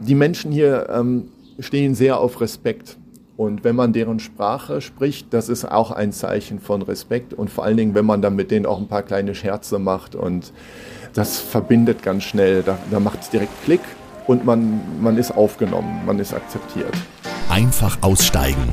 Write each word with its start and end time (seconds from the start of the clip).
die 0.00 0.14
Menschen 0.14 0.52
hier 0.52 0.88
ähm, 0.90 1.28
stehen 1.58 1.94
sehr 1.94 2.18
auf 2.18 2.40
Respekt. 2.40 2.96
Und 3.36 3.64
wenn 3.64 3.74
man 3.74 3.92
deren 3.92 4.20
Sprache 4.20 4.80
spricht, 4.80 5.34
das 5.34 5.48
ist 5.48 5.64
auch 5.64 5.90
ein 5.90 6.12
Zeichen 6.12 6.60
von 6.60 6.82
Respekt. 6.82 7.34
Und 7.34 7.50
vor 7.50 7.64
allen 7.64 7.76
Dingen, 7.76 7.94
wenn 7.94 8.06
man 8.06 8.22
dann 8.22 8.36
mit 8.36 8.50
denen 8.50 8.64
auch 8.64 8.78
ein 8.78 8.86
paar 8.86 9.02
kleine 9.02 9.34
Scherze 9.34 9.78
macht. 9.78 10.14
Und 10.14 10.52
das 11.14 11.40
verbindet 11.40 12.02
ganz 12.02 12.22
schnell. 12.22 12.62
Da, 12.62 12.78
da 12.90 13.00
macht 13.00 13.22
es 13.22 13.30
direkt 13.30 13.52
Klick 13.64 13.80
und 14.26 14.44
man, 14.44 14.80
man 15.00 15.16
ist 15.16 15.32
aufgenommen, 15.32 16.02
man 16.06 16.18
ist 16.18 16.32
akzeptiert. 16.32 16.94
Einfach 17.48 17.98
aussteigen. 18.02 18.72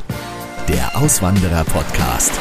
Der 0.67 0.95
Auswanderer-Podcast. 0.95 2.31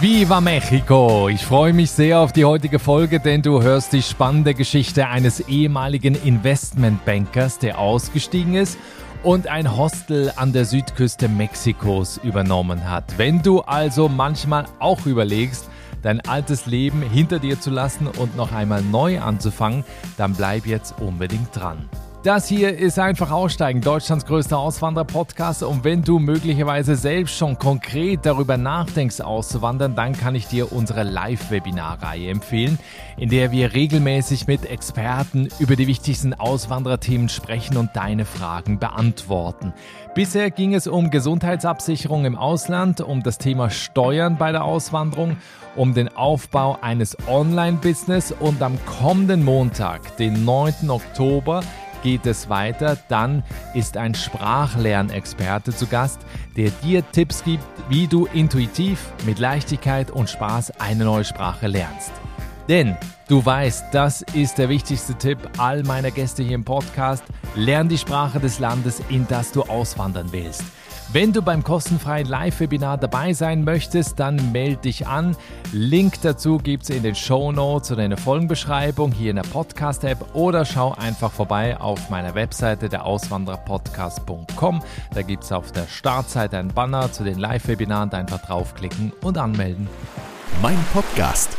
Viva 0.00 0.40
Mexico! 0.40 1.28
Ich 1.28 1.44
freue 1.44 1.72
mich 1.72 1.90
sehr 1.90 2.20
auf 2.20 2.32
die 2.32 2.44
heutige 2.44 2.78
Folge, 2.78 3.18
denn 3.18 3.42
du 3.42 3.62
hörst 3.62 3.92
die 3.92 4.02
spannende 4.02 4.54
Geschichte 4.54 5.08
eines 5.08 5.40
ehemaligen 5.48 6.14
Investmentbankers, 6.14 7.58
der 7.58 7.80
ausgestiegen 7.80 8.54
ist 8.54 8.78
und 9.24 9.48
ein 9.48 9.76
Hostel 9.76 10.32
an 10.36 10.52
der 10.52 10.66
Südküste 10.66 11.28
Mexikos 11.28 12.20
übernommen 12.22 12.88
hat. 12.88 13.18
Wenn 13.18 13.42
du 13.42 13.62
also 13.62 14.08
manchmal 14.08 14.66
auch 14.78 15.04
überlegst, 15.04 15.68
dein 16.02 16.20
altes 16.20 16.66
Leben 16.66 17.02
hinter 17.02 17.40
dir 17.40 17.60
zu 17.60 17.70
lassen 17.70 18.06
und 18.06 18.36
noch 18.36 18.52
einmal 18.52 18.82
neu 18.82 19.18
anzufangen, 19.18 19.84
dann 20.16 20.32
bleib 20.32 20.66
jetzt 20.66 20.94
unbedingt 21.00 21.48
dran. 21.56 21.88
Das 22.24 22.48
hier 22.48 22.76
ist 22.76 22.98
einfach 22.98 23.30
Aussteigen, 23.30 23.80
Deutschlands 23.80 24.26
größter 24.26 24.58
Auswanderer-Podcast. 24.58 25.62
Und 25.62 25.84
wenn 25.84 26.02
du 26.02 26.18
möglicherweise 26.18 26.96
selbst 26.96 27.36
schon 27.36 27.56
konkret 27.56 28.26
darüber 28.26 28.56
nachdenkst, 28.56 29.20
auszuwandern, 29.20 29.94
dann 29.94 30.14
kann 30.14 30.34
ich 30.34 30.48
dir 30.48 30.72
unsere 30.72 31.04
Live-Webinar-Reihe 31.04 32.28
empfehlen, 32.28 32.80
in 33.18 33.28
der 33.30 33.52
wir 33.52 33.72
regelmäßig 33.72 34.48
mit 34.48 34.66
Experten 34.66 35.48
über 35.60 35.76
die 35.76 35.86
wichtigsten 35.86 36.34
Auswandererthemen 36.34 37.28
sprechen 37.28 37.76
und 37.76 37.90
deine 37.94 38.24
Fragen 38.24 38.80
beantworten. 38.80 39.72
Bisher 40.16 40.50
ging 40.50 40.74
es 40.74 40.88
um 40.88 41.10
Gesundheitsabsicherung 41.10 42.24
im 42.24 42.34
Ausland, 42.34 43.00
um 43.00 43.22
das 43.22 43.38
Thema 43.38 43.70
Steuern 43.70 44.38
bei 44.38 44.50
der 44.50 44.64
Auswanderung, 44.64 45.36
um 45.76 45.94
den 45.94 46.08
Aufbau 46.08 46.78
eines 46.80 47.16
Online-Business 47.28 48.34
und 48.40 48.60
am 48.60 48.76
kommenden 48.86 49.44
Montag, 49.44 50.16
den 50.16 50.44
9. 50.44 50.90
Oktober, 50.90 51.62
geht 52.02 52.26
es 52.26 52.48
weiter. 52.48 52.96
Dann 53.08 53.42
ist 53.74 53.96
ein 53.96 54.14
Sprachlernexperte 54.14 55.74
zu 55.74 55.86
Gast, 55.86 56.20
der 56.56 56.70
dir 56.82 57.02
Tipps 57.12 57.44
gibt, 57.44 57.64
wie 57.88 58.06
du 58.06 58.26
intuitiv, 58.26 59.12
mit 59.26 59.38
Leichtigkeit 59.38 60.10
und 60.10 60.30
Spaß 60.30 60.80
eine 60.80 61.04
neue 61.04 61.24
Sprache 61.24 61.66
lernst. 61.66 62.12
Denn 62.68 62.96
du 63.28 63.44
weißt, 63.44 63.86
das 63.92 64.22
ist 64.34 64.58
der 64.58 64.68
wichtigste 64.68 65.14
Tipp 65.14 65.38
all 65.56 65.82
meiner 65.84 66.10
Gäste 66.10 66.42
hier 66.42 66.54
im 66.54 66.64
Podcast. 66.64 67.24
Lern 67.54 67.88
die 67.88 67.98
Sprache 67.98 68.40
des 68.40 68.58
Landes, 68.58 69.00
in 69.08 69.26
das 69.26 69.52
du 69.52 69.62
auswandern 69.62 70.28
willst. 70.32 70.64
Wenn 71.10 71.32
du 71.32 71.40
beim 71.40 71.64
kostenfreien 71.64 72.28
Live-Webinar 72.28 72.98
dabei 72.98 73.32
sein 73.32 73.64
möchtest, 73.64 74.20
dann 74.20 74.52
melde 74.52 74.82
dich 74.82 75.06
an. 75.06 75.34
Link 75.72 76.20
dazu 76.20 76.58
gibt 76.58 76.82
es 76.82 76.90
in 76.90 77.02
den 77.02 77.14
Show 77.14 77.50
Notes 77.50 77.90
oder 77.90 78.04
in 78.04 78.10
der 78.10 78.18
Folgenbeschreibung 78.18 79.10
hier 79.10 79.30
in 79.30 79.36
der 79.36 79.42
Podcast-App 79.44 80.34
oder 80.34 80.66
schau 80.66 80.92
einfach 80.92 81.32
vorbei 81.32 81.80
auf 81.80 82.10
meiner 82.10 82.34
Webseite 82.34 82.90
der 82.90 83.06
Auswandererpodcast.com. 83.06 84.82
Da 85.14 85.22
gibt 85.22 85.44
es 85.44 85.52
auf 85.52 85.72
der 85.72 85.86
Startseite 85.86 86.58
einen 86.58 86.74
Banner 86.74 87.10
zu 87.10 87.24
den 87.24 87.38
Live-Webinaren. 87.38 88.12
Einfach 88.12 88.42
draufklicken 88.42 89.12
und 89.22 89.38
anmelden. 89.38 89.88
Mein 90.60 90.78
Podcast. 90.92 91.56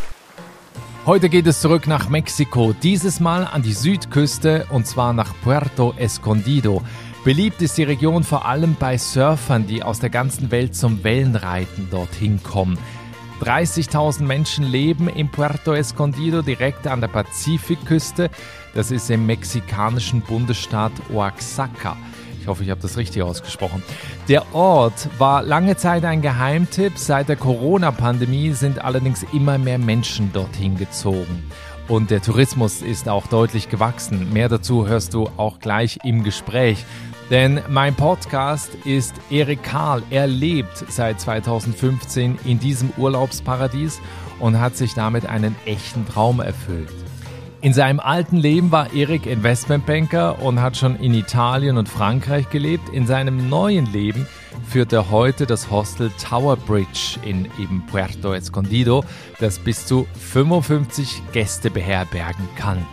Heute 1.08 1.28
geht 1.28 1.48
es 1.48 1.60
zurück 1.60 1.88
nach 1.88 2.08
Mexiko, 2.10 2.74
dieses 2.84 3.20
Mal 3.20 3.48
an 3.48 3.64
die 3.64 3.74
Südküste 3.74 4.68
und 4.70 4.86
zwar 4.86 5.14
nach 5.14 5.34
Puerto 5.42 5.96
Escondido. 5.98 6.84
Beliebt 7.26 7.62
ist 7.62 7.78
die 7.78 7.84
Region 7.84 8.24
vor 8.24 8.46
allem 8.46 8.78
bei 8.80 8.98
Surfern, 8.98 9.68
die 9.68 9.84
aus 9.84 10.00
der 10.00 10.10
ganzen 10.10 10.52
Welt 10.52 10.74
zum 10.74 11.04
Wellenreiten 11.04 11.90
dorthin 11.92 12.42
kommen. 12.42 12.80
30.000 13.42 14.24
Menschen 14.24 14.64
leben 14.64 15.10
in 15.10 15.30
Puerto 15.30 15.74
Escondido 15.74 16.42
direkt 16.42 16.88
an 16.88 17.02
der 17.02 17.10
Pazifikküste. 17.10 18.30
Das 18.74 18.90
ist 18.90 19.10
im 19.10 19.26
mexikanischen 19.26 20.22
Bundesstaat 20.22 20.94
Oaxaca. 21.14 21.98
Ich 22.40 22.48
hoffe, 22.48 22.64
ich 22.64 22.70
habe 22.70 22.82
das 22.82 22.96
richtig 22.96 23.22
ausgesprochen. 23.22 23.84
Der 24.30 24.56
Ort 24.56 25.10
war 25.18 25.44
lange 25.44 25.76
Zeit 25.76 26.06
ein 26.06 26.22
Geheimtipp. 26.22 26.98
Seit 26.98 27.28
der 27.28 27.36
Corona-Pandemie 27.36 28.54
sind 28.54 28.84
allerdings 28.84 29.26
immer 29.34 29.58
mehr 29.58 29.78
Menschen 29.78 30.32
dorthin 30.32 30.78
gezogen. 30.78 31.44
Und 31.90 32.12
der 32.12 32.22
Tourismus 32.22 32.84
ist 32.84 33.10
auch 33.10 33.26
deutlich 33.28 33.68
gewachsen. 33.68 34.32
Mehr 34.32 34.48
dazu 34.48 34.88
hörst 34.88 35.16
du 35.16 35.28
auch 35.38 35.60
gleich 35.60 35.98
im 36.04 36.24
Gespräch. 36.24 36.86
Denn 37.30 37.62
mein 37.70 37.94
Podcast 37.94 38.74
ist 38.86 39.14
Erik 39.30 39.62
Karl. 39.62 40.02
Er 40.10 40.26
lebt 40.26 40.78
seit 40.90 41.22
2015 41.22 42.40
in 42.44 42.60
diesem 42.60 42.92
Urlaubsparadies 42.98 44.00
und 44.40 44.60
hat 44.60 44.76
sich 44.76 44.96
damit 44.96 45.28
einen 45.28 45.56
echten 45.66 46.08
Traum 46.08 46.40
erfüllt. 46.40 46.90
In 47.62 47.74
seinem 47.74 48.00
alten 48.00 48.38
Leben 48.38 48.72
war 48.72 48.94
Erik 48.94 49.26
Investmentbanker 49.26 50.42
und 50.42 50.62
hat 50.62 50.78
schon 50.78 50.96
in 50.96 51.14
Italien 51.14 51.78
und 51.78 51.90
Frankreich 51.90 52.50
gelebt. 52.50 52.88
In 52.90 53.06
seinem 53.06 53.50
neuen 53.50 53.86
Leben 53.92 54.28
führt 54.68 54.94
er 54.94 55.12
heute 55.12 55.46
das 55.46 55.70
Hostel 55.70 56.10
Tower 56.18 56.56
Bridge 56.56 57.20
in 57.24 57.46
eben 57.60 57.86
Puerto 57.86 58.34
Escondido, 58.34 59.04
das 59.40 59.60
bis 59.60 59.86
zu 59.86 60.08
55 60.32 61.22
Gäste 61.34 61.70
beherbergen 61.70 62.48
kann. 62.56 62.86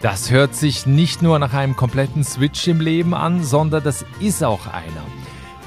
Das 0.00 0.30
hört 0.30 0.54
sich 0.54 0.86
nicht 0.86 1.22
nur 1.22 1.40
nach 1.40 1.54
einem 1.54 1.74
kompletten 1.74 2.22
Switch 2.22 2.68
im 2.68 2.80
Leben 2.80 3.14
an, 3.14 3.42
sondern 3.42 3.82
das 3.82 4.04
ist 4.20 4.44
auch 4.44 4.68
einer. 4.68 5.04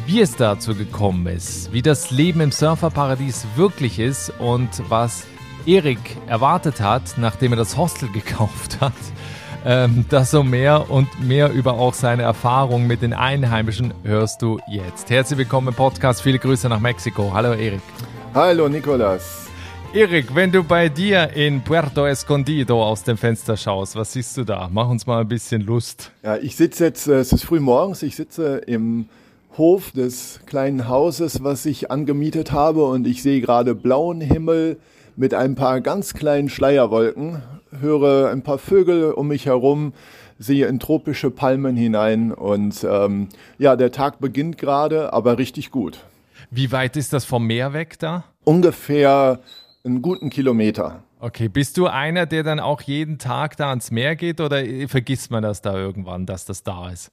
Wie 0.05 0.21
es 0.21 0.37
dazu 0.37 0.73
gekommen 0.73 1.27
ist, 1.27 1.73
wie 1.73 1.81
das 1.81 2.11
Leben 2.11 2.39
im 2.39 2.51
Surferparadies 2.53 3.45
wirklich 3.57 3.99
ist 3.99 4.31
und 4.39 4.69
was 4.87 5.25
Erik 5.65 5.99
erwartet 6.27 6.79
hat, 6.79 7.17
nachdem 7.17 7.51
er 7.51 7.57
das 7.57 7.75
Hostel 7.75 8.09
gekauft 8.13 8.79
hat, 8.79 8.93
ähm, 9.65 10.05
das 10.07 10.31
so 10.31 10.43
mehr 10.43 10.89
und 10.89 11.09
mehr 11.21 11.51
über 11.51 11.73
auch 11.73 11.93
seine 11.93 12.23
Erfahrungen 12.23 12.87
mit 12.87 13.01
den 13.01 13.13
Einheimischen 13.13 13.93
hörst 14.03 14.41
du 14.41 14.59
jetzt. 14.69 15.09
Herzlich 15.09 15.39
willkommen 15.39 15.67
im 15.67 15.73
Podcast. 15.73 16.21
Viele 16.21 16.39
Grüße 16.39 16.69
nach 16.69 16.79
Mexiko. 16.79 17.31
Hallo 17.33 17.51
Erik. 17.51 17.81
Hallo 18.33 18.69
Nikolas. 18.69 19.40
Erik, 19.93 20.33
wenn 20.33 20.53
du 20.53 20.63
bei 20.63 20.87
dir 20.87 21.31
in 21.35 21.61
Puerto 21.61 22.05
Escondido 22.05 22.81
aus 22.81 23.03
dem 23.03 23.17
Fenster 23.17 23.57
schaust, 23.57 23.97
was 23.97 24.13
siehst 24.13 24.37
du 24.37 24.45
da? 24.45 24.69
Mach 24.71 24.87
uns 24.87 25.05
mal 25.05 25.19
ein 25.19 25.27
bisschen 25.27 25.63
Lust. 25.63 26.13
Ja, 26.23 26.37
ich 26.37 26.55
sitze 26.55 26.85
jetzt, 26.85 27.07
äh, 27.09 27.15
es 27.15 27.33
ist 27.33 27.43
früh 27.43 27.59
morgens, 27.59 28.01
ich 28.01 28.15
sitze 28.15 28.59
im 28.59 29.09
Hof 29.57 29.91
des 29.91 30.39
kleinen 30.45 30.87
Hauses, 30.87 31.43
was 31.43 31.65
ich 31.65 31.91
angemietet 31.91 32.53
habe 32.53 32.85
und 32.85 33.05
ich 33.05 33.21
sehe 33.21 33.41
gerade 33.41 33.75
blauen 33.75 34.21
Himmel 34.21 34.77
mit 35.17 35.33
ein 35.33 35.55
paar 35.55 35.81
ganz 35.81 36.13
kleinen 36.13 36.47
Schleierwolken, 36.47 37.41
höre 37.77 38.29
ein 38.29 38.43
paar 38.43 38.59
Vögel 38.59 39.11
um 39.11 39.27
mich 39.27 39.45
herum, 39.45 39.91
sehe 40.39 40.67
in 40.67 40.79
tropische 40.79 41.31
Palmen 41.31 41.75
hinein 41.75 42.31
und 42.31 42.85
ähm, 42.89 43.27
ja, 43.57 43.75
der 43.75 43.91
Tag 43.91 44.21
beginnt 44.21 44.57
gerade, 44.57 45.11
aber 45.11 45.37
richtig 45.37 45.69
gut. 45.69 45.99
Wie 46.49 46.71
weit 46.71 46.95
ist 46.95 47.11
das 47.11 47.25
vom 47.25 47.45
Meer 47.45 47.73
weg 47.73 47.99
da? 47.99 48.23
Ungefähr 48.45 49.39
einen 49.83 50.01
guten 50.01 50.29
Kilometer. 50.29 51.03
Okay, 51.19 51.49
bist 51.49 51.77
du 51.77 51.87
einer, 51.87 52.25
der 52.25 52.43
dann 52.43 52.59
auch 52.59 52.81
jeden 52.81 53.17
Tag 53.17 53.57
da 53.57 53.69
ans 53.69 53.91
Meer 53.91 54.15
geht 54.15 54.41
oder 54.41 54.63
vergisst 54.87 55.31
man 55.31 55.43
das 55.43 55.61
da 55.61 55.77
irgendwann, 55.77 56.25
dass 56.25 56.45
das 56.45 56.63
da 56.63 56.89
ist? 56.89 57.11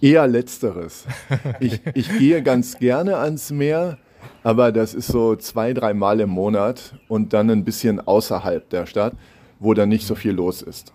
Eher 0.00 0.26
letzteres. 0.26 1.06
Ich, 1.60 1.80
ich 1.94 2.18
gehe 2.18 2.42
ganz 2.42 2.78
gerne 2.78 3.16
ans 3.16 3.50
Meer, 3.50 3.98
aber 4.42 4.72
das 4.72 4.94
ist 4.94 5.08
so 5.08 5.36
zwei, 5.36 5.72
dreimal 5.72 6.20
im 6.20 6.30
Monat 6.30 6.94
und 7.08 7.32
dann 7.32 7.50
ein 7.50 7.64
bisschen 7.64 8.00
außerhalb 8.00 8.68
der 8.70 8.86
Stadt, 8.86 9.14
wo 9.58 9.74
dann 9.74 9.88
nicht 9.88 10.06
so 10.06 10.14
viel 10.14 10.32
los 10.32 10.62
ist. 10.62 10.92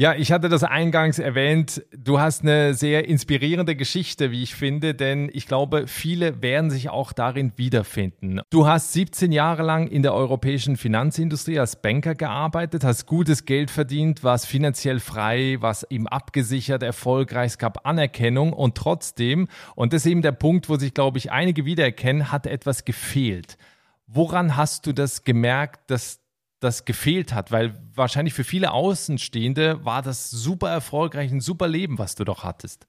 Ja, 0.00 0.14
ich 0.14 0.30
hatte 0.30 0.48
das 0.48 0.62
eingangs 0.62 1.18
erwähnt. 1.18 1.82
Du 1.90 2.20
hast 2.20 2.42
eine 2.42 2.72
sehr 2.72 3.08
inspirierende 3.08 3.74
Geschichte, 3.74 4.30
wie 4.30 4.44
ich 4.44 4.54
finde, 4.54 4.94
denn 4.94 5.28
ich 5.32 5.48
glaube, 5.48 5.88
viele 5.88 6.40
werden 6.40 6.70
sich 6.70 6.88
auch 6.88 7.12
darin 7.12 7.52
wiederfinden. 7.56 8.40
Du 8.50 8.68
hast 8.68 8.92
17 8.92 9.32
Jahre 9.32 9.64
lang 9.64 9.88
in 9.88 10.04
der 10.04 10.14
europäischen 10.14 10.76
Finanzindustrie 10.76 11.58
als 11.58 11.82
Banker 11.82 12.14
gearbeitet, 12.14 12.84
hast 12.84 13.06
gutes 13.06 13.44
Geld 13.44 13.72
verdient, 13.72 14.22
warst 14.22 14.46
finanziell 14.46 15.00
frei, 15.00 15.56
warst 15.58 15.88
eben 15.90 16.06
abgesichert, 16.06 16.84
erfolgreich, 16.84 17.46
es 17.48 17.58
gab 17.58 17.84
Anerkennung 17.84 18.52
und 18.52 18.76
trotzdem, 18.76 19.48
und 19.74 19.92
das 19.92 20.06
ist 20.06 20.12
eben 20.12 20.22
der 20.22 20.30
Punkt, 20.30 20.68
wo 20.68 20.76
sich, 20.76 20.94
glaube 20.94 21.18
ich, 21.18 21.32
einige 21.32 21.64
wiedererkennen, 21.64 22.30
hat 22.30 22.46
etwas 22.46 22.84
gefehlt. 22.84 23.58
Woran 24.06 24.56
hast 24.56 24.86
du 24.86 24.92
das 24.92 25.24
gemerkt, 25.24 25.90
dass 25.90 26.20
das 26.60 26.84
gefehlt 26.84 27.34
hat, 27.34 27.52
weil 27.52 27.74
wahrscheinlich 27.94 28.34
für 28.34 28.44
viele 28.44 28.72
Außenstehende 28.72 29.84
war 29.84 30.02
das 30.02 30.30
super 30.30 30.68
erfolgreich, 30.70 31.30
ein 31.30 31.40
super 31.40 31.68
Leben, 31.68 31.98
was 31.98 32.14
du 32.14 32.24
doch 32.24 32.44
hattest. 32.44 32.86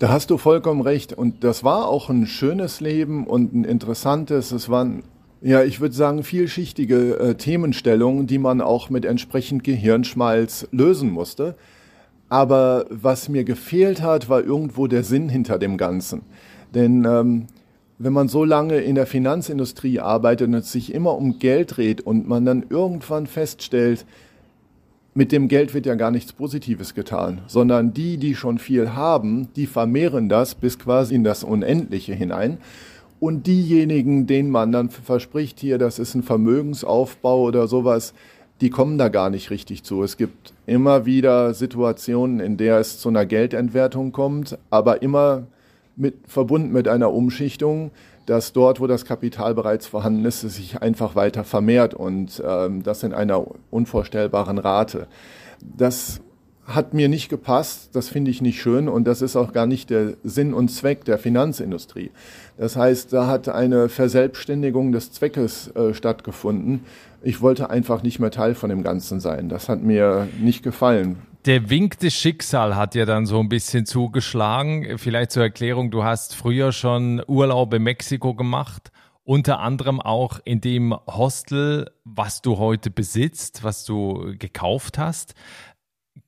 Da 0.00 0.08
hast 0.08 0.30
du 0.30 0.38
vollkommen 0.38 0.80
recht. 0.80 1.12
Und 1.12 1.44
das 1.44 1.62
war 1.62 1.88
auch 1.88 2.10
ein 2.10 2.26
schönes 2.26 2.80
Leben 2.80 3.26
und 3.26 3.54
ein 3.54 3.64
interessantes. 3.64 4.50
Es 4.50 4.68
waren, 4.68 5.04
ja, 5.40 5.62
ich 5.62 5.80
würde 5.80 5.94
sagen, 5.94 6.24
vielschichtige 6.24 7.18
äh, 7.18 7.34
Themenstellungen, 7.36 8.26
die 8.26 8.38
man 8.38 8.60
auch 8.60 8.90
mit 8.90 9.04
entsprechend 9.04 9.62
Gehirnschmalz 9.62 10.66
lösen 10.72 11.10
musste. 11.10 11.56
Aber 12.28 12.86
was 12.90 13.28
mir 13.28 13.44
gefehlt 13.44 14.02
hat, 14.02 14.28
war 14.28 14.42
irgendwo 14.42 14.88
der 14.88 15.04
Sinn 15.04 15.28
hinter 15.28 15.58
dem 15.58 15.76
Ganzen. 15.76 16.22
Denn 16.74 17.04
ähm, 17.04 17.46
wenn 17.98 18.12
man 18.12 18.28
so 18.28 18.44
lange 18.44 18.78
in 18.78 18.94
der 18.94 19.06
Finanzindustrie 19.06 20.00
arbeitet 20.00 20.48
und 20.48 20.54
es 20.54 20.72
sich 20.72 20.92
immer 20.92 21.16
um 21.16 21.38
Geld 21.38 21.76
dreht 21.76 22.00
und 22.00 22.28
man 22.28 22.44
dann 22.44 22.64
irgendwann 22.68 23.26
feststellt, 23.26 24.04
mit 25.16 25.30
dem 25.30 25.46
Geld 25.46 25.74
wird 25.74 25.86
ja 25.86 25.94
gar 25.94 26.10
nichts 26.10 26.32
Positives 26.32 26.94
getan, 26.94 27.42
sondern 27.46 27.94
die, 27.94 28.16
die 28.16 28.34
schon 28.34 28.58
viel 28.58 28.94
haben, 28.94 29.48
die 29.54 29.66
vermehren 29.66 30.28
das 30.28 30.56
bis 30.56 30.78
quasi 30.78 31.14
in 31.14 31.22
das 31.22 31.44
Unendliche 31.44 32.14
hinein. 32.14 32.58
Und 33.20 33.46
diejenigen, 33.46 34.26
denen 34.26 34.50
man 34.50 34.72
dann 34.72 34.90
verspricht, 34.90 35.60
hier, 35.60 35.78
das 35.78 36.00
ist 36.00 36.16
ein 36.16 36.24
Vermögensaufbau 36.24 37.42
oder 37.42 37.68
sowas, 37.68 38.12
die 38.60 38.70
kommen 38.70 38.98
da 38.98 39.08
gar 39.08 39.30
nicht 39.30 39.50
richtig 39.50 39.84
zu. 39.84 40.02
Es 40.02 40.16
gibt 40.16 40.52
immer 40.66 41.06
wieder 41.06 41.54
Situationen, 41.54 42.40
in 42.40 42.56
der 42.56 42.78
es 42.80 42.98
zu 42.98 43.08
einer 43.08 43.24
Geldentwertung 43.24 44.10
kommt, 44.10 44.58
aber 44.70 45.00
immer 45.00 45.46
mit, 45.96 46.14
verbunden 46.26 46.72
mit 46.72 46.88
einer 46.88 47.12
Umschichtung, 47.12 47.90
dass 48.26 48.52
dort, 48.52 48.80
wo 48.80 48.86
das 48.86 49.04
Kapital 49.04 49.54
bereits 49.54 49.86
vorhanden 49.86 50.24
ist, 50.24 50.44
es 50.44 50.56
sich 50.56 50.80
einfach 50.80 51.14
weiter 51.14 51.44
vermehrt 51.44 51.94
und 51.94 52.42
ähm, 52.46 52.82
das 52.82 53.02
in 53.02 53.12
einer 53.12 53.44
unvorstellbaren 53.70 54.58
Rate. 54.58 55.06
Das 55.60 56.20
hat 56.66 56.94
mir 56.94 57.10
nicht 57.10 57.28
gepasst, 57.28 57.90
das 57.92 58.08
finde 58.08 58.30
ich 58.30 58.40
nicht 58.40 58.60
schön 58.60 58.88
und 58.88 59.04
das 59.04 59.20
ist 59.20 59.36
auch 59.36 59.52
gar 59.52 59.66
nicht 59.66 59.90
der 59.90 60.14
Sinn 60.24 60.54
und 60.54 60.70
Zweck 60.70 61.04
der 61.04 61.18
Finanzindustrie. 61.18 62.10
Das 62.56 62.76
heißt, 62.76 63.12
da 63.12 63.26
hat 63.26 63.50
eine 63.50 63.90
Verselbstständigung 63.90 64.92
des 64.92 65.12
Zweckes 65.12 65.68
äh, 65.76 65.92
stattgefunden. 65.92 66.80
Ich 67.22 67.42
wollte 67.42 67.68
einfach 67.68 68.02
nicht 68.02 68.18
mehr 68.18 68.30
Teil 68.30 68.54
von 68.54 68.70
dem 68.70 68.82
Ganzen 68.82 69.20
sein. 69.20 69.50
Das 69.50 69.68
hat 69.68 69.82
mir 69.82 70.28
nicht 70.40 70.62
gefallen 70.62 71.18
der 71.46 71.68
Wink 71.68 71.98
des 71.98 72.14
Schicksal 72.14 72.74
hat 72.74 72.94
ja 72.94 73.04
dann 73.04 73.26
so 73.26 73.38
ein 73.38 73.48
bisschen 73.48 73.84
zugeschlagen. 73.84 74.98
Vielleicht 74.98 75.32
zur 75.32 75.42
Erklärung, 75.42 75.90
du 75.90 76.02
hast 76.02 76.34
früher 76.34 76.72
schon 76.72 77.22
Urlaub 77.26 77.74
in 77.74 77.82
Mexiko 77.82 78.34
gemacht, 78.34 78.90
unter 79.24 79.60
anderem 79.60 80.00
auch 80.00 80.40
in 80.44 80.60
dem 80.60 80.94
Hostel, 81.06 81.90
was 82.04 82.40
du 82.40 82.58
heute 82.58 82.90
besitzt, 82.90 83.62
was 83.62 83.84
du 83.84 84.34
gekauft 84.38 84.98
hast. 84.98 85.34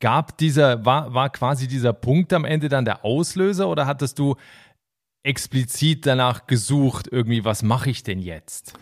Gab 0.00 0.36
dieser, 0.36 0.84
war, 0.84 1.14
war 1.14 1.30
quasi 1.30 1.66
dieser 1.66 1.94
Punkt 1.94 2.32
am 2.34 2.44
Ende 2.44 2.68
dann 2.68 2.84
der 2.84 3.04
Auslöser 3.04 3.68
oder 3.68 3.86
hattest 3.86 4.18
du 4.18 4.36
explizit 5.22 6.04
danach 6.06 6.46
gesucht, 6.46 7.08
irgendwie, 7.10 7.44
was 7.44 7.62
mache 7.62 7.90
ich 7.90 8.02
denn 8.02 8.18
jetzt? 8.18 8.74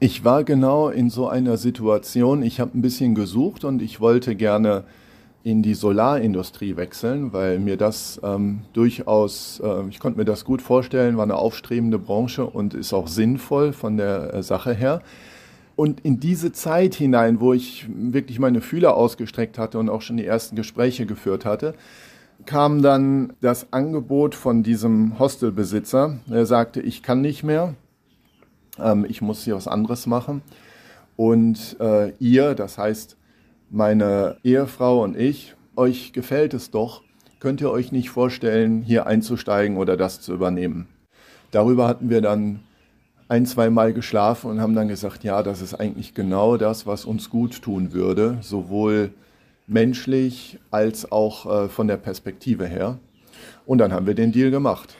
Ich 0.00 0.24
war 0.24 0.44
genau 0.44 0.88
in 0.88 1.08
so 1.10 1.28
einer 1.28 1.56
Situation. 1.56 2.42
Ich 2.42 2.60
habe 2.60 2.76
ein 2.76 2.82
bisschen 2.82 3.14
gesucht 3.14 3.64
und 3.64 3.80
ich 3.80 4.00
wollte 4.00 4.34
gerne 4.36 4.84
in 5.44 5.62
die 5.62 5.74
Solarindustrie 5.74 6.76
wechseln, 6.76 7.32
weil 7.32 7.58
mir 7.58 7.76
das 7.76 8.20
ähm, 8.22 8.62
durchaus, 8.72 9.60
äh, 9.64 9.88
ich 9.88 10.00
konnte 10.00 10.18
mir 10.18 10.24
das 10.24 10.44
gut 10.44 10.60
vorstellen, 10.60 11.16
war 11.16 11.24
eine 11.24 11.36
aufstrebende 11.36 11.98
Branche 11.98 12.44
und 12.44 12.74
ist 12.74 12.92
auch 12.92 13.08
sinnvoll 13.08 13.72
von 13.72 13.96
der 13.96 14.34
äh, 14.34 14.42
Sache 14.42 14.74
her. 14.74 15.00
Und 15.76 16.00
in 16.00 16.18
diese 16.18 16.50
Zeit 16.50 16.96
hinein, 16.96 17.40
wo 17.40 17.52
ich 17.52 17.86
wirklich 17.88 18.40
meine 18.40 18.60
Fühler 18.60 18.96
ausgestreckt 18.96 19.58
hatte 19.58 19.78
und 19.78 19.88
auch 19.88 20.02
schon 20.02 20.16
die 20.16 20.26
ersten 20.26 20.56
Gespräche 20.56 21.06
geführt 21.06 21.44
hatte, 21.44 21.74
kam 22.46 22.82
dann 22.82 23.32
das 23.40 23.72
Angebot 23.72 24.34
von 24.34 24.64
diesem 24.64 25.18
Hostelbesitzer. 25.20 26.18
Er 26.30 26.46
sagte, 26.46 26.80
ich 26.80 27.02
kann 27.02 27.20
nicht 27.20 27.44
mehr, 27.44 27.74
ähm, 28.78 29.06
ich 29.08 29.22
muss 29.22 29.44
hier 29.44 29.54
was 29.54 29.68
anderes 29.68 30.06
machen. 30.06 30.42
Und 31.16 31.76
äh, 31.80 32.12
ihr, 32.18 32.54
das 32.54 32.76
heißt 32.76 33.16
meine 33.70 34.36
Ehefrau 34.44 35.02
und 35.02 35.16
ich, 35.16 35.54
euch 35.76 36.12
gefällt 36.12 36.54
es 36.54 36.70
doch, 36.70 37.02
könnt 37.40 37.60
ihr 37.60 37.70
euch 37.70 37.92
nicht 37.92 38.10
vorstellen, 38.10 38.82
hier 38.82 39.06
einzusteigen 39.06 39.76
oder 39.76 39.96
das 39.96 40.20
zu 40.20 40.32
übernehmen. 40.32 40.88
Darüber 41.50 41.86
hatten 41.86 42.10
wir 42.10 42.20
dann 42.20 42.60
ein, 43.28 43.46
zwei 43.46 43.70
Mal 43.70 43.92
geschlafen 43.92 44.50
und 44.50 44.60
haben 44.60 44.74
dann 44.74 44.88
gesagt, 44.88 45.22
ja, 45.22 45.42
das 45.42 45.60
ist 45.60 45.74
eigentlich 45.74 46.14
genau 46.14 46.56
das, 46.56 46.86
was 46.86 47.04
uns 47.04 47.30
gut 47.30 47.62
tun 47.62 47.92
würde, 47.92 48.38
sowohl 48.40 49.10
menschlich 49.66 50.58
als 50.70 51.12
auch 51.12 51.64
äh, 51.64 51.68
von 51.68 51.88
der 51.88 51.98
Perspektive 51.98 52.66
her. 52.66 52.98
Und 53.66 53.78
dann 53.78 53.92
haben 53.92 54.06
wir 54.06 54.14
den 54.14 54.32
Deal 54.32 54.50
gemacht. 54.50 54.96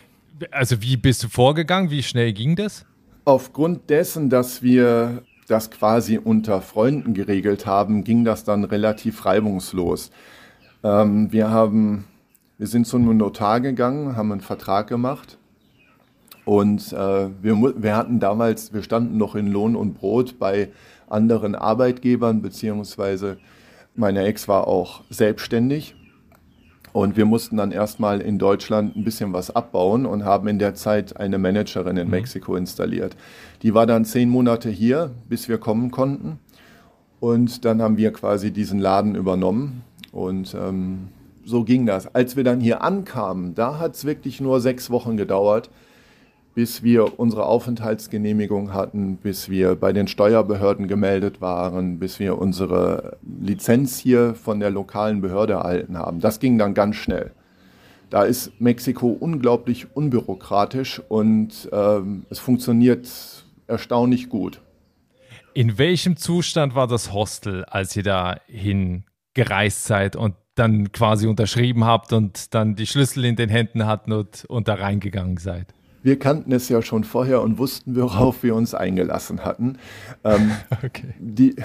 Also 0.51 0.81
wie 0.83 0.97
bist 0.97 1.25
du 1.25 1.29
vorgegangen? 1.29 1.91
Wie 1.91 2.03
schnell 2.03 2.33
ging 2.33 2.55
das? 2.55 2.85
Aufgrund 3.25 3.91
dessen, 3.91 4.31
dass 4.31 4.63
wir 4.63 5.23
das 5.49 5.71
quasi 5.71 6.19
unter 6.19 6.61
Freunden 6.61 7.15
geregelt 7.15 7.67
haben, 7.67 8.05
ging 8.05 8.25
das 8.25 8.45
dann 8.45 8.65
relativ 8.65 9.25
reibungslos. 9.25 10.11
Ähm, 10.85 11.33
wir 11.33 11.51
haben, 11.51 12.05
wir 12.59 12.67
sind 12.67 12.87
zu 12.87 12.97
einem 12.97 13.17
Notar 13.17 13.61
gegangen, 13.61 14.17
haben 14.17 14.31
einen 14.31 14.41
Vertrag 14.41 14.87
gemacht 14.87 15.39
und 16.45 16.93
äh, 16.93 17.29
wir, 17.43 17.75
wir 17.77 17.97
hatten 17.97 18.21
damals, 18.21 18.73
wir 18.73 18.83
standen 18.83 19.17
noch 19.17 19.35
in 19.35 19.49
Lohn 19.49 19.75
und 19.75 19.95
Brot 19.95 20.39
bei 20.39 20.71
anderen 21.09 21.55
Arbeitgebern, 21.55 22.43
beziehungsweise 22.43 23.39
meine 23.95 24.25
Ex 24.25 24.47
war 24.47 24.69
auch 24.69 25.03
selbstständig 25.11 25.95
und 26.99 27.17
wir 27.17 27.27
mussten 27.27 27.57
dann 27.57 27.71
erstmal 27.71 28.21
in 28.21 28.41
Deutschland 28.41 28.97
ein 28.97 29.05
bisschen 29.05 29.33
was 29.33 29.55
abbauen 29.55 30.05
und 30.05 30.25
haben 30.25 30.49
in 30.49 30.59
der 30.59 30.75
Zeit 30.75 31.17
eine 31.17 31.39
Managerin 31.39 31.97
in 31.97 32.07
mhm. 32.07 32.11
Mexiko 32.11 32.57
installiert. 32.57 33.15
Die 33.63 33.73
war 33.73 33.87
dann 33.87 34.05
zehn 34.05 34.29
Monate 34.29 34.69
hier, 34.69 35.13
bis 35.29 35.49
wir 35.49 35.59
kommen 35.59 35.93
konnten. 35.93 36.41
Und 37.21 37.65
dann 37.65 37.81
haben 37.81 37.99
wir 37.99 38.13
quasi 38.13 38.51
diesen 38.51 38.81
Laden 38.81 39.15
übernommen. 39.15 39.85
Und 40.11 40.57
ähm, 40.61 41.07
so 41.45 41.63
ging 41.63 41.87
das. 41.87 42.13
Als 42.17 42.35
wir 42.35 42.43
dann 42.43 42.61
hier 42.61 42.83
ankamen, 42.83 43.55
da 43.55 43.79
hat 43.79 43.95
es 43.95 44.05
wirklich 44.05 44.41
nur 44.41 44.61
sechs 44.61 44.91
Wochen 44.91 45.17
gedauert, 45.17 45.71
bis 46.59 46.83
wir 46.83 47.21
unsere 47.21 47.47
Aufenthaltsgenehmigung 47.47 48.75
hatten, 48.75 49.19
bis 49.19 49.49
wir 49.49 49.77
bei 49.77 49.93
den 49.93 50.09
Steuerbehörden 50.09 50.89
gemeldet 50.89 51.41
waren, 51.41 52.01
bis 52.01 52.19
wir 52.19 52.37
unsere 52.37 53.17
Lizenz 53.41 53.97
hier 53.97 54.35
von 54.35 54.59
der 54.59 54.71
lokalen 54.71 55.21
Behörde 55.21 55.53
erhalten 55.53 55.97
haben. 55.97 56.19
Das 56.19 56.41
ging 56.41 56.59
dann 56.59 56.75
ganz 56.75 56.97
schnell. 56.97 57.31
Da 58.11 58.25
ist 58.25 58.61
Mexiko 58.61 59.07
unglaublich 59.07 59.87
unbürokratisch 59.95 61.01
und 61.09 61.69
ähm, 61.71 62.27
es 62.29 62.41
funktioniert 62.41 63.09
erstaunlich 63.69 64.29
gut. 64.29 64.61
In 65.55 65.79
welchem 65.79 66.17
Zustand 66.17 66.75
war 66.75 66.89
das 66.89 67.13
Hostel, 67.13 67.67
als 67.67 67.95
ihr 67.95 68.03
dahin 68.03 69.05
gereist 69.33 69.85
seid 69.85 70.17
und 70.17 70.35
dann 70.57 70.91
quasi 70.91 71.29
unterschrieben 71.29 71.85
habt 71.85 72.13
und 72.13 72.53
dann 72.53 72.75
die 72.75 72.89
Schlüssel 72.89 73.25
in 73.27 73.37
den 73.37 73.49
Händen 73.49 73.87
hatten 73.87 74.11
und, 74.11 74.45
und 74.47 74.67
da 74.67 74.75
reingegangen 74.75 75.37
seid? 75.37 75.73
Wir 76.03 76.19
kannten 76.19 76.53
es 76.53 76.69
ja 76.69 76.83
schon 76.83 77.05
vorher 77.05 77.43
und 77.43 77.59
wussten, 77.59 77.97
worauf 77.97 78.43
wir 78.43 78.55
uns 78.55 78.75
eingelassen 78.75 79.45
hatten. 79.45 79.79
Ähm, 80.25 80.53
okay. 80.85 81.15
die, 81.19 81.57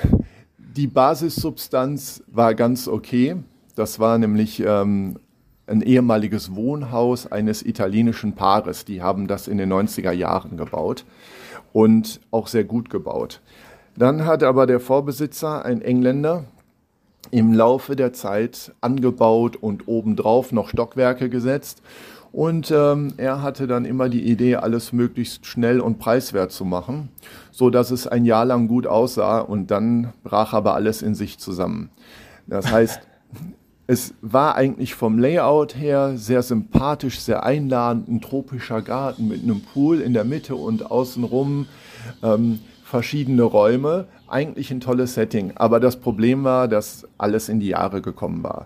die 0.58 0.88
Basissubstanz 0.88 2.24
war 2.28 2.56
ganz 2.56 2.88
okay. 2.88 3.36
Das 3.76 4.00
war 4.00 4.18
nämlich 4.18 4.64
ähm, 4.66 5.18
ein 5.68 5.82
ehemaliges 5.82 6.56
Wohnhaus 6.56 7.32
eines 7.32 7.64
italienischen 7.64 8.34
Paares. 8.34 8.86
Die 8.86 9.02
haben 9.02 9.28
das 9.28 9.48
in 9.48 9.58
den 9.58 9.72
90er 9.72 10.12
Jahren 10.12 10.58
gebaut 10.58 11.06
und 11.72 12.20
auch 12.32 12.48
sehr 12.48 12.64
gut 12.64 12.90
gebaut. 12.90 13.42
Dann 13.96 14.26
hat 14.26 14.44
aber 14.44 14.66
der 14.66 14.80
Vorbesitzer, 14.80 15.64
ein 15.66 15.82
Engländer, 15.82 16.46
im 17.32 17.54
Laufe 17.54 17.96
der 17.96 18.14
Zeit 18.14 18.74
angebaut 18.82 19.56
und 19.56 19.88
obendrauf 19.88 20.52
noch 20.52 20.70
Stockwerke 20.70 21.30
gesetzt 21.30 21.82
und 22.34 22.72
ähm, 22.72 23.14
er 23.18 23.44
hatte 23.44 23.68
dann 23.68 23.86
immer 23.86 24.10
die 24.10 24.24
Idee, 24.24 24.56
alles 24.56 24.92
möglichst 24.92 25.46
schnell 25.46 25.80
und 25.80 26.00
preiswert 26.00 26.52
zu 26.52 26.66
machen, 26.66 27.10
so 27.52 27.70
dass 27.70 27.92
es 27.92 28.08
ein 28.08 28.26
Jahr 28.26 28.44
lang 28.44 28.68
gut 28.68 28.88
aussah 28.88 29.40
und 29.40 29.70
dann 29.70 30.14
brach 30.24 30.54
aber 30.54 30.74
alles 30.74 31.04
in 31.04 31.14
sich 31.14 31.38
zusammen. 31.38 31.92
Das 32.48 32.72
heißt, 32.72 33.02
es 33.88 34.16
war 34.22 34.56
eigentlich 34.56 34.96
vom 34.96 35.20
Layout 35.20 35.78
her 35.78 36.14
sehr 36.16 36.42
sympathisch, 36.42 37.20
sehr 37.20 37.44
einladend, 37.44 38.10
ein 38.10 38.20
tropischer 38.20 38.82
Garten 38.82 39.28
mit 39.28 39.44
einem 39.44 39.62
Pool 39.62 40.02
in 40.02 40.14
der 40.14 40.24
Mitte 40.24 40.56
und 40.56 40.90
außenrum 40.90 41.68
ähm, 42.24 42.62
verschiedene 42.84 43.44
Räume. 43.44 44.08
Eigentlich 44.28 44.72
ein 44.72 44.80
tolles 44.80 45.14
Setting. 45.14 45.52
Aber 45.54 45.80
das 45.80 45.98
Problem 45.98 46.44
war, 46.44 46.68
dass 46.68 47.08
alles 47.20 47.48
in 47.48 47.60
die 47.60 47.68
Jahre 47.68 48.02
gekommen 48.02 48.42
war. 48.42 48.66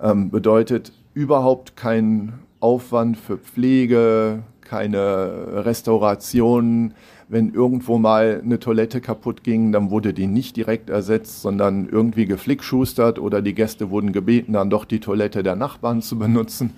Ähm, 0.00 0.30
bedeutet 0.30 0.92
überhaupt 1.14 1.74
kein 1.74 2.34
Aufwand 2.60 3.16
für 3.16 3.38
Pflege, 3.38 4.42
keine 4.60 5.64
Restauration. 5.64 6.94
Wenn 7.30 7.52
irgendwo 7.52 7.98
mal 7.98 8.40
eine 8.42 8.58
Toilette 8.58 9.00
kaputt 9.00 9.44
ging, 9.44 9.70
dann 9.70 9.90
wurde 9.90 10.14
die 10.14 10.26
nicht 10.26 10.56
direkt 10.56 10.88
ersetzt, 10.88 11.42
sondern 11.42 11.88
irgendwie 11.88 12.24
geflickschustert 12.24 13.18
oder 13.18 13.42
die 13.42 13.54
Gäste 13.54 13.90
wurden 13.90 14.12
gebeten, 14.12 14.54
dann 14.54 14.70
doch 14.70 14.86
die 14.86 15.00
Toilette 15.00 15.42
der 15.42 15.54
Nachbarn 15.54 16.00
zu 16.00 16.18
benutzen. 16.18 16.72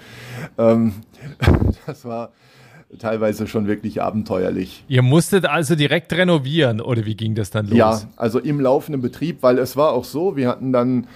Ähm, 0.58 0.94
das 1.86 2.04
war 2.04 2.30
teilweise 2.98 3.46
schon 3.46 3.68
wirklich 3.68 4.02
abenteuerlich. 4.02 4.84
Ihr 4.88 5.02
musstet 5.02 5.46
also 5.46 5.76
direkt 5.76 6.12
renovieren 6.12 6.80
oder 6.80 7.06
wie 7.06 7.14
ging 7.14 7.34
das 7.34 7.50
dann 7.50 7.66
los? 7.66 7.76
Ja, 7.76 8.00
also 8.16 8.40
im 8.40 8.60
laufenden 8.60 9.00
Betrieb, 9.00 9.42
weil 9.42 9.58
es 9.58 9.76
war 9.76 9.92
auch 9.92 10.04
so, 10.04 10.36
wir 10.36 10.48
hatten 10.48 10.72
dann 10.72 11.06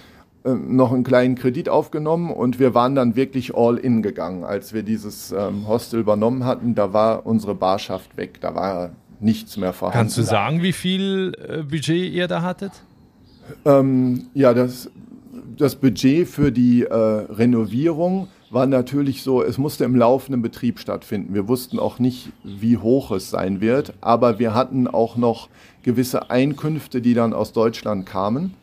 äh, 0.45 0.53
noch 0.53 0.93
einen 0.93 1.03
kleinen 1.03 1.35
Kredit 1.35 1.69
aufgenommen 1.69 2.31
und 2.31 2.59
wir 2.59 2.73
waren 2.75 2.93
dann 2.93 3.15
wirklich 3.15 3.55
all 3.55 3.77
in 3.77 4.01
gegangen. 4.01 4.43
Als 4.43 4.73
wir 4.73 4.83
dieses 4.83 5.31
ähm, 5.31 5.67
Hostel 5.67 5.99
übernommen 5.99 6.45
hatten, 6.45 6.75
da 6.75 6.93
war 6.93 7.25
unsere 7.25 7.55
Barschaft 7.55 8.15
weg, 8.15 8.39
da 8.41 8.53
war 8.53 8.91
nichts 9.19 9.57
mehr 9.57 9.73
vorhanden. 9.73 9.97
Kannst 9.97 10.17
du 10.17 10.21
sagen, 10.21 10.61
wie 10.61 10.73
viel 10.73 11.33
äh, 11.47 11.63
Budget 11.63 12.13
ihr 12.13 12.27
da 12.27 12.43
hattet? 12.43 12.71
Ähm, 13.65 14.27
ja, 14.33 14.53
das, 14.53 14.89
das 15.57 15.75
Budget 15.75 16.27
für 16.27 16.51
die 16.51 16.83
äh, 16.83 16.93
Renovierung 16.93 18.27
war 18.51 18.67
natürlich 18.67 19.23
so, 19.23 19.41
es 19.41 19.57
musste 19.57 19.83
im 19.83 19.95
laufenden 19.95 20.41
Betrieb 20.41 20.79
stattfinden. 20.79 21.33
Wir 21.33 21.47
wussten 21.47 21.79
auch 21.79 21.99
nicht, 21.99 22.29
wie 22.43 22.77
hoch 22.77 23.11
es 23.11 23.29
sein 23.29 23.61
wird, 23.61 23.93
aber 24.01 24.39
wir 24.39 24.53
hatten 24.53 24.87
auch 24.87 25.17
noch 25.17 25.49
gewisse 25.83 26.29
Einkünfte, 26.29 27.01
die 27.01 27.13
dann 27.13 27.33
aus 27.33 27.51
Deutschland 27.51 28.05
kamen, 28.05 28.53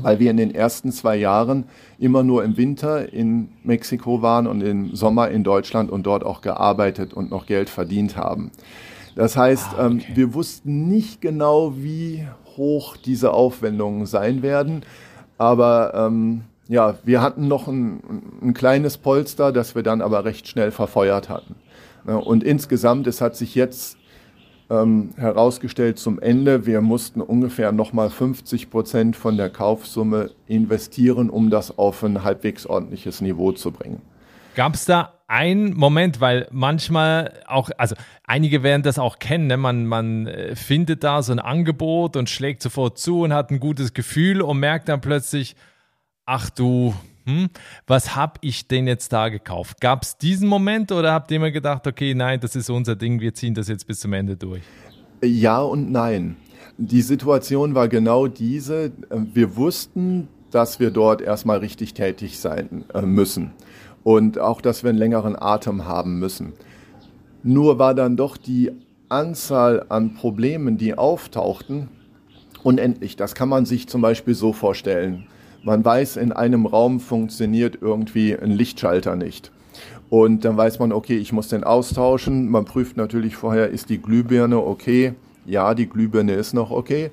weil 0.00 0.18
wir 0.18 0.30
in 0.30 0.36
den 0.36 0.54
ersten 0.54 0.92
zwei 0.92 1.16
Jahren 1.16 1.64
immer 1.98 2.22
nur 2.22 2.44
im 2.44 2.56
Winter 2.56 3.12
in 3.12 3.48
Mexiko 3.64 4.22
waren 4.22 4.46
und 4.46 4.60
im 4.62 4.94
Sommer 4.94 5.30
in 5.30 5.44
Deutschland 5.44 5.90
und 5.90 6.04
dort 6.04 6.24
auch 6.24 6.40
gearbeitet 6.40 7.12
und 7.14 7.30
noch 7.30 7.46
Geld 7.46 7.68
verdient 7.68 8.16
haben. 8.16 8.50
Das 9.14 9.36
heißt, 9.36 9.70
ah, 9.76 9.86
ähm, 9.86 9.96
okay. 9.96 10.06
ähm, 10.08 10.16
wir 10.16 10.34
wussten 10.34 10.88
nicht 10.88 11.20
genau, 11.20 11.74
wie 11.76 12.26
hoch 12.56 12.96
diese 12.96 13.32
Aufwendungen 13.32 14.06
sein 14.06 14.42
werden, 14.42 14.82
aber 15.38 15.92
ähm, 15.94 16.42
ja, 16.68 16.94
wir 17.04 17.20
hatten 17.20 17.48
noch 17.48 17.66
ein, 17.66 18.00
ein, 18.42 18.54
kleines 18.54 18.96
Polster, 18.96 19.50
das 19.50 19.74
wir 19.74 19.82
dann 19.82 20.00
aber 20.00 20.24
recht 20.24 20.46
schnell 20.46 20.70
verfeuert 20.70 21.28
hatten. 21.28 21.56
Und 22.04 22.44
insgesamt, 22.44 23.06
es 23.08 23.20
hat 23.20 23.34
sich 23.36 23.54
jetzt 23.54 23.98
ähm, 24.70 25.10
herausgestellt 25.16 25.98
zum 25.98 26.18
Ende, 26.20 26.64
wir 26.64 26.80
mussten 26.80 27.20
ungefähr 27.20 27.72
nochmal 27.72 28.08
50 28.08 28.70
Prozent 28.70 29.16
von 29.16 29.36
der 29.36 29.50
Kaufsumme 29.50 30.30
investieren, 30.46 31.28
um 31.28 31.50
das 31.50 31.76
auf 31.78 32.02
ein 32.04 32.22
halbwegs 32.22 32.66
ordentliches 32.66 33.20
Niveau 33.20 33.52
zu 33.52 33.72
bringen. 33.72 34.00
Gab 34.54 34.74
es 34.74 34.84
da 34.84 35.12
einen 35.26 35.74
Moment, 35.74 36.20
weil 36.20 36.48
manchmal 36.50 37.32
auch, 37.46 37.70
also 37.78 37.94
einige 38.24 38.62
werden 38.62 38.82
das 38.82 38.98
auch 38.98 39.18
kennen, 39.18 39.46
ne? 39.46 39.56
man, 39.56 39.86
man 39.86 40.26
äh, 40.26 40.56
findet 40.56 41.04
da 41.04 41.22
so 41.22 41.32
ein 41.32 41.38
Angebot 41.38 42.16
und 42.16 42.28
schlägt 42.28 42.62
sofort 42.62 42.98
zu 42.98 43.22
und 43.22 43.32
hat 43.32 43.50
ein 43.50 43.60
gutes 43.60 43.94
Gefühl 43.94 44.42
und 44.42 44.58
merkt 44.58 44.88
dann 44.88 45.00
plötzlich, 45.00 45.54
ach 46.26 46.50
du, 46.50 46.94
hm, 47.26 47.48
was 47.86 48.16
habe 48.16 48.34
ich 48.40 48.68
denn 48.68 48.86
jetzt 48.86 49.12
da 49.12 49.28
gekauft? 49.28 49.80
Gab 49.80 50.02
es 50.02 50.16
diesen 50.16 50.48
Moment 50.48 50.92
oder 50.92 51.12
habt 51.12 51.30
ihr 51.30 51.36
immer 51.36 51.50
gedacht, 51.50 51.86
okay, 51.86 52.14
nein, 52.14 52.40
das 52.40 52.56
ist 52.56 52.70
unser 52.70 52.96
Ding, 52.96 53.20
wir 53.20 53.34
ziehen 53.34 53.54
das 53.54 53.68
jetzt 53.68 53.86
bis 53.86 54.00
zum 54.00 54.12
Ende 54.12 54.36
durch? 54.36 54.62
Ja 55.22 55.60
und 55.60 55.90
nein. 55.90 56.36
Die 56.78 57.02
Situation 57.02 57.74
war 57.74 57.88
genau 57.88 58.26
diese. 58.26 58.92
Wir 59.10 59.56
wussten, 59.56 60.28
dass 60.50 60.80
wir 60.80 60.90
dort 60.90 61.20
erstmal 61.20 61.58
richtig 61.58 61.94
tätig 61.94 62.38
sein 62.38 62.84
äh, 62.94 63.02
müssen 63.02 63.52
und 64.02 64.38
auch, 64.38 64.60
dass 64.60 64.82
wir 64.82 64.90
einen 64.90 64.98
längeren 64.98 65.36
Atem 65.40 65.86
haben 65.86 66.18
müssen. 66.18 66.54
Nur 67.42 67.78
war 67.78 67.94
dann 67.94 68.16
doch 68.16 68.36
die 68.36 68.70
Anzahl 69.08 69.86
an 69.88 70.14
Problemen, 70.14 70.78
die 70.78 70.96
auftauchten, 70.96 71.88
unendlich. 72.62 73.16
Das 73.16 73.34
kann 73.34 73.48
man 73.48 73.66
sich 73.66 73.88
zum 73.88 74.00
Beispiel 74.00 74.34
so 74.34 74.52
vorstellen. 74.52 75.26
Man 75.62 75.84
weiß, 75.84 76.16
in 76.16 76.32
einem 76.32 76.64
Raum 76.64 77.00
funktioniert 77.00 77.78
irgendwie 77.82 78.34
ein 78.34 78.50
Lichtschalter 78.50 79.14
nicht. 79.14 79.50
Und 80.08 80.44
dann 80.44 80.56
weiß 80.56 80.78
man, 80.78 80.90
okay, 80.90 81.18
ich 81.18 81.32
muss 81.32 81.48
den 81.48 81.64
austauschen. 81.64 82.48
Man 82.48 82.64
prüft 82.64 82.96
natürlich 82.96 83.36
vorher, 83.36 83.68
ist 83.68 83.90
die 83.90 84.00
Glühbirne 84.00 84.58
okay? 84.58 85.12
Ja, 85.44 85.74
die 85.74 85.88
Glühbirne 85.88 86.32
ist 86.32 86.54
noch 86.54 86.70
okay. 86.70 87.10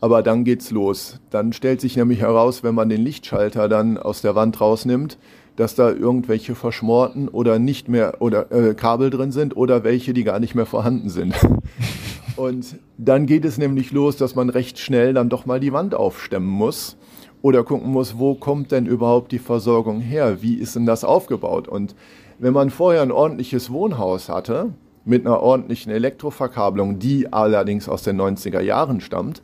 Aber 0.00 0.22
dann 0.22 0.44
geht's 0.44 0.72
los. 0.72 1.20
Dann 1.30 1.52
stellt 1.52 1.80
sich 1.80 1.96
nämlich 1.96 2.20
heraus, 2.20 2.64
wenn 2.64 2.74
man 2.74 2.88
den 2.88 3.02
Lichtschalter 3.02 3.68
dann 3.68 3.98
aus 3.98 4.20
der 4.20 4.34
Wand 4.34 4.60
rausnimmt, 4.60 5.16
dass 5.54 5.74
da 5.74 5.90
irgendwelche 5.90 6.54
verschmorten 6.54 7.28
oder 7.28 7.58
nicht 7.58 7.88
mehr 7.88 8.20
oder 8.20 8.50
äh, 8.52 8.74
Kabel 8.74 9.10
drin 9.10 9.32
sind 9.32 9.56
oder 9.56 9.84
welche, 9.84 10.12
die 10.12 10.24
gar 10.24 10.40
nicht 10.40 10.54
mehr 10.54 10.66
vorhanden 10.66 11.08
sind. 11.08 11.34
Und 12.36 12.76
dann 12.98 13.24
geht 13.24 13.46
es 13.46 13.56
nämlich 13.56 13.92
los, 13.92 14.16
dass 14.18 14.34
man 14.34 14.50
recht 14.50 14.78
schnell 14.78 15.14
dann 15.14 15.30
doch 15.30 15.46
mal 15.46 15.60
die 15.60 15.72
Wand 15.72 15.94
aufstemmen 15.94 16.50
muss 16.50 16.98
oder 17.46 17.62
gucken 17.62 17.92
muss, 17.92 18.18
wo 18.18 18.34
kommt 18.34 18.72
denn 18.72 18.86
überhaupt 18.86 19.30
die 19.30 19.38
Versorgung 19.38 20.00
her? 20.00 20.42
Wie 20.42 20.54
ist 20.54 20.74
denn 20.74 20.84
das 20.84 21.04
aufgebaut? 21.04 21.68
Und 21.68 21.94
wenn 22.40 22.52
man 22.52 22.70
vorher 22.70 23.02
ein 23.02 23.12
ordentliches 23.12 23.70
Wohnhaus 23.70 24.28
hatte, 24.28 24.72
mit 25.04 25.24
einer 25.24 25.40
ordentlichen 25.40 25.92
Elektroverkabelung, 25.92 26.98
die 26.98 27.32
allerdings 27.32 27.88
aus 27.88 28.02
den 28.02 28.20
90er 28.20 28.60
Jahren 28.62 29.00
stammt, 29.00 29.42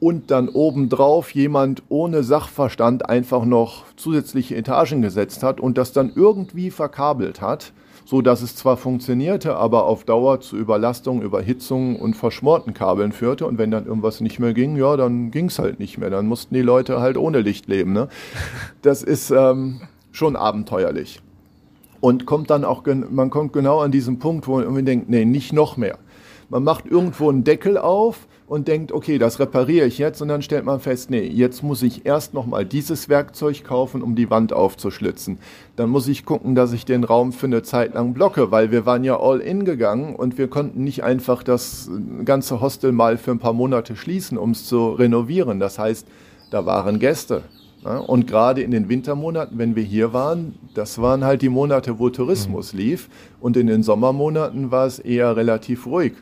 und 0.00 0.30
dann 0.30 0.50
obendrauf 0.50 1.30
jemand 1.30 1.82
ohne 1.88 2.24
Sachverstand 2.24 3.08
einfach 3.08 3.46
noch 3.46 3.84
zusätzliche 3.96 4.56
Etagen 4.56 5.00
gesetzt 5.00 5.42
hat 5.42 5.60
und 5.60 5.78
das 5.78 5.94
dann 5.94 6.12
irgendwie 6.14 6.70
verkabelt 6.70 7.40
hat, 7.40 7.72
so 8.10 8.22
dass 8.22 8.42
es 8.42 8.56
zwar 8.56 8.76
funktionierte, 8.76 9.54
aber 9.54 9.84
auf 9.84 10.02
Dauer 10.02 10.40
zu 10.40 10.56
Überlastung, 10.56 11.22
Überhitzung 11.22 11.94
und 11.94 12.16
verschmorten 12.16 12.74
Kabeln 12.74 13.12
führte. 13.12 13.46
Und 13.46 13.56
wenn 13.56 13.70
dann 13.70 13.86
irgendwas 13.86 14.20
nicht 14.20 14.40
mehr 14.40 14.52
ging, 14.52 14.74
ja, 14.74 14.96
dann 14.96 15.30
ging 15.30 15.46
es 15.46 15.60
halt 15.60 15.78
nicht 15.78 15.96
mehr. 15.96 16.10
Dann 16.10 16.26
mussten 16.26 16.52
die 16.56 16.62
Leute 16.62 17.00
halt 17.00 17.16
ohne 17.16 17.38
Licht 17.40 17.68
leben. 17.68 17.92
Ne? 17.92 18.08
Das 18.82 19.04
ist 19.04 19.30
ähm, 19.30 19.82
schon 20.10 20.34
abenteuerlich. 20.34 21.20
Und 22.00 22.26
kommt 22.26 22.50
dann 22.50 22.64
auch, 22.64 22.82
man 22.84 23.30
kommt 23.30 23.52
genau 23.52 23.78
an 23.78 23.92
diesen 23.92 24.18
Punkt, 24.18 24.48
wo 24.48 24.58
man 24.58 24.84
denkt, 24.84 25.08
nee, 25.08 25.24
nicht 25.24 25.52
noch 25.52 25.76
mehr. 25.76 25.96
Man 26.48 26.64
macht 26.64 26.86
irgendwo 26.86 27.30
einen 27.30 27.44
Deckel 27.44 27.78
auf 27.78 28.26
und 28.50 28.66
denkt, 28.66 28.90
okay, 28.90 29.18
das 29.18 29.38
repariere 29.38 29.86
ich 29.86 29.98
jetzt 29.98 30.20
und 30.20 30.26
dann 30.26 30.42
stellt 30.42 30.64
man 30.64 30.80
fest, 30.80 31.08
nee, 31.08 31.22
jetzt 31.22 31.62
muss 31.62 31.84
ich 31.84 32.04
erst 32.04 32.34
nochmal 32.34 32.64
dieses 32.66 33.08
Werkzeug 33.08 33.62
kaufen, 33.62 34.02
um 34.02 34.16
die 34.16 34.28
Wand 34.28 34.52
aufzuschlitzen. 34.52 35.38
Dann 35.76 35.88
muss 35.88 36.08
ich 36.08 36.24
gucken, 36.24 36.56
dass 36.56 36.72
ich 36.72 36.84
den 36.84 37.04
Raum 37.04 37.32
für 37.32 37.46
eine 37.46 37.62
Zeit 37.62 37.94
lang 37.94 38.12
blocke, 38.12 38.50
weil 38.50 38.72
wir 38.72 38.86
waren 38.86 39.04
ja 39.04 39.20
all 39.20 39.38
in 39.38 39.64
gegangen 39.64 40.16
und 40.16 40.36
wir 40.36 40.48
konnten 40.48 40.82
nicht 40.82 41.04
einfach 41.04 41.44
das 41.44 41.88
ganze 42.24 42.60
Hostel 42.60 42.90
mal 42.90 43.18
für 43.18 43.30
ein 43.30 43.38
paar 43.38 43.52
Monate 43.52 43.94
schließen, 43.94 44.36
um 44.36 44.50
es 44.50 44.64
zu 44.64 44.94
renovieren. 44.94 45.60
Das 45.60 45.78
heißt, 45.78 46.08
da 46.50 46.66
waren 46.66 46.98
Gäste. 46.98 47.44
Und 48.08 48.26
gerade 48.26 48.62
in 48.62 48.72
den 48.72 48.88
Wintermonaten, 48.88 49.58
wenn 49.58 49.76
wir 49.76 49.84
hier 49.84 50.12
waren, 50.12 50.56
das 50.74 51.00
waren 51.00 51.22
halt 51.22 51.42
die 51.42 51.48
Monate, 51.48 52.00
wo 52.00 52.10
Tourismus 52.10 52.72
mhm. 52.72 52.80
lief. 52.80 53.10
Und 53.38 53.56
in 53.56 53.68
den 53.68 53.84
Sommermonaten 53.84 54.72
war 54.72 54.86
es 54.86 54.98
eher 54.98 55.36
relativ 55.36 55.86
ruhig. 55.86 56.14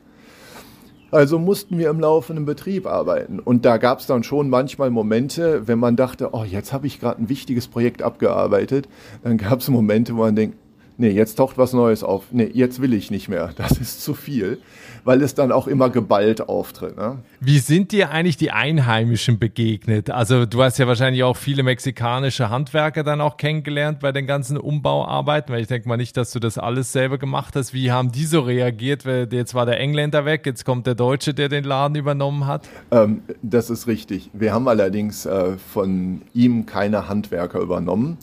Also 1.10 1.38
mussten 1.38 1.78
wir 1.78 1.88
im 1.88 2.00
laufenden 2.00 2.44
Betrieb 2.44 2.86
arbeiten. 2.86 3.38
Und 3.38 3.64
da 3.64 3.78
gab 3.78 4.00
es 4.00 4.06
dann 4.06 4.22
schon 4.22 4.50
manchmal 4.50 4.90
Momente, 4.90 5.66
wenn 5.66 5.78
man 5.78 5.96
dachte, 5.96 6.30
oh, 6.32 6.44
jetzt 6.44 6.72
habe 6.72 6.86
ich 6.86 7.00
gerade 7.00 7.22
ein 7.22 7.28
wichtiges 7.28 7.66
Projekt 7.68 8.02
abgearbeitet, 8.02 8.88
dann 9.24 9.38
gab 9.38 9.60
es 9.60 9.68
Momente, 9.68 10.14
wo 10.14 10.20
man 10.20 10.36
denkt, 10.36 10.58
nee, 10.98 11.10
jetzt 11.10 11.36
taucht 11.36 11.56
was 11.56 11.72
Neues 11.72 12.04
auf. 12.04 12.26
Nee, 12.30 12.50
jetzt 12.52 12.82
will 12.82 12.92
ich 12.92 13.10
nicht 13.10 13.28
mehr. 13.28 13.50
Das 13.56 13.72
ist 13.72 14.02
zu 14.02 14.14
viel 14.14 14.58
weil 15.08 15.22
es 15.22 15.34
dann 15.34 15.52
auch 15.52 15.66
immer 15.66 15.88
geballt 15.88 16.50
auftritt. 16.50 16.98
Ne? 16.98 17.18
Wie 17.40 17.60
sind 17.60 17.92
dir 17.92 18.10
eigentlich 18.10 18.36
die 18.36 18.50
Einheimischen 18.50 19.38
begegnet? 19.38 20.10
Also 20.10 20.44
du 20.44 20.62
hast 20.62 20.76
ja 20.78 20.86
wahrscheinlich 20.86 21.22
auch 21.22 21.36
viele 21.36 21.62
mexikanische 21.62 22.50
Handwerker 22.50 23.02
dann 23.04 23.22
auch 23.22 23.38
kennengelernt 23.38 24.00
bei 24.00 24.12
den 24.12 24.26
ganzen 24.26 24.58
Umbauarbeiten, 24.58 25.54
weil 25.54 25.62
ich 25.62 25.66
denke 25.66 25.88
mal 25.88 25.96
nicht, 25.96 26.16
dass 26.18 26.32
du 26.32 26.40
das 26.40 26.58
alles 26.58 26.92
selber 26.92 27.16
gemacht 27.16 27.56
hast. 27.56 27.72
Wie 27.72 27.90
haben 27.90 28.12
die 28.12 28.26
so 28.26 28.40
reagiert? 28.40 29.04
Jetzt 29.04 29.54
war 29.54 29.64
der 29.64 29.80
Engländer 29.80 30.26
weg, 30.26 30.44
jetzt 30.44 30.66
kommt 30.66 30.86
der 30.86 30.94
Deutsche, 30.94 31.32
der 31.32 31.48
den 31.48 31.64
Laden 31.64 31.96
übernommen 31.96 32.46
hat. 32.46 32.68
Ähm, 32.90 33.22
das 33.40 33.70
ist 33.70 33.86
richtig. 33.86 34.28
Wir 34.34 34.52
haben 34.52 34.68
allerdings 34.68 35.24
äh, 35.24 35.56
von 35.56 36.20
ihm 36.34 36.66
keine 36.66 37.08
Handwerker 37.08 37.60
übernommen 37.60 38.18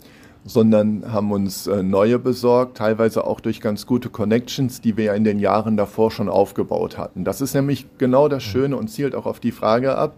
sondern 0.47 1.11
haben 1.11 1.31
uns 1.31 1.65
äh, 1.65 1.81
neue 1.81 2.19
besorgt, 2.19 2.77
teilweise 2.77 3.25
auch 3.25 3.39
durch 3.39 3.61
ganz 3.61 3.87
gute 3.87 4.09
Connections, 4.09 4.79
die 4.79 4.95
wir 4.95 5.05
ja 5.05 5.13
in 5.15 5.23
den 5.23 5.39
Jahren 5.39 5.75
davor 5.75 6.11
schon 6.11 6.29
aufgebaut 6.29 6.99
hatten. 6.99 7.25
Das 7.25 7.41
ist 7.41 7.55
nämlich 7.55 7.87
genau 7.97 8.29
das 8.29 8.45
mhm. 8.45 8.49
Schöne 8.49 8.77
und 8.77 8.87
zielt 8.89 9.15
auch 9.15 9.25
auf 9.25 9.39
die 9.39 9.51
Frage 9.51 9.97
ab, 9.97 10.15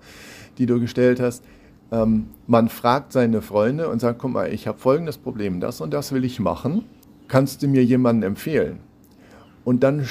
die 0.57 0.65
du 0.65 0.81
gestellt 0.81 1.21
hast. 1.21 1.45
Ähm, 1.93 2.27
man 2.45 2.67
fragt 2.67 3.13
seine 3.13 3.41
Freunde 3.41 3.87
und 3.87 3.99
sagt, 3.99 4.19
guck 4.19 4.33
mal, 4.33 4.53
ich 4.53 4.67
habe 4.67 4.77
folgendes 4.77 5.17
Problem, 5.17 5.61
das 5.61 5.79
und 5.79 5.93
das 5.93 6.11
will 6.11 6.25
ich 6.25 6.41
machen. 6.41 6.83
Kannst 7.29 7.63
du 7.63 7.69
mir 7.69 7.85
jemanden 7.85 8.23
empfehlen? 8.23 8.79
Und 9.63 9.81
dann 9.81 10.01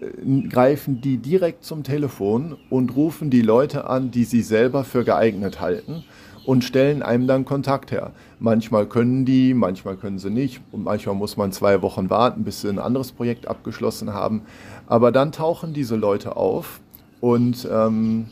äh, 0.00 0.48
greifen 0.48 1.00
die 1.00 1.16
direkt 1.16 1.64
zum 1.64 1.82
Telefon 1.82 2.58
und 2.68 2.94
rufen 2.94 3.30
die 3.30 3.42
Leute 3.42 3.88
an, 3.88 4.10
die 4.10 4.24
sie 4.24 4.42
selber 4.42 4.84
für 4.84 5.02
geeignet 5.02 5.62
halten 5.62 6.04
und 6.44 6.64
stellen 6.64 7.02
einem 7.02 7.26
dann 7.26 7.44
Kontakt 7.44 7.92
her. 7.92 8.12
Manchmal 8.38 8.86
können 8.86 9.24
die, 9.24 9.54
manchmal 9.54 9.96
können 9.96 10.18
sie 10.18 10.30
nicht 10.30 10.60
und 10.72 10.84
manchmal 10.84 11.14
muss 11.14 11.36
man 11.36 11.52
zwei 11.52 11.82
Wochen 11.82 12.10
warten, 12.10 12.44
bis 12.44 12.62
sie 12.62 12.68
ein 12.68 12.78
anderes 12.78 13.12
Projekt 13.12 13.46
abgeschlossen 13.46 14.12
haben. 14.12 14.42
Aber 14.86 15.12
dann 15.12 15.32
tauchen 15.32 15.72
diese 15.72 15.96
Leute 15.96 16.36
auf 16.36 16.80
und 17.20 17.68
ähm, 17.70 18.26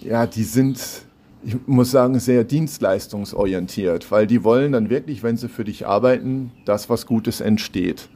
ja, 0.00 0.26
die 0.26 0.44
sind, 0.44 1.02
ich 1.44 1.56
muss 1.66 1.90
sagen, 1.90 2.18
sehr 2.18 2.44
dienstleistungsorientiert, 2.44 4.10
weil 4.10 4.26
die 4.26 4.44
wollen 4.44 4.72
dann 4.72 4.90
wirklich, 4.90 5.22
wenn 5.22 5.36
sie 5.36 5.48
für 5.48 5.64
dich 5.64 5.86
arbeiten, 5.86 6.52
dass 6.64 6.88
was 6.88 7.06
Gutes 7.06 7.40
entsteht. 7.40 8.08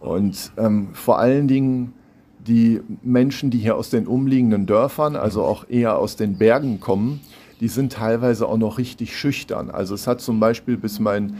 Und 0.00 0.52
ähm, 0.56 0.90
vor 0.92 1.18
allen 1.18 1.48
Dingen 1.48 1.92
die 2.38 2.80
Menschen, 3.02 3.50
die 3.50 3.58
hier 3.58 3.76
aus 3.76 3.90
den 3.90 4.06
umliegenden 4.06 4.66
Dörfern, 4.66 5.16
also 5.16 5.42
auch 5.42 5.68
eher 5.68 5.98
aus 5.98 6.16
den 6.16 6.38
Bergen 6.38 6.80
kommen, 6.80 7.20
die 7.60 7.68
sind 7.68 7.92
teilweise 7.92 8.48
auch 8.48 8.56
noch 8.56 8.78
richtig 8.78 9.16
schüchtern. 9.16 9.70
Also 9.70 9.94
es 9.94 10.06
hat 10.06 10.20
zum 10.20 10.40
Beispiel 10.40 10.76
bis 10.76 11.00
mein 11.00 11.36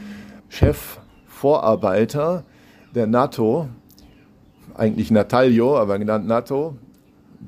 Chef 0.48 0.98
Vorarbeiter, 1.26 2.44
der 2.94 3.06
NATO, 3.06 3.68
eigentlich 4.74 5.10
Natalio, 5.10 5.76
aber 5.76 5.98
genannt 5.98 6.26
NATO, 6.26 6.76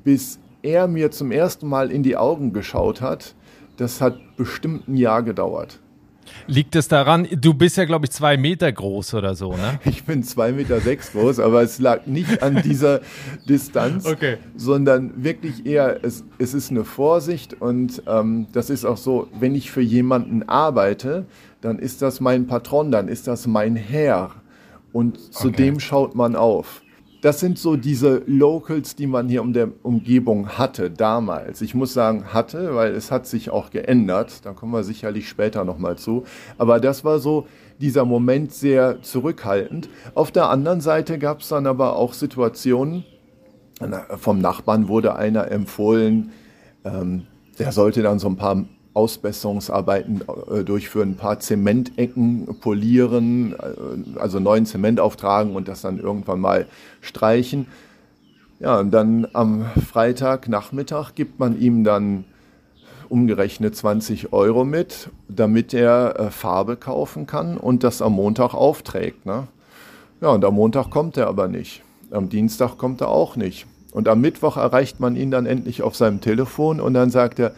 bis 0.05 0.39
er 0.63 0.87
mir 0.87 1.11
zum 1.11 1.33
ersten 1.33 1.69
Mal 1.69 1.91
in 1.91 2.03
die 2.03 2.17
Augen 2.17 2.53
geschaut 2.53 3.01
hat, 3.01 3.35
das 3.77 4.01
hat 4.01 4.19
bestimmt 4.37 4.89
ein 4.89 4.97
Jahr 4.97 5.23
gedauert. 5.23 5.81
Liegt 6.47 6.75
es 6.77 6.89
daran, 6.89 7.29
du 7.31 7.55
bist 7.55 7.77
ja, 7.77 7.85
glaube 7.85 8.07
ich, 8.07 8.11
zwei 8.11 8.37
Meter 8.37 8.71
groß 8.71 9.15
oder 9.15 9.35
so, 9.35 9.53
ne? 9.53 9.79
Ich 9.85 10.05
bin 10.05 10.23
zwei 10.23 10.53
Meter 10.53 10.81
sechs 10.81 11.13
groß, 11.13 11.39
aber 11.41 11.63
es 11.63 11.79
lag 11.79 12.07
nicht 12.07 12.43
an 12.43 12.63
dieser 12.63 13.01
Distanz, 13.49 14.07
okay. 14.07 14.39
sondern 14.57 15.25
wirklich 15.25 15.67
eher, 15.67 16.05
es, 16.05 16.25
es 16.39 16.55
ist 16.55 16.71
eine 16.71 16.85
Vorsicht 16.85 17.61
und 17.61 18.03
ähm, 18.07 18.47
das 18.53 18.71
ist 18.71 18.85
auch 18.85 18.97
so, 18.97 19.29
wenn 19.39 19.55
ich 19.55 19.71
für 19.71 19.83
jemanden 19.83 20.49
arbeite, 20.49 21.27
dann 21.61 21.79
ist 21.79 22.03
das 22.03 22.21
mein 22.21 22.47
Patron, 22.47 22.91
dann 22.91 23.09
ist 23.09 23.27
das 23.27 23.47
mein 23.47 23.77
Herr 23.77 24.31
und 24.93 25.33
zu 25.33 25.49
okay. 25.49 25.57
dem 25.57 25.81
schaut 25.81 26.15
man 26.15 26.37
auf 26.37 26.83
das 27.23 27.41
sind 27.41 27.59
so 27.59 27.77
diese 27.77 28.23
Locals, 28.27 28.97
die 28.97 29.07
man 29.07 29.29
hier 29.29 29.43
um 29.43 29.53
der 29.53 29.69
Umgebung 29.83 30.49
hatte 30.49 30.91
damals. 30.91 31.61
Ich 31.61 31.75
muss 31.75 31.93
sagen 31.93 32.33
hatte, 32.33 32.75
weil 32.75 32.93
es 32.95 33.11
hat 33.11 33.27
sich 33.27 33.51
auch 33.51 33.71
geändert. 33.71 34.45
Da 34.45 34.53
kommen 34.53 34.73
wir 34.73 34.85
sicherlich 34.85 35.29
später 35.29 35.65
nochmal 35.65 35.97
zu. 35.97 36.25
Aber 36.57 36.81
das 36.81 37.05
war 37.05 37.19
so 37.19 37.47
dieser 37.79 38.05
Moment 38.05 38.53
sehr 38.53 39.03
zurückhaltend. 39.03 39.89
Auf 40.15 40.31
der 40.31 40.49
anderen 40.49 40.81
Seite 40.81 41.19
gab 41.19 41.41
es 41.41 41.49
dann 41.49 41.67
aber 41.67 41.97
auch 41.97 42.15
Situationen, 42.15 43.05
vom 44.19 44.41
Nachbarn 44.41 44.89
wurde 44.89 45.17
einer 45.17 45.51
empfohlen, 45.51 46.33
ähm, 46.85 47.27
der 47.59 47.73
sollte 47.73 48.03
dann 48.03 48.19
so 48.19 48.29
ein 48.29 48.37
paar 48.37 48.65
Ausbesserungsarbeiten 48.95 50.23
äh, 50.51 50.65
durchführen, 50.65 51.11
ein 51.11 51.17
paar 51.17 51.39
Zementecken 51.39 52.59
polieren, 52.61 53.55
äh, 53.55 54.19
also 54.19 54.41
neuen 54.41 54.67
Zement 54.67 55.01
auftragen 55.01 55.55
und 55.55 55.69
das 55.69 55.83
dann 55.83 55.99
irgendwann 55.99 56.41
mal 56.41 56.67
streichen. 57.01 57.67
Ja, 58.59 58.79
und 58.81 58.91
dann 58.91 59.27
am 59.33 59.65
Freitagnachmittag 59.91 61.15
gibt 61.15 61.39
man 61.39 61.59
ihm 61.59 61.85
dann 61.85 62.25
umgerechnet 63.09 63.75
20 63.75 64.33
Euro 64.33 64.65
mit, 64.65 65.11
damit 65.29 65.73
er 65.73 66.19
äh, 66.19 66.31
Farbe 66.31 66.77
kaufen 66.77 67.27
kann 67.27 67.57
und 67.57 67.85
das 67.85 68.03
am 68.03 68.13
Montag 68.13 68.55
aufträgt. 68.55 69.25
Ne? 69.27 69.49
Ja, 70.21 70.29
und 70.29 70.45
am 70.45 70.55
Montag 70.55 70.91
kommt 70.91 71.17
er 71.17 71.29
aber 71.29 71.49
nicht. 71.49 71.83
Am 72.11 72.29
Dienstag 72.29 72.77
kommt 72.77 73.01
er 73.01 73.09
auch 73.09 73.37
nicht. 73.37 73.67
Und 73.93 74.09
am 74.09 74.21
Mittwoch 74.21 74.57
erreicht 74.57 75.01
man 75.01 75.17
ihn 75.17 75.31
dann 75.31 75.47
endlich 75.47 75.83
auf 75.83 75.97
seinem 75.97 76.21
Telefon 76.21 76.81
und 76.81 76.95
dann 76.95 77.11
sagt 77.11 77.39
er, 77.39 77.53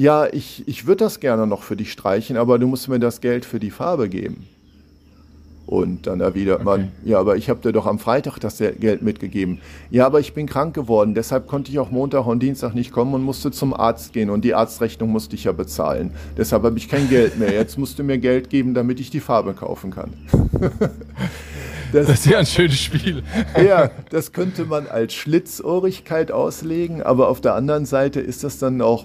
ja, 0.00 0.26
ich, 0.32 0.66
ich 0.66 0.86
würde 0.86 1.04
das 1.04 1.20
gerne 1.20 1.46
noch 1.46 1.62
für 1.62 1.76
dich 1.76 1.92
streichen, 1.92 2.38
aber 2.38 2.58
du 2.58 2.66
musst 2.66 2.88
mir 2.88 2.98
das 2.98 3.20
Geld 3.20 3.44
für 3.44 3.60
die 3.60 3.70
Farbe 3.70 4.08
geben. 4.08 4.46
Und 5.66 6.06
dann 6.06 6.22
erwidert 6.22 6.62
okay. 6.62 6.64
man, 6.64 6.92
ja, 7.04 7.18
aber 7.20 7.36
ich 7.36 7.50
habe 7.50 7.60
dir 7.60 7.70
doch 7.70 7.84
am 7.84 7.98
Freitag 7.98 8.38
das 8.38 8.56
Geld 8.56 9.02
mitgegeben. 9.02 9.60
Ja, 9.90 10.06
aber 10.06 10.18
ich 10.18 10.32
bin 10.32 10.46
krank 10.46 10.74
geworden, 10.74 11.14
deshalb 11.14 11.46
konnte 11.46 11.70
ich 11.70 11.78
auch 11.78 11.90
Montag 11.90 12.24
und 12.26 12.42
Dienstag 12.42 12.74
nicht 12.74 12.92
kommen 12.92 13.12
und 13.12 13.22
musste 13.22 13.50
zum 13.50 13.74
Arzt 13.74 14.14
gehen 14.14 14.30
und 14.30 14.42
die 14.42 14.54
Arztrechnung 14.54 15.10
musste 15.10 15.36
ich 15.36 15.44
ja 15.44 15.52
bezahlen. 15.52 16.12
Deshalb 16.38 16.62
habe 16.62 16.78
ich 16.78 16.88
kein 16.88 17.10
Geld 17.10 17.38
mehr. 17.38 17.52
Jetzt 17.52 17.76
musst 17.76 17.98
du 17.98 18.02
mir 18.02 18.16
Geld 18.16 18.48
geben, 18.48 18.72
damit 18.72 19.00
ich 19.00 19.10
die 19.10 19.20
Farbe 19.20 19.52
kaufen 19.52 19.90
kann. 19.90 20.14
Das, 21.92 22.06
das, 22.06 22.08
ist 22.08 22.26
ja 22.26 22.38
ein 22.38 22.46
schönes 22.46 22.80
Spiel. 22.80 23.22
Ja, 23.54 23.90
das 24.08 24.32
könnte 24.32 24.64
man 24.64 24.86
als 24.86 25.12
Schlitzohrigkeit 25.12 26.32
auslegen, 26.32 27.02
aber 27.02 27.28
auf 27.28 27.42
der 27.42 27.54
anderen 27.54 27.84
Seite 27.84 28.20
ist 28.20 28.44
das 28.44 28.58
dann 28.58 28.80
auch 28.80 29.04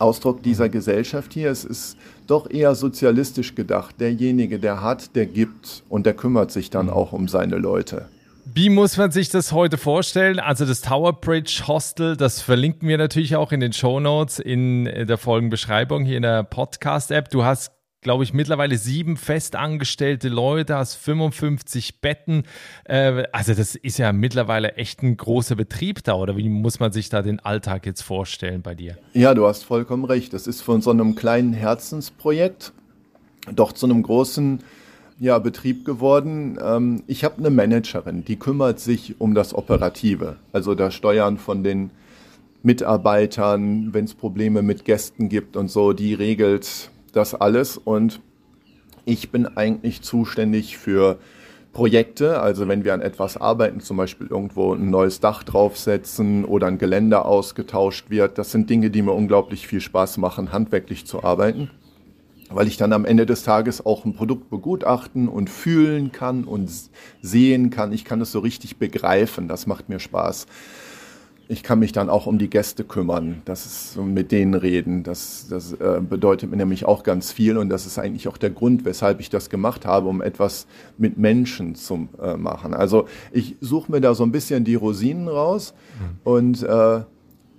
Ausdruck 0.00 0.42
dieser 0.42 0.68
Gesellschaft 0.68 1.32
hier. 1.32 1.50
Es 1.50 1.64
ist 1.64 1.96
doch 2.26 2.50
eher 2.50 2.74
sozialistisch 2.74 3.54
gedacht. 3.54 3.96
Derjenige, 4.00 4.58
der 4.58 4.82
hat, 4.82 5.14
der 5.16 5.26
gibt 5.26 5.82
und 5.88 6.06
der 6.06 6.14
kümmert 6.14 6.50
sich 6.50 6.70
dann 6.70 6.90
auch 6.90 7.12
um 7.12 7.28
seine 7.28 7.56
Leute. 7.56 8.08
Wie 8.46 8.68
muss 8.68 8.96
man 8.98 9.10
sich 9.10 9.30
das 9.30 9.52
heute 9.52 9.78
vorstellen? 9.78 10.38
Also 10.38 10.66
das 10.66 10.82
Tower 10.82 11.14
Bridge 11.14 11.64
Hostel, 11.66 12.16
das 12.16 12.42
verlinken 12.42 12.86
wir 12.86 12.98
natürlich 12.98 13.36
auch 13.36 13.52
in 13.52 13.60
den 13.60 13.72
Show 13.72 14.00
Notes 14.00 14.38
in 14.38 14.84
der 14.84 15.16
Folgenbeschreibung 15.16 16.04
hier 16.04 16.18
in 16.18 16.22
der 16.22 16.42
Podcast-App. 16.42 17.30
Du 17.30 17.44
hast 17.44 17.72
glaube 18.04 18.22
ich, 18.22 18.32
mittlerweile 18.32 18.78
sieben 18.78 19.16
festangestellte 19.16 20.28
Leute, 20.28 20.76
hast 20.76 20.94
55 20.94 22.00
Betten. 22.00 22.44
Äh, 22.84 23.24
also 23.32 23.54
das 23.54 23.74
ist 23.74 23.98
ja 23.98 24.12
mittlerweile 24.12 24.74
echt 24.74 25.02
ein 25.02 25.16
großer 25.16 25.56
Betrieb 25.56 26.04
da, 26.04 26.14
oder 26.14 26.36
wie 26.36 26.48
muss 26.48 26.78
man 26.78 26.92
sich 26.92 27.08
da 27.08 27.22
den 27.22 27.40
Alltag 27.40 27.86
jetzt 27.86 28.02
vorstellen 28.02 28.62
bei 28.62 28.76
dir? 28.76 28.96
Ja, 29.14 29.34
du 29.34 29.46
hast 29.46 29.64
vollkommen 29.64 30.04
recht. 30.04 30.32
Das 30.32 30.46
ist 30.46 30.60
von 30.60 30.82
so 30.82 30.90
einem 30.90 31.16
kleinen 31.16 31.54
Herzensprojekt 31.54 32.72
doch 33.52 33.72
zu 33.72 33.86
einem 33.86 34.02
großen 34.02 34.60
ja, 35.18 35.38
Betrieb 35.38 35.84
geworden. 35.84 36.58
Ähm, 36.62 37.02
ich 37.06 37.24
habe 37.24 37.38
eine 37.38 37.50
Managerin, 37.50 38.24
die 38.24 38.36
kümmert 38.36 38.80
sich 38.80 39.20
um 39.20 39.34
das 39.34 39.54
Operative, 39.54 40.36
also 40.52 40.74
das 40.74 40.94
Steuern 40.94 41.38
von 41.38 41.64
den 41.64 41.90
Mitarbeitern, 42.62 43.94
wenn 43.94 44.04
es 44.04 44.14
Probleme 44.14 44.62
mit 44.62 44.84
Gästen 44.84 45.28
gibt 45.28 45.56
und 45.56 45.70
so, 45.70 45.92
die 45.92 46.14
regelt 46.14 46.90
das 47.16 47.34
alles 47.34 47.76
und 47.76 48.20
ich 49.04 49.30
bin 49.30 49.46
eigentlich 49.56 50.02
zuständig 50.02 50.78
für 50.78 51.18
Projekte, 51.72 52.40
also 52.40 52.68
wenn 52.68 52.84
wir 52.84 52.94
an 52.94 53.02
etwas 53.02 53.36
arbeiten, 53.36 53.80
zum 53.80 53.96
Beispiel 53.96 54.28
irgendwo 54.28 54.72
ein 54.74 54.90
neues 54.90 55.20
Dach 55.20 55.42
draufsetzen 55.42 56.44
oder 56.44 56.68
ein 56.68 56.78
Geländer 56.78 57.26
ausgetauscht 57.26 58.10
wird, 58.10 58.38
das 58.38 58.52
sind 58.52 58.70
Dinge, 58.70 58.90
die 58.90 59.02
mir 59.02 59.12
unglaublich 59.12 59.66
viel 59.66 59.80
Spaß 59.80 60.18
machen, 60.18 60.52
handwerklich 60.52 61.04
zu 61.04 61.24
arbeiten, 61.24 61.70
weil 62.48 62.68
ich 62.68 62.76
dann 62.76 62.92
am 62.92 63.04
Ende 63.04 63.26
des 63.26 63.42
Tages 63.42 63.84
auch 63.84 64.04
ein 64.04 64.14
Produkt 64.14 64.50
begutachten 64.50 65.28
und 65.28 65.50
fühlen 65.50 66.12
kann 66.12 66.44
und 66.44 66.70
sehen 67.20 67.70
kann. 67.70 67.92
Ich 67.92 68.04
kann 68.04 68.20
es 68.20 68.30
so 68.30 68.38
richtig 68.38 68.76
begreifen, 68.76 69.48
das 69.48 69.66
macht 69.66 69.88
mir 69.88 69.98
Spaß 69.98 70.46
ich 71.48 71.62
kann 71.62 71.78
mich 71.78 71.92
dann 71.92 72.08
auch 72.08 72.26
um 72.26 72.38
die 72.38 72.48
Gäste 72.48 72.84
kümmern, 72.84 73.42
das 73.44 73.66
ist 73.66 73.96
mit 73.98 74.32
denen 74.32 74.54
reden. 74.54 75.02
Das, 75.02 75.46
das 75.48 75.72
äh, 75.74 76.00
bedeutet 76.00 76.50
mir 76.50 76.56
nämlich 76.56 76.86
auch 76.86 77.02
ganz 77.02 77.32
viel 77.32 77.58
und 77.58 77.68
das 77.68 77.86
ist 77.86 77.98
eigentlich 77.98 78.28
auch 78.28 78.38
der 78.38 78.50
Grund, 78.50 78.84
weshalb 78.84 79.20
ich 79.20 79.30
das 79.30 79.50
gemacht 79.50 79.84
habe, 79.84 80.08
um 80.08 80.22
etwas 80.22 80.66
mit 80.96 81.18
Menschen 81.18 81.74
zu 81.74 82.08
äh, 82.22 82.36
machen. 82.36 82.74
Also 82.74 83.06
ich 83.32 83.56
suche 83.60 83.92
mir 83.92 84.00
da 84.00 84.14
so 84.14 84.24
ein 84.24 84.32
bisschen 84.32 84.64
die 84.64 84.74
Rosinen 84.74 85.28
raus 85.28 85.74
mhm. 85.98 86.18
und 86.24 86.62
äh, 86.62 87.00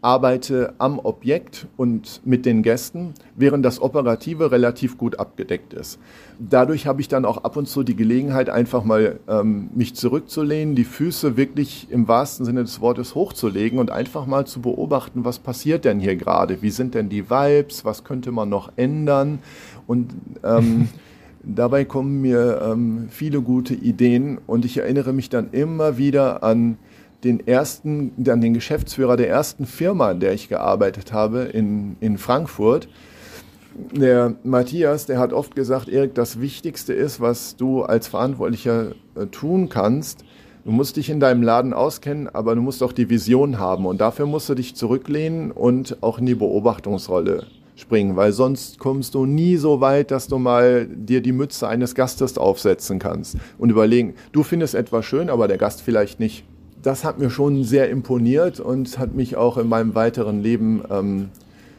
arbeite 0.06 0.76
am 0.78 1.00
Objekt 1.00 1.66
und 1.78 2.22
mit 2.24 2.46
den 2.46 2.62
Gästen, 2.62 3.16
während 3.36 3.66
das 3.66 3.82
Operative 3.82 4.52
relativ 4.52 5.00
gut 5.00 5.18
abgedeckt 5.18 5.74
ist. 5.74 5.98
Dadurch 6.38 6.86
habe 6.86 7.02
ich 7.02 7.08
dann 7.08 7.26
auch 7.26 7.44
ab 7.44 7.58
und 7.58 7.68
zu 7.68 7.82
die 7.82 7.96
Gelegenheit, 7.96 8.52
einfach 8.52 8.84
mal 8.84 9.20
ähm, 9.28 9.72
mich 9.74 9.96
zurückzulehnen, 9.96 10.76
die 10.76 10.84
Füße 10.84 11.38
wirklich 11.38 11.88
im 11.90 12.08
wahrsten 12.08 12.46
Sinne 12.46 12.62
des 12.62 12.82
Wortes 12.82 13.16
hochzulegen 13.16 13.80
und 13.80 13.90
einfach 13.90 14.28
mal 14.28 14.46
zu 14.46 14.62
beobachten, 14.62 15.26
was 15.26 15.40
passiert 15.40 15.86
denn 15.86 16.00
hier 16.00 16.16
gerade? 16.16 16.62
Wie 16.62 16.70
sind 16.70 16.94
denn 16.94 17.10
die 17.10 17.32
Vibes? 17.32 17.84
Was 17.84 18.04
könnte 18.04 18.32
man 18.32 18.48
noch 18.48 18.74
ändern? 18.76 19.40
Und 19.88 20.14
ähm, 20.44 20.90
dabei 21.44 21.84
kommen 21.84 22.22
mir 22.22 22.62
ähm, 22.64 23.08
viele 23.10 23.42
gute 23.42 23.74
Ideen 23.74 24.38
und 24.46 24.66
ich 24.66 24.78
erinnere 24.78 25.14
mich 25.14 25.32
dann 25.32 25.50
immer 25.52 25.98
wieder 25.98 26.44
an 26.44 26.78
den 27.26 27.46
ersten, 27.46 28.14
dann 28.18 28.40
den 28.40 28.54
Geschäftsführer 28.54 29.18
der 29.18 29.30
ersten 29.30 29.66
Firma, 29.66 30.12
in 30.12 30.20
der 30.20 30.34
ich 30.34 30.48
gearbeitet 30.48 31.12
habe, 31.12 31.40
in, 31.42 31.98
in 32.00 32.18
Frankfurt. 32.18 32.88
Der 33.92 34.36
Matthias, 34.44 35.06
der 35.06 35.20
hat 35.20 35.34
oft 35.34 35.56
gesagt, 35.56 35.90
Erik, 35.90 36.16
das 36.16 36.40
Wichtigste 36.40 36.94
ist, 36.94 37.20
was 37.20 37.58
du 37.58 37.84
als 37.84 38.08
Verantwortlicher 38.08 38.92
äh, 39.16 39.26
tun 39.26 39.68
kannst. 39.68 40.24
Du 40.64 40.72
musst 40.72 40.96
dich 40.96 41.10
in 41.10 41.20
deinem 41.20 41.44
Laden 41.44 41.74
auskennen, 41.74 42.30
aber 42.30 42.56
du 42.56 42.62
musst 42.62 42.82
auch 42.82 42.94
die 42.94 43.10
Vision 43.10 43.60
haben. 43.60 43.86
Und 43.86 44.00
dafür 44.00 44.28
musst 44.28 44.48
du 44.48 44.56
dich 44.56 44.76
zurücklehnen 44.76 45.52
und 45.52 46.02
auch 46.02 46.20
in 46.20 46.26
die 46.26 46.36
Beobachtungsrolle 46.36 47.48
springen, 47.76 48.16
weil 48.16 48.32
sonst 48.32 48.80
kommst 48.80 49.16
du 49.16 49.26
nie 49.26 49.58
so 49.58 49.82
weit, 49.82 50.10
dass 50.10 50.28
du 50.28 50.38
mal 50.38 50.88
dir 50.88 51.22
die 51.22 51.34
Mütze 51.34 51.68
eines 51.68 51.94
Gastes 51.94 52.38
aufsetzen 52.38 53.00
kannst 53.00 53.36
und 53.58 53.70
überlegen, 53.70 54.14
du 54.32 54.44
findest 54.44 54.76
etwas 54.76 55.06
schön, 55.06 55.30
aber 55.30 55.50
der 55.50 55.58
Gast 55.58 55.82
vielleicht 55.82 56.22
nicht 56.22 56.46
das 56.86 57.04
hat 57.04 57.18
mir 57.18 57.32
schon 57.32 57.64
sehr 57.64 57.90
imponiert 57.90 58.60
und 58.60 59.00
hat 59.00 59.16
mich 59.16 59.36
auch 59.36 59.58
in 59.58 59.68
meinem 59.68 59.96
weiteren 59.96 60.44
Leben 60.44 60.84
ähm, 60.92 61.30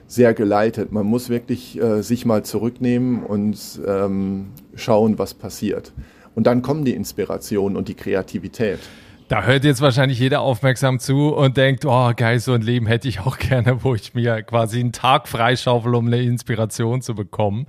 sehr 0.08 0.34
geleitet. 0.34 0.90
Man 0.90 1.06
muss 1.06 1.28
wirklich 1.28 1.80
äh, 1.80 2.02
sich 2.02 2.26
mal 2.26 2.44
zurücknehmen 2.44 3.22
und 3.22 3.56
ähm, 3.86 4.46
schauen, 4.74 5.16
was 5.16 5.34
passiert. 5.34 5.92
Und 6.34 6.48
dann 6.48 6.60
kommen 6.60 6.84
die 6.84 6.94
Inspirationen 6.94 7.76
und 7.76 7.86
die 7.86 7.94
Kreativität. 7.94 8.80
Da 9.28 9.42
hört 9.42 9.64
jetzt 9.64 9.80
wahrscheinlich 9.80 10.20
jeder 10.20 10.40
aufmerksam 10.40 11.00
zu 11.00 11.34
und 11.34 11.56
denkt, 11.56 11.84
oh 11.84 12.12
geil, 12.14 12.38
so 12.38 12.52
ein 12.52 12.60
Leben 12.60 12.86
hätte 12.86 13.08
ich 13.08 13.18
auch 13.18 13.38
gerne, 13.40 13.82
wo 13.82 13.96
ich 13.96 14.14
mir 14.14 14.40
quasi 14.44 14.78
einen 14.78 14.92
Tag 14.92 15.26
freischaufel, 15.26 15.96
um 15.96 16.06
eine 16.06 16.22
Inspiration 16.22 17.02
zu 17.02 17.16
bekommen. 17.16 17.66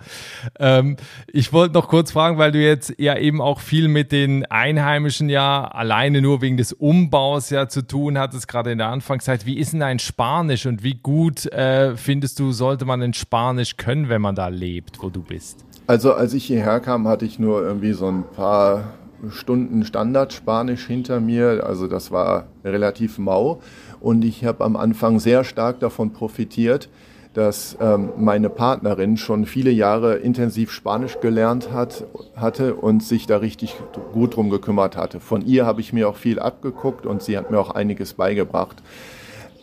Ähm, 0.59 0.97
ich 1.25 1.53
wollte 1.53 1.73
noch 1.73 1.87
kurz 1.87 2.11
fragen, 2.11 2.37
weil 2.37 2.51
du 2.51 2.59
jetzt 2.59 2.93
ja 2.99 3.17
eben 3.17 3.41
auch 3.41 3.59
viel 3.59 3.87
mit 3.87 4.11
den 4.11 4.45
Einheimischen 4.45 5.29
ja 5.29 5.65
alleine 5.65 6.21
nur 6.21 6.43
wegen 6.43 6.57
des 6.57 6.73
Umbaus 6.73 7.49
ja 7.49 7.67
zu 7.67 7.81
tun 7.81 8.19
hattest, 8.19 8.47
gerade 8.47 8.71
in 8.71 8.77
der 8.77 8.89
Anfangszeit. 8.89 9.47
Wie 9.47 9.57
ist 9.57 9.73
denn 9.73 9.79
dein 9.79 9.97
Spanisch 9.97 10.67
und 10.67 10.83
wie 10.83 10.93
gut 10.93 11.47
äh, 11.47 11.95
findest 11.95 12.37
du, 12.37 12.51
sollte 12.51 12.85
man 12.85 13.01
in 13.01 13.15
Spanisch 13.15 13.77
können, 13.77 14.09
wenn 14.09 14.21
man 14.21 14.35
da 14.35 14.49
lebt, 14.49 15.01
wo 15.01 15.09
du 15.09 15.23
bist? 15.23 15.65
Also 15.87 16.13
als 16.13 16.35
ich 16.35 16.45
hierher 16.45 16.79
kam, 16.81 17.07
hatte 17.07 17.25
ich 17.25 17.39
nur 17.39 17.63
irgendwie 17.63 17.93
so 17.93 18.07
ein 18.07 18.25
paar 18.35 18.93
Stunden 19.29 19.83
Standardspanisch 19.83 20.87
hinter 20.87 21.19
mir. 21.19 21.65
Also 21.65 21.87
das 21.87 22.11
war 22.11 22.47
relativ 22.63 23.17
mau. 23.17 23.61
Und 23.99 24.23
ich 24.23 24.45
habe 24.45 24.63
am 24.63 24.75
Anfang 24.75 25.19
sehr 25.19 25.43
stark 25.43 25.79
davon 25.79 26.11
profitiert, 26.13 26.89
dass 27.33 27.77
ähm, 27.79 28.09
meine 28.17 28.49
Partnerin 28.49 29.15
schon 29.15 29.45
viele 29.45 29.69
Jahre 29.69 30.15
intensiv 30.15 30.71
Spanisch 30.71 31.19
gelernt 31.19 31.71
hat, 31.71 32.05
hatte 32.35 32.75
und 32.75 33.03
sich 33.03 33.27
da 33.27 33.37
richtig 33.37 33.75
gut 34.11 34.35
drum 34.35 34.49
gekümmert 34.49 34.97
hatte. 34.97 35.19
Von 35.19 35.45
ihr 35.45 35.65
habe 35.65 35.81
ich 35.81 35.93
mir 35.93 36.09
auch 36.09 36.15
viel 36.15 36.39
abgeguckt 36.39 37.05
und 37.05 37.21
sie 37.21 37.37
hat 37.37 37.51
mir 37.51 37.59
auch 37.59 37.71
einiges 37.71 38.13
beigebracht. 38.13 38.77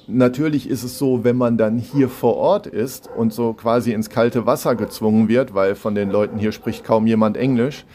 Natürlich 0.06 0.68
ist 0.68 0.84
es 0.84 0.98
so, 0.98 1.24
wenn 1.24 1.36
man 1.36 1.56
dann 1.56 1.78
hier 1.78 2.08
vor 2.08 2.36
Ort 2.36 2.66
ist 2.66 3.08
und 3.16 3.32
so 3.32 3.54
quasi 3.54 3.92
ins 3.92 4.10
kalte 4.10 4.46
Wasser 4.46 4.74
gezwungen 4.76 5.28
wird, 5.28 5.54
weil 5.54 5.74
von 5.74 5.94
den 5.94 6.10
Leuten 6.10 6.38
hier 6.38 6.52
spricht 6.52 6.84
kaum 6.84 7.06
jemand 7.06 7.36
Englisch, 7.36 7.86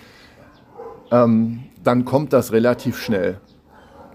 ähm, 1.12 1.63
dann 1.84 2.06
kommt 2.06 2.34
das 2.34 2.52
relativ 2.52 3.00
schnell. 3.00 3.39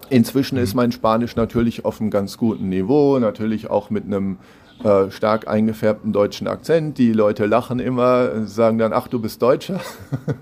Inzwischen 0.09 0.57
ist 0.57 0.73
mhm. 0.73 0.77
mein 0.77 0.91
Spanisch 0.91 1.35
natürlich 1.35 1.85
auf 1.85 1.99
einem 1.99 2.09
ganz 2.09 2.37
guten 2.37 2.69
Niveau, 2.69 3.17
natürlich 3.19 3.69
auch 3.69 3.89
mit 3.89 4.05
einem 4.05 4.37
äh, 4.83 5.09
stark 5.09 5.47
eingefärbten 5.47 6.13
deutschen 6.13 6.47
Akzent. 6.47 6.97
Die 6.97 7.13
Leute 7.13 7.45
lachen 7.45 7.79
immer, 7.79 8.45
sagen 8.45 8.77
dann, 8.77 8.93
ach, 8.93 9.07
du 9.07 9.19
bist 9.19 9.41
Deutscher. 9.41 9.79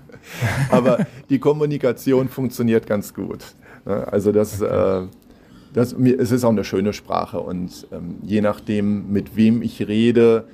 Aber 0.70 1.06
die 1.30 1.38
Kommunikation 1.38 2.28
funktioniert 2.28 2.86
ganz 2.86 3.14
gut. 3.14 3.44
Also 3.84 4.32
das, 4.32 4.60
äh, 4.60 5.02
das, 5.72 5.92
es 5.92 6.32
ist 6.32 6.44
auch 6.44 6.50
eine 6.50 6.64
schöne 6.64 6.92
Sprache 6.92 7.40
und 7.40 7.86
ähm, 7.92 8.16
je 8.22 8.40
nachdem, 8.40 9.12
mit 9.12 9.36
wem 9.36 9.60
ich 9.60 9.86
rede, 9.86 10.44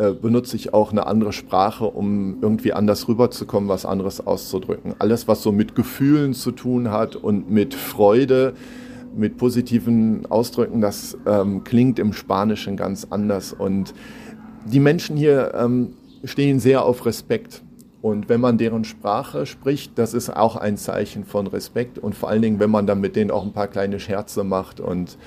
äh, 0.00 0.14
benutze 0.14 0.56
ich 0.56 0.72
auch 0.72 0.92
eine 0.92 1.06
andere 1.06 1.30
Sprache, 1.30 1.84
um 1.84 2.38
irgendwie 2.40 2.72
anders 2.72 3.06
rüberzukommen, 3.06 3.68
was 3.68 3.84
anderes 3.84 4.26
auszudrücken. 4.26 4.94
Alles, 4.98 5.28
was 5.28 5.42
so 5.42 5.52
mit 5.52 5.74
Gefühlen 5.74 6.32
zu 6.32 6.52
tun 6.52 6.90
hat 6.90 7.16
und 7.16 7.50
mit 7.50 7.74
Freude, 7.74 8.54
mit 9.14 9.36
positiven 9.36 10.24
Ausdrücken, 10.24 10.80
das 10.80 11.18
ähm, 11.26 11.64
klingt 11.64 11.98
im 11.98 12.14
Spanischen 12.14 12.78
ganz 12.78 13.08
anders. 13.10 13.52
Und 13.52 13.92
die 14.64 14.80
Menschen 14.80 15.18
hier 15.18 15.52
ähm, 15.54 15.92
stehen 16.24 16.60
sehr 16.60 16.82
auf 16.82 17.04
Respekt. 17.04 17.62
Und 18.00 18.30
wenn 18.30 18.40
man 18.40 18.56
deren 18.56 18.84
Sprache 18.84 19.44
spricht, 19.44 19.98
das 19.98 20.14
ist 20.14 20.34
auch 20.34 20.56
ein 20.56 20.78
Zeichen 20.78 21.24
von 21.24 21.46
Respekt. 21.46 21.98
Und 21.98 22.14
vor 22.14 22.30
allen 22.30 22.40
Dingen, 22.40 22.58
wenn 22.58 22.70
man 22.70 22.86
dann 22.86 23.02
mit 23.02 23.16
denen 23.16 23.30
auch 23.30 23.44
ein 23.44 23.52
paar 23.52 23.68
kleine 23.68 24.00
Scherze 24.00 24.44
macht. 24.44 24.80
Und 24.80 25.18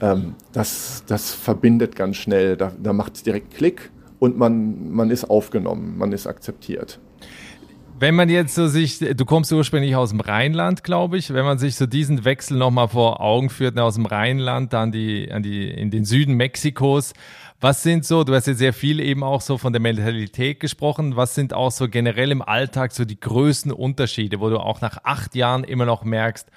ähm, 0.00 0.34
das, 0.52 1.04
das 1.06 1.32
verbindet 1.32 1.94
ganz 1.94 2.16
schnell. 2.16 2.56
Da, 2.56 2.72
da 2.82 2.92
macht 2.92 3.14
es 3.14 3.22
direkt 3.22 3.54
Klick 3.54 3.92
und 4.18 4.36
man, 4.38 4.90
man 4.90 5.10
ist 5.10 5.24
aufgenommen, 5.24 5.96
man 5.98 6.12
ist 6.12 6.26
akzeptiert. 6.26 6.98
Wenn 8.00 8.14
man 8.14 8.28
jetzt 8.28 8.54
so 8.54 8.68
sich, 8.68 9.00
du 9.00 9.24
kommst 9.24 9.52
ursprünglich 9.52 9.96
aus 9.96 10.10
dem 10.10 10.20
Rheinland, 10.20 10.84
glaube 10.84 11.18
ich, 11.18 11.34
wenn 11.34 11.44
man 11.44 11.58
sich 11.58 11.74
so 11.74 11.84
diesen 11.84 12.24
Wechsel 12.24 12.56
nochmal 12.56 12.86
vor 12.86 13.20
Augen 13.20 13.50
führt, 13.50 13.76
aus 13.76 13.96
dem 13.96 14.06
Rheinland 14.06 14.72
dann 14.72 14.92
die, 14.92 15.32
an 15.32 15.42
die, 15.42 15.68
in 15.68 15.90
den 15.90 16.04
Süden 16.04 16.34
Mexikos, 16.34 17.12
was 17.60 17.82
sind 17.82 18.04
so, 18.04 18.22
du 18.22 18.34
hast 18.34 18.46
jetzt 18.46 18.58
sehr 18.58 18.72
viel 18.72 19.00
eben 19.00 19.24
auch 19.24 19.40
so 19.40 19.58
von 19.58 19.72
der 19.72 19.82
Mentalität 19.82 20.60
gesprochen, 20.60 21.16
was 21.16 21.34
sind 21.34 21.52
auch 21.52 21.72
so 21.72 21.88
generell 21.88 22.30
im 22.30 22.40
Alltag 22.40 22.92
so 22.92 23.04
die 23.04 23.18
größten 23.18 23.72
Unterschiede, 23.72 24.38
wo 24.38 24.48
du 24.48 24.58
auch 24.58 24.80
nach 24.80 24.98
acht 25.02 25.34
Jahren 25.34 25.64
immer 25.64 25.84
noch 25.84 26.04
merkst, 26.04 26.48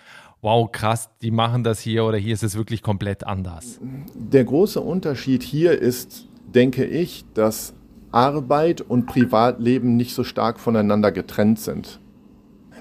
wow, 0.41 0.71
krass, 0.71 1.09
die 1.23 1.31
machen 1.31 1.63
das 1.63 1.79
hier 1.79 2.05
oder 2.05 2.17
hier 2.17 2.35
ist 2.35 2.43
es 2.43 2.55
wirklich 2.55 2.83
komplett 2.83 3.25
anders? 3.25 3.79
Der 4.13 4.43
große 4.43 4.79
Unterschied 4.79 5.41
hier 5.41 5.79
ist, 5.79 6.27
denke 6.55 6.85
ich, 6.85 7.25
dass 7.33 7.73
Arbeit 8.11 8.81
und 8.81 9.05
Privatleben 9.05 9.95
nicht 9.95 10.13
so 10.13 10.23
stark 10.23 10.59
voneinander 10.59 11.11
getrennt 11.11 11.59
sind. 11.59 11.99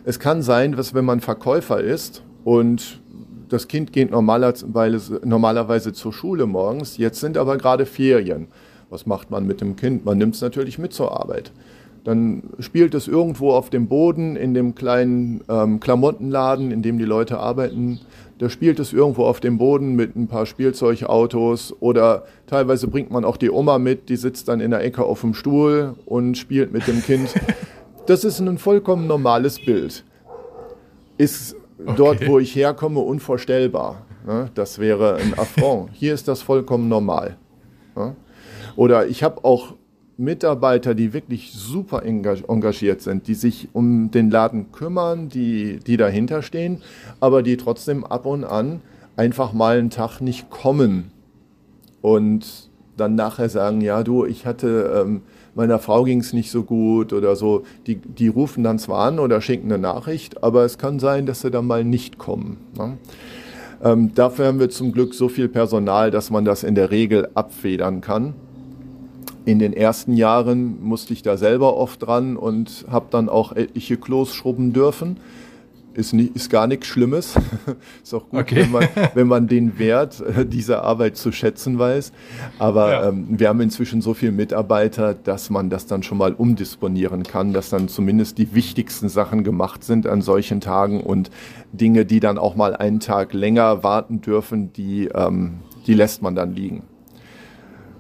Es 0.05 0.19
kann 0.19 0.43
sein, 0.43 0.73
dass 0.73 0.95
wenn 0.95 1.05
man 1.05 1.21
Verkäufer 1.21 1.81
ist 1.81 2.25
und 2.45 3.01
das 3.49 3.69
Kind 3.69 3.93
geht 3.93 4.11
normalerweise, 4.11 5.93
zur 5.93 6.13
Schule 6.13 6.47
morgens, 6.47 6.97
jetzt 6.97 7.21
sind 7.21 7.37
aber 7.37 7.59
gerade 7.59 7.85
Ferien. 7.85 8.49
Was 8.89 9.07
macht 9.07 9.31
man 9.31 9.47
mit 9.47 9.61
dem 9.61 9.77
Kind? 9.77 10.05
Man 10.05 10.19
nimmt 10.19 10.35
es 10.35 10.41
natürlich 10.41 10.79
mit 10.79 10.93
zur 10.93 11.19
Arbeit. 11.19 11.53
Dann 12.05 12.45
spielt 12.61 12.95
es 12.95 13.09
irgendwo 13.09 13.53
auf 13.53 13.71
dem 13.71 13.89
Boden 13.89 14.37
in 14.37 14.55
dem 14.55 14.75
kleinen 14.75 15.43
ähm, 15.49 15.81
Klamottenladen, 15.81 16.71
in 16.71 16.83
dem 16.83 16.99
die 16.99 17.05
Leute 17.05 17.39
arbeiten. 17.39 18.01
Da 18.41 18.49
spielt 18.49 18.81
es 18.81 18.95
irgendwo 18.95 19.27
auf 19.27 19.41
dem 19.41 19.59
Boden 19.59 19.95
mit 19.95 20.17
ein 20.17 20.27
paar 20.27 20.47
Spielzeugautos 20.47 21.77
oder 21.81 22.25
teilweise 22.47 22.89
bringt 22.89 23.11
man 23.11 23.23
auch 23.23 23.37
die 23.37 23.51
Oma 23.51 23.79
mit, 23.79 24.09
die 24.09 24.17
sitzt 24.17 24.49
dann 24.49 24.61
in 24.61 24.71
der 24.71 24.83
Ecke 24.83 25.05
auf 25.05 25.21
dem 25.21 25.35
Stuhl 25.35 25.95
und 26.07 26.39
spielt 26.39 26.73
mit 26.73 26.87
dem 26.89 27.03
Kind. 27.03 27.35
Das 28.07 28.25
ist 28.25 28.41
ein 28.41 28.59
vollkommen 28.59 29.07
normales 29.07 29.65
Bild. 29.65 30.05
Ist 31.17 31.55
okay. 31.79 31.95
dort, 31.97 32.27
wo 32.27 32.41
ich 32.41 32.57
herkomme, 32.57 32.99
unvorstellbar. 32.99 34.05
Ne? 34.27 34.51
Das 34.55 34.81
wäre 34.81 35.17
ein 35.17 35.39
Affront. 35.39 35.91
Hier 35.93 36.15
ist 36.15 36.27
das 36.27 36.43
vollkommen 36.43 36.89
normal. 36.89 37.37
Ne? 37.95 38.17
Oder 38.75 39.07
ich 39.07 39.23
habe 39.23 39.45
auch 39.45 39.75
Mitarbeiter, 40.21 40.95
die 40.95 41.15
wirklich 41.15 41.53
super 41.53 42.03
engagiert 42.05 43.01
sind, 43.01 43.27
die 43.27 43.35
sich 43.35 43.69
um 43.73 44.11
den 44.11 44.31
Laden 44.31 44.71
kümmern, 44.71 45.31
die, 45.31 45.79
die 45.79 45.97
dahinter 45.97 46.43
stehen, 46.43 46.83
aber 47.21 47.43
die 47.43 47.57
trotzdem 47.57 48.05
ab 48.05 48.27
und 48.27 48.45
an 48.45 48.83
einfach 49.17 49.55
mal 49.55 49.79
einen 49.79 49.89
Tag 49.89 50.21
nicht 50.21 50.51
kommen 50.51 51.11
und 52.03 52.69
dann 52.99 53.15
nachher 53.15 53.49
sagen, 53.49 53.81
ja 53.81 54.03
du, 54.03 54.27
ich 54.27 54.45
hatte, 54.45 55.03
ähm, 55.03 55.23
meiner 55.55 55.79
Frau 55.79 56.05
ging 56.05 56.21
es 56.21 56.35
nicht 56.35 56.51
so 56.51 56.65
gut 56.65 57.15
oder 57.15 57.35
so. 57.35 57.65
Die, 57.87 57.97
die 57.97 58.29
rufen 58.29 58.63
dann 58.63 58.79
zwar 58.79 59.07
an 59.07 59.19
oder 59.19 59.41
schicken 59.41 59.73
eine 59.73 59.81
Nachricht, 59.81 60.45
aber 60.45 60.67
es 60.67 60.77
kann 60.77 60.99
sein, 60.99 61.25
dass 61.25 61.41
sie 61.41 61.51
dann 61.51 61.67
mal 61.67 61.83
nicht 61.83 62.19
kommen. 62.19 62.59
Ne? 62.77 62.99
Ähm, 63.83 64.15
dafür 64.15 64.49
haben 64.49 64.61
wir 64.61 64.69
zum 64.69 64.93
Glück 64.93 65.15
so 65.15 65.31
viel 65.31 65.49
Personal, 65.49 66.11
dass 66.11 66.31
man 66.31 66.45
das 66.45 66.63
in 66.63 66.75
der 66.75 66.91
Regel 66.91 67.31
abfedern 67.35 68.03
kann 68.03 68.35
in 69.45 69.59
den 69.59 69.73
ersten 69.73 70.15
Jahren 70.15 70.83
musste 70.83 71.13
ich 71.13 71.23
da 71.23 71.37
selber 71.37 71.77
oft 71.77 72.07
dran 72.07 72.37
und 72.37 72.85
habe 72.91 73.07
dann 73.11 73.29
auch 73.29 73.53
etliche 73.53 73.97
Klos 73.97 74.35
schrubben 74.35 74.73
dürfen. 74.73 75.19
Ist, 75.93 76.13
nicht, 76.13 76.37
ist 76.37 76.51
gar 76.51 76.69
nichts 76.69 76.87
Schlimmes. 76.87 77.35
ist 78.03 78.15
auch 78.15 78.29
gut, 78.29 78.41
okay. 78.41 78.63
wenn, 78.63 78.71
man, 78.71 78.89
wenn 79.15 79.27
man 79.27 79.49
den 79.49 79.79
Wert 79.79 80.21
äh, 80.21 80.47
dieser 80.47 80.85
Arbeit 80.85 81.17
zu 81.17 81.33
schätzen 81.33 81.81
weiß. 81.81 82.13
Aber 82.61 82.93
ja. 82.93 83.09
ähm, 83.09 83.27
wir 83.29 83.49
haben 83.49 83.61
inzwischen 83.61 84.01
so 84.01 84.15
viele 84.15 84.31
Mitarbeiter, 84.31 85.15
dass 85.15 85.51
man 85.51 85.69
das 85.69 85.87
dann 85.87 86.05
schon 86.05 86.19
mal 86.19 86.33
umdisponieren 86.33 87.25
kann, 87.25 87.53
dass 87.53 87.71
dann 87.71 87.89
zumindest 87.89 88.39
die 88.39 88.55
wichtigsten 88.55 89.09
Sachen 89.09 89.43
gemacht 89.43 89.83
sind 89.83 90.07
an 90.07 90.23
solchen 90.23 90.61
Tagen 90.61 91.01
und 91.01 91.31
Dinge, 91.73 92.07
die 92.07 92.21
dann 92.21 92.39
auch 92.39 92.55
mal 92.55 92.77
einen 92.77 93.01
Tag 93.01 93.33
länger 93.33 93.83
warten 93.83 94.21
dürfen, 94.21 94.73
die, 94.73 95.07
ähm, 95.07 95.55
die 95.89 95.95
lässt 95.95 96.23
man 96.23 96.37
dann 96.37 96.55
liegen. 96.55 96.85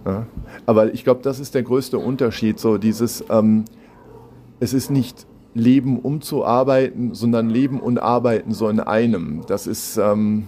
Ja? 0.04 0.26
Aber 0.66 0.92
ich 0.94 1.04
glaube, 1.04 1.20
das 1.22 1.40
ist 1.40 1.54
der 1.54 1.62
größte 1.62 1.98
Unterschied. 1.98 2.58
So 2.58 2.78
dieses, 2.78 3.24
ähm, 3.30 3.64
es 4.60 4.72
ist 4.72 4.90
nicht 4.90 5.26
Leben 5.54 5.98
um 5.98 6.20
zu 6.20 6.44
arbeiten, 6.44 7.14
sondern 7.14 7.50
Leben 7.50 7.80
und 7.80 7.98
Arbeiten 7.98 8.52
so 8.52 8.68
in 8.68 8.80
einem. 8.80 9.42
Das 9.46 9.66
ist 9.66 9.96
ähm, 9.96 10.46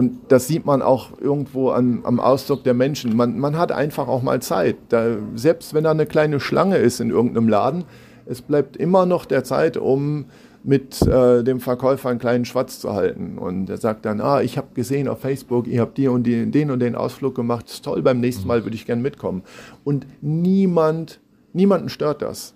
und 0.00 0.18
das 0.28 0.46
sieht 0.48 0.64
man 0.64 0.80
auch 0.80 1.10
irgendwo 1.20 1.70
an, 1.70 2.00
am 2.04 2.20
Ausdruck 2.20 2.64
der 2.64 2.72
Menschen. 2.72 3.14
Man, 3.14 3.38
man 3.38 3.58
hat 3.58 3.70
einfach 3.70 4.08
auch 4.08 4.22
mal 4.22 4.40
Zeit. 4.40 4.76
Da, 4.88 5.16
selbst 5.34 5.74
wenn 5.74 5.84
da 5.84 5.90
eine 5.90 6.06
kleine 6.06 6.40
Schlange 6.40 6.78
ist 6.78 7.00
in 7.00 7.10
irgendeinem 7.10 7.48
Laden, 7.48 7.84
es 8.24 8.40
bleibt 8.40 8.78
immer 8.78 9.04
noch 9.04 9.26
der 9.26 9.44
Zeit, 9.44 9.76
um 9.76 10.24
mit 10.62 11.00
äh, 11.02 11.42
dem 11.42 11.60
Verkäufer 11.60 12.10
einen 12.10 12.18
kleinen 12.18 12.44
Schwatz 12.44 12.80
zu 12.80 12.92
halten. 12.92 13.38
Und 13.38 13.70
er 13.70 13.78
sagt 13.78 14.04
dann, 14.04 14.20
ah, 14.20 14.42
ich 14.42 14.58
habe 14.58 14.68
gesehen 14.74 15.08
auf 15.08 15.20
Facebook, 15.20 15.66
ihr 15.66 15.80
habt 15.80 15.96
die 15.98 16.08
und 16.08 16.24
die, 16.24 16.50
den 16.50 16.70
und 16.70 16.80
den 16.80 16.94
Ausflug 16.94 17.34
gemacht, 17.34 17.68
ist 17.68 17.84
toll, 17.84 18.02
beim 18.02 18.20
nächsten 18.20 18.46
Mal 18.46 18.64
würde 18.64 18.76
ich 18.76 18.86
gern 18.86 19.02
mitkommen. 19.02 19.42
Und 19.84 20.06
niemand, 20.20 21.20
niemanden 21.52 21.88
stört 21.88 22.22
das. 22.22 22.54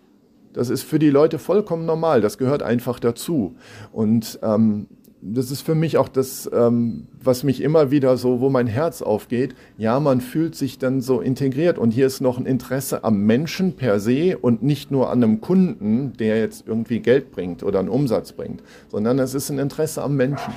Das 0.52 0.70
ist 0.70 0.82
für 0.82 0.98
die 0.98 1.10
Leute 1.10 1.38
vollkommen 1.38 1.84
normal, 1.84 2.20
das 2.20 2.38
gehört 2.38 2.62
einfach 2.62 3.00
dazu. 3.00 3.56
Und 3.92 4.38
ähm, 4.42 4.86
das 5.26 5.50
ist 5.50 5.62
für 5.62 5.74
mich 5.74 5.96
auch 5.96 6.08
das, 6.08 6.48
ähm, 6.52 7.06
was 7.22 7.44
mich 7.44 7.62
immer 7.62 7.90
wieder 7.90 8.16
so, 8.18 8.40
wo 8.40 8.50
mein 8.50 8.66
Herz 8.66 9.00
aufgeht. 9.00 9.54
Ja, 9.78 9.98
man 9.98 10.20
fühlt 10.20 10.54
sich 10.54 10.78
dann 10.78 11.00
so 11.00 11.20
integriert 11.20 11.78
und 11.78 11.92
hier 11.92 12.06
ist 12.06 12.20
noch 12.20 12.38
ein 12.38 12.44
Interesse 12.44 13.04
am 13.04 13.20
Menschen 13.22 13.74
per 13.74 14.00
se 14.00 14.36
und 14.36 14.62
nicht 14.62 14.90
nur 14.90 15.10
an 15.10 15.24
einem 15.24 15.40
Kunden, 15.40 16.12
der 16.18 16.38
jetzt 16.38 16.68
irgendwie 16.68 17.00
Geld 17.00 17.30
bringt 17.30 17.62
oder 17.62 17.78
einen 17.78 17.88
Umsatz 17.88 18.32
bringt, 18.32 18.62
sondern 18.90 19.18
es 19.18 19.34
ist 19.34 19.48
ein 19.48 19.58
Interesse 19.58 20.02
am 20.02 20.14
Menschen. 20.16 20.52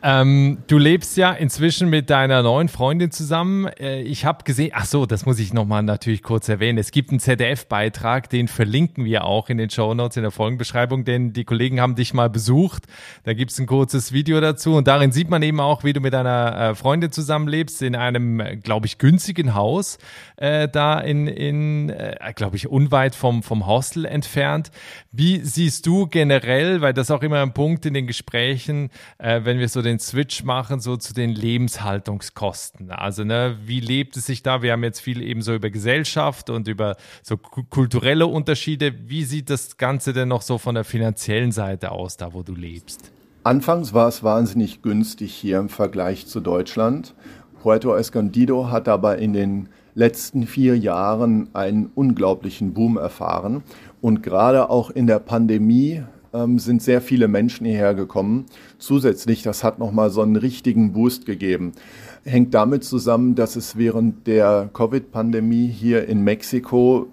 Ähm, 0.00 0.58
du 0.68 0.78
lebst 0.78 1.16
ja 1.16 1.32
inzwischen 1.32 1.90
mit 1.90 2.08
deiner 2.08 2.44
neuen 2.44 2.68
Freundin 2.68 3.10
zusammen. 3.10 3.66
Äh, 3.66 4.02
ich 4.02 4.24
habe 4.24 4.44
gesehen, 4.44 4.70
ach 4.72 4.84
so, 4.84 5.06
das 5.06 5.26
muss 5.26 5.40
ich 5.40 5.52
nochmal 5.52 5.82
natürlich 5.82 6.22
kurz 6.22 6.48
erwähnen. 6.48 6.78
Es 6.78 6.92
gibt 6.92 7.10
einen 7.10 7.18
ZDF-Beitrag, 7.18 8.30
den 8.30 8.46
verlinken 8.46 9.04
wir 9.04 9.24
auch 9.24 9.48
in 9.48 9.58
den 9.58 9.70
Show 9.70 9.92
Notes 9.94 10.16
in 10.16 10.22
der 10.22 10.30
Folgenbeschreibung, 10.30 11.04
denn 11.04 11.32
die 11.32 11.44
Kollegen 11.44 11.80
haben 11.80 11.96
dich 11.96 12.14
mal 12.14 12.30
besucht. 12.30 12.84
Da 13.24 13.34
gibt's 13.34 13.58
ein 13.58 13.66
kurzes 13.66 14.12
Video 14.12 14.40
dazu 14.40 14.76
und 14.76 14.86
darin 14.86 15.10
sieht 15.10 15.30
man 15.30 15.42
eben 15.42 15.58
auch, 15.58 15.82
wie 15.82 15.92
du 15.92 16.00
mit 16.00 16.12
deiner 16.12 16.70
äh, 16.70 16.74
Freundin 16.76 17.10
zusammenlebst 17.10 17.82
in 17.82 17.96
einem, 17.96 18.38
äh, 18.38 18.56
glaube 18.56 18.86
ich, 18.86 18.98
günstigen 18.98 19.54
Haus, 19.54 19.98
äh, 20.36 20.68
da 20.68 21.00
in, 21.00 21.26
in 21.26 21.90
äh, 21.90 22.32
glaube 22.36 22.54
ich, 22.54 22.68
unweit 22.68 23.16
vom, 23.16 23.42
vom 23.42 23.66
Hostel 23.66 24.04
entfernt. 24.04 24.70
Wie 25.10 25.40
siehst 25.40 25.86
du 25.86 26.06
generell, 26.06 26.82
weil 26.82 26.92
das 26.92 27.10
auch 27.10 27.22
immer 27.22 27.42
ein 27.42 27.52
Punkt 27.52 27.84
in 27.84 27.94
den 27.94 28.06
Gesprächen, 28.06 28.90
äh, 29.18 29.40
wenn 29.42 29.58
wir 29.58 29.68
so 29.68 29.82
den 29.82 29.87
Switch 29.98 30.44
machen, 30.44 30.80
so 30.80 30.98
zu 30.98 31.14
den 31.14 31.30
Lebenshaltungskosten. 31.30 32.90
Also, 32.90 33.24
ne, 33.24 33.56
wie 33.64 33.80
lebt 33.80 34.18
es 34.18 34.26
sich 34.26 34.42
da? 34.42 34.60
Wir 34.60 34.72
haben 34.72 34.84
jetzt 34.84 35.00
viel 35.00 35.22
eben 35.22 35.40
so 35.40 35.54
über 35.54 35.70
Gesellschaft 35.70 36.50
und 36.50 36.68
über 36.68 36.96
so 37.22 37.38
kulturelle 37.38 38.26
Unterschiede. 38.26 38.92
Wie 39.08 39.24
sieht 39.24 39.48
das 39.48 39.78
Ganze 39.78 40.12
denn 40.12 40.28
noch 40.28 40.42
so 40.42 40.58
von 40.58 40.74
der 40.74 40.84
finanziellen 40.84 41.52
Seite 41.52 41.92
aus, 41.92 42.18
da 42.18 42.34
wo 42.34 42.42
du 42.42 42.54
lebst? 42.54 43.10
Anfangs 43.44 43.94
war 43.94 44.08
es 44.08 44.22
wahnsinnig 44.22 44.82
günstig 44.82 45.32
hier 45.32 45.58
im 45.58 45.70
Vergleich 45.70 46.26
zu 46.26 46.40
Deutschland. 46.40 47.14
Puerto 47.62 47.94
Escondido 47.96 48.70
hat 48.70 48.88
aber 48.88 49.16
in 49.16 49.32
den 49.32 49.70
letzten 49.94 50.46
vier 50.46 50.78
Jahren 50.78 51.48
einen 51.54 51.90
unglaublichen 51.94 52.74
Boom 52.74 52.98
erfahren. 52.98 53.62
Und 54.00 54.22
gerade 54.22 54.70
auch 54.70 54.90
in 54.90 55.06
der 55.06 55.18
Pandemie 55.18 56.04
ähm, 56.38 56.58
sind 56.58 56.82
sehr 56.82 57.00
viele 57.00 57.28
Menschen 57.28 57.66
hierher 57.66 57.94
gekommen. 57.94 58.46
Zusätzlich, 58.78 59.42
das 59.42 59.64
hat 59.64 59.78
nochmal 59.78 60.10
so 60.10 60.22
einen 60.22 60.36
richtigen 60.36 60.92
Boost 60.92 61.26
gegeben. 61.26 61.72
Hängt 62.24 62.54
damit 62.54 62.84
zusammen, 62.84 63.34
dass 63.34 63.56
es 63.56 63.76
während 63.76 64.26
der 64.26 64.70
Covid-Pandemie 64.72 65.68
hier 65.68 66.06
in 66.06 66.22
Mexiko 66.22 67.08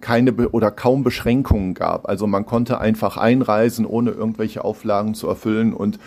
keine 0.00 0.32
oder 0.32 0.70
kaum 0.70 1.02
Beschränkungen 1.02 1.74
gab. 1.74 2.08
Also 2.08 2.26
man 2.26 2.46
konnte 2.46 2.80
einfach 2.80 3.16
einreisen, 3.16 3.84
ohne 3.84 4.10
irgendwelche 4.10 4.64
Auflagen 4.64 5.14
zu 5.14 5.26
erfüllen. 5.28 5.72
Und 5.72 5.98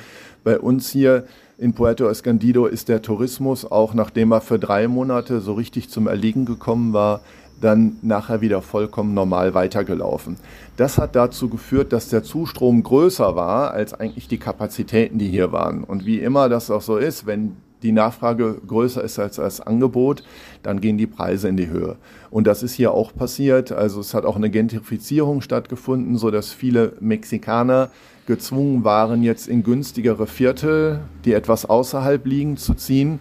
bei 0.44 0.60
uns 0.60 0.90
hier 0.90 1.26
in 1.58 1.74
Puerto 1.74 2.08
Escondido 2.08 2.66
ist 2.66 2.90
der 2.90 3.02
Tourismus, 3.02 3.70
auch 3.70 3.94
nachdem 3.94 4.32
er 4.32 4.42
für 4.42 4.60
drei 4.60 4.88
Monate 4.88 5.40
so 5.42 5.54
richtig 5.54 5.90
zum 5.90 6.08
Erliegen 6.08 6.46
gekommen 6.46 6.94
war, 6.94 7.22
dann 7.64 7.98
nachher 8.02 8.42
wieder 8.42 8.62
vollkommen 8.62 9.14
normal 9.14 9.54
weitergelaufen. 9.54 10.38
Das 10.78 10.98
hat 10.98 11.16
dazu 11.16 11.50
geführt, 11.50 11.94
dass 11.94 12.10
der 12.10 12.24
Zustrom 12.24 12.84
größer 12.84 13.36
war 13.36 13.72
als 13.72 13.94
eigentlich 13.94 14.28
die 14.28 14.38
Kapazitäten, 14.38 15.18
die 15.18 15.30
hier 15.30 15.52
waren. 15.52 15.84
Und 15.84 16.06
wie 16.06 16.20
immer 16.20 16.50
das 16.50 16.70
auch 16.70 16.82
so 16.82 16.98
ist, 16.98 17.26
wenn 17.26 17.56
die 17.84 17.92
Nachfrage 17.92 18.62
größer 18.66 19.04
ist 19.04 19.20
als 19.20 19.36
das 19.36 19.62
Angebot, 19.62 20.24
dann 20.64 20.80
gehen 20.80 20.98
die 20.98 21.08
Preise 21.08 21.50
in 21.50 21.58
die 21.58 21.68
Höhe. 21.68 21.98
Und 22.32 22.48
das 22.48 22.64
ist 22.64 22.74
hier 22.74 22.94
auch 22.94 23.14
passiert. 23.14 23.72
Also 23.72 24.00
es 24.00 24.14
hat 24.14 24.26
auch 24.26 24.38
eine 24.38 24.50
Gentrifizierung 24.50 25.42
stattgefunden, 25.42 26.18
so 26.18 26.32
dass 26.32 26.52
viele 26.52 26.94
Mexikaner 27.00 27.90
gezwungen 28.26 28.86
waren, 28.86 29.22
jetzt 29.22 29.48
in 29.50 29.64
günstigere 29.64 30.28
Viertel, 30.28 31.02
die 31.26 31.34
etwas 31.34 31.66
außerhalb 31.66 32.26
liegen, 32.26 32.56
zu 32.56 32.74
ziehen 32.74 33.20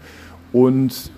und 0.53 1.11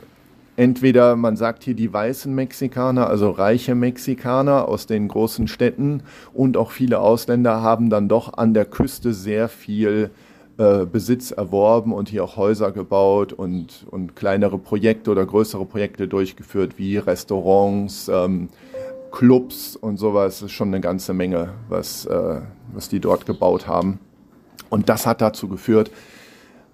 entweder 0.56 1.16
man 1.16 1.36
sagt 1.36 1.64
hier 1.64 1.74
die 1.74 1.92
weißen 1.92 2.34
Mexikaner, 2.34 3.08
also 3.08 3.30
reiche 3.30 3.74
Mexikaner 3.74 4.68
aus 4.68 4.86
den 4.86 5.08
großen 5.08 5.48
Städten 5.48 6.02
und 6.32 6.56
auch 6.56 6.70
viele 6.70 7.00
Ausländer 7.00 7.62
haben 7.62 7.90
dann 7.90 8.08
doch 8.08 8.34
an 8.34 8.54
der 8.54 8.64
Küste 8.64 9.12
sehr 9.12 9.48
viel 9.48 10.10
äh, 10.56 10.86
Besitz 10.86 11.32
erworben 11.32 11.92
und 11.92 12.08
hier 12.08 12.22
auch 12.22 12.36
Häuser 12.36 12.70
gebaut 12.70 13.32
und, 13.32 13.86
und 13.90 14.14
kleinere 14.14 14.56
Projekte 14.56 15.10
oder 15.10 15.26
größere 15.26 15.64
Projekte 15.64 16.06
durchgeführt, 16.06 16.78
wie 16.78 16.96
Restaurants, 16.96 18.08
ähm, 18.08 18.48
Clubs 19.10 19.74
und 19.74 19.96
sowas. 19.96 20.40
Das 20.40 20.42
ist 20.42 20.52
schon 20.52 20.68
eine 20.68 20.80
ganze 20.80 21.12
Menge, 21.12 21.54
was, 21.68 22.06
äh, 22.06 22.40
was 22.72 22.88
die 22.88 23.00
dort 23.00 23.26
gebaut 23.26 23.66
haben. 23.66 23.98
Und 24.70 24.88
das 24.88 25.06
hat 25.06 25.20
dazu 25.20 25.48
geführt, 25.48 25.90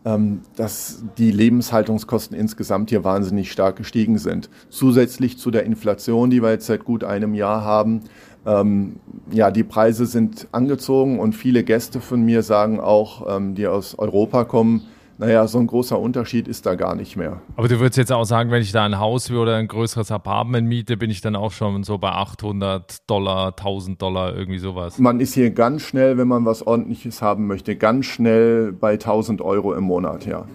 dass 0.02 1.04
die 1.18 1.30
Lebenshaltungskosten 1.30 2.34
insgesamt 2.36 2.88
hier 2.88 3.04
wahnsinnig 3.04 3.52
stark 3.52 3.76
gestiegen 3.76 4.16
sind. 4.16 4.48
Zusätzlich 4.70 5.36
zu 5.36 5.50
der 5.50 5.64
Inflation, 5.64 6.30
die 6.30 6.42
wir 6.42 6.50
jetzt 6.50 6.66
seit 6.66 6.84
gut 6.84 7.04
einem 7.04 7.34
Jahr 7.34 7.64
haben, 7.64 8.00
ähm, 8.46 8.96
ja, 9.30 9.50
die 9.50 9.64
Preise 9.64 10.06
sind 10.06 10.48
angezogen 10.52 11.18
und 11.18 11.34
viele 11.34 11.64
Gäste 11.64 12.00
von 12.00 12.22
mir 12.22 12.42
sagen 12.42 12.80
auch, 12.80 13.36
ähm, 13.36 13.54
die 13.54 13.66
aus 13.66 13.98
Europa 13.98 14.44
kommen, 14.44 14.86
naja, 15.20 15.46
so 15.46 15.58
ein 15.58 15.66
großer 15.66 15.98
Unterschied 15.98 16.48
ist 16.48 16.64
da 16.64 16.76
gar 16.76 16.94
nicht 16.94 17.14
mehr. 17.14 17.42
Aber 17.56 17.68
du 17.68 17.78
würdest 17.78 17.98
jetzt 17.98 18.10
auch 18.10 18.24
sagen, 18.24 18.50
wenn 18.50 18.62
ich 18.62 18.72
da 18.72 18.86
ein 18.86 18.98
Haus 18.98 19.30
oder 19.30 19.56
ein 19.56 19.68
größeres 19.68 20.10
Apartment 20.10 20.66
miete, 20.66 20.96
bin 20.96 21.10
ich 21.10 21.20
dann 21.20 21.36
auch 21.36 21.52
schon 21.52 21.84
so 21.84 21.98
bei 21.98 22.08
800 22.08 23.08
Dollar, 23.08 23.48
1000 23.48 24.00
Dollar, 24.00 24.34
irgendwie 24.34 24.58
sowas. 24.58 24.98
Man 24.98 25.20
ist 25.20 25.34
hier 25.34 25.50
ganz 25.50 25.82
schnell, 25.82 26.16
wenn 26.16 26.26
man 26.26 26.46
was 26.46 26.66
Ordentliches 26.66 27.20
haben 27.20 27.46
möchte, 27.46 27.76
ganz 27.76 28.06
schnell 28.06 28.72
bei 28.72 28.92
1000 28.92 29.42
Euro 29.42 29.74
im 29.74 29.84
Monat, 29.84 30.24
ja. 30.24 30.46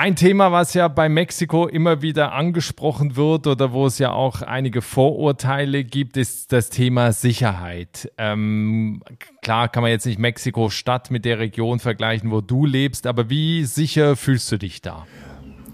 Ein 0.00 0.14
Thema, 0.14 0.52
was 0.52 0.74
ja 0.74 0.86
bei 0.86 1.08
Mexiko 1.08 1.66
immer 1.66 2.02
wieder 2.02 2.30
angesprochen 2.30 3.16
wird 3.16 3.48
oder 3.48 3.72
wo 3.72 3.84
es 3.84 3.98
ja 3.98 4.12
auch 4.12 4.42
einige 4.42 4.80
Vorurteile 4.80 5.82
gibt, 5.82 6.16
ist 6.16 6.52
das 6.52 6.70
Thema 6.70 7.10
Sicherheit. 7.10 8.08
Ähm, 8.16 9.02
klar 9.42 9.68
kann 9.68 9.82
man 9.82 9.90
jetzt 9.90 10.06
nicht 10.06 10.20
Mexiko-Stadt 10.20 11.10
mit 11.10 11.24
der 11.24 11.40
Region 11.40 11.80
vergleichen, 11.80 12.30
wo 12.30 12.40
du 12.40 12.64
lebst, 12.64 13.08
aber 13.08 13.28
wie 13.28 13.64
sicher 13.64 14.14
fühlst 14.14 14.52
du 14.52 14.56
dich 14.56 14.82
da? 14.82 15.04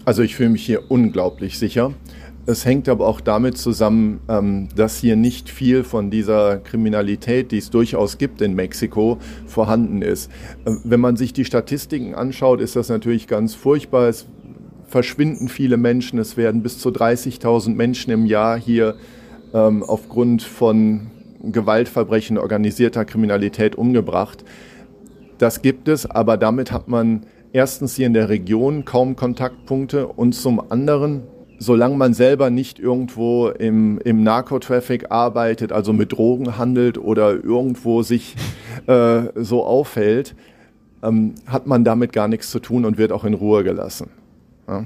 Also 0.05 0.23
ich 0.23 0.35
fühle 0.35 0.49
mich 0.49 0.65
hier 0.65 0.89
unglaublich 0.89 1.59
sicher. 1.59 1.93
Es 2.47 2.63
hängt 2.63 2.87
aber 2.89 3.07
auch 3.07 3.21
damit 3.21 3.57
zusammen, 3.57 4.19
ähm, 4.29 4.67
dass 4.75 4.97
hier 4.97 5.15
nicht 5.15 5.49
viel 5.49 5.83
von 5.83 6.11
dieser 6.11 6.57
Kriminalität, 6.57 7.51
die 7.51 7.57
es 7.57 7.71
durchaus 7.71 8.19
gibt 8.19 8.39
in 8.41 8.53
Mexiko, 8.53 9.17
vorhanden 9.47 10.03
ist. 10.03 10.29
Äh, 10.65 10.75
wenn 10.83 10.99
man 10.99 11.17
sich 11.17 11.33
die 11.33 11.45
Statistiken 11.45 12.13
anschaut, 12.13 12.61
ist 12.61 12.75
das 12.75 12.89
natürlich 12.89 13.27
ganz 13.27 13.55
furchtbar. 13.55 14.09
Es 14.09 14.27
verschwinden 14.87 15.47
viele 15.47 15.77
Menschen. 15.77 16.19
Es 16.19 16.37
werden 16.37 16.61
bis 16.61 16.77
zu 16.77 16.89
30.000 16.89 17.73
Menschen 17.73 18.11
im 18.11 18.27
Jahr 18.27 18.59
hier 18.59 18.95
ähm, 19.53 19.81
aufgrund 19.81 20.43
von 20.43 21.07
Gewaltverbrechen, 21.41 22.37
organisierter 22.37 23.05
Kriminalität 23.05 23.75
umgebracht. 23.75 24.45
Das 25.39 25.63
gibt 25.63 25.87
es, 25.87 26.09
aber 26.09 26.37
damit 26.37 26.71
hat 26.71 26.87
man 26.87 27.25
erstens 27.53 27.95
hier 27.95 28.05
in 28.05 28.13
der 28.13 28.29
Region 28.29 28.85
kaum 28.85 29.15
Kontaktpunkte 29.15 30.07
und 30.07 30.33
zum 30.33 30.71
anderen 30.71 31.23
solange 31.59 31.95
man 31.95 32.13
selber 32.13 32.49
nicht 32.49 32.79
irgendwo 32.79 33.49
im, 33.49 33.99
im 33.99 34.23
Narcotraffic 34.23 35.11
arbeitet, 35.11 35.71
also 35.71 35.93
mit 35.93 36.11
Drogen 36.11 36.57
handelt 36.57 36.97
oder 36.97 37.31
irgendwo 37.31 38.01
sich 38.01 38.35
äh, 38.87 39.23
so 39.35 39.63
aufhält, 39.63 40.35
ähm, 41.03 41.35
hat 41.45 41.67
man 41.67 41.83
damit 41.83 42.13
gar 42.13 42.27
nichts 42.27 42.51
zu 42.51 42.59
tun 42.59 42.85
und 42.85 42.97
wird 42.97 43.11
auch 43.11 43.23
in 43.23 43.33
Ruhe 43.33 43.63
gelassen. 43.63 44.09
Ja. 44.67 44.85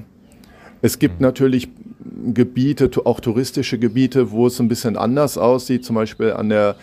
Es 0.82 1.00
gibt 1.00 1.20
mhm. 1.20 1.26
natürlich 1.26 1.70
Gebiete, 2.34 2.90
auch 3.06 3.20
touristische 3.20 3.78
Gebiete, 3.78 4.32
wo 4.32 4.48
es 4.48 4.60
ein 4.60 4.68
bisschen 4.68 4.98
anders 4.98 5.38
aussieht, 5.38 5.86
zum 5.86 5.96
Beispiel 5.96 6.32
an 6.32 6.50
der 6.50 6.76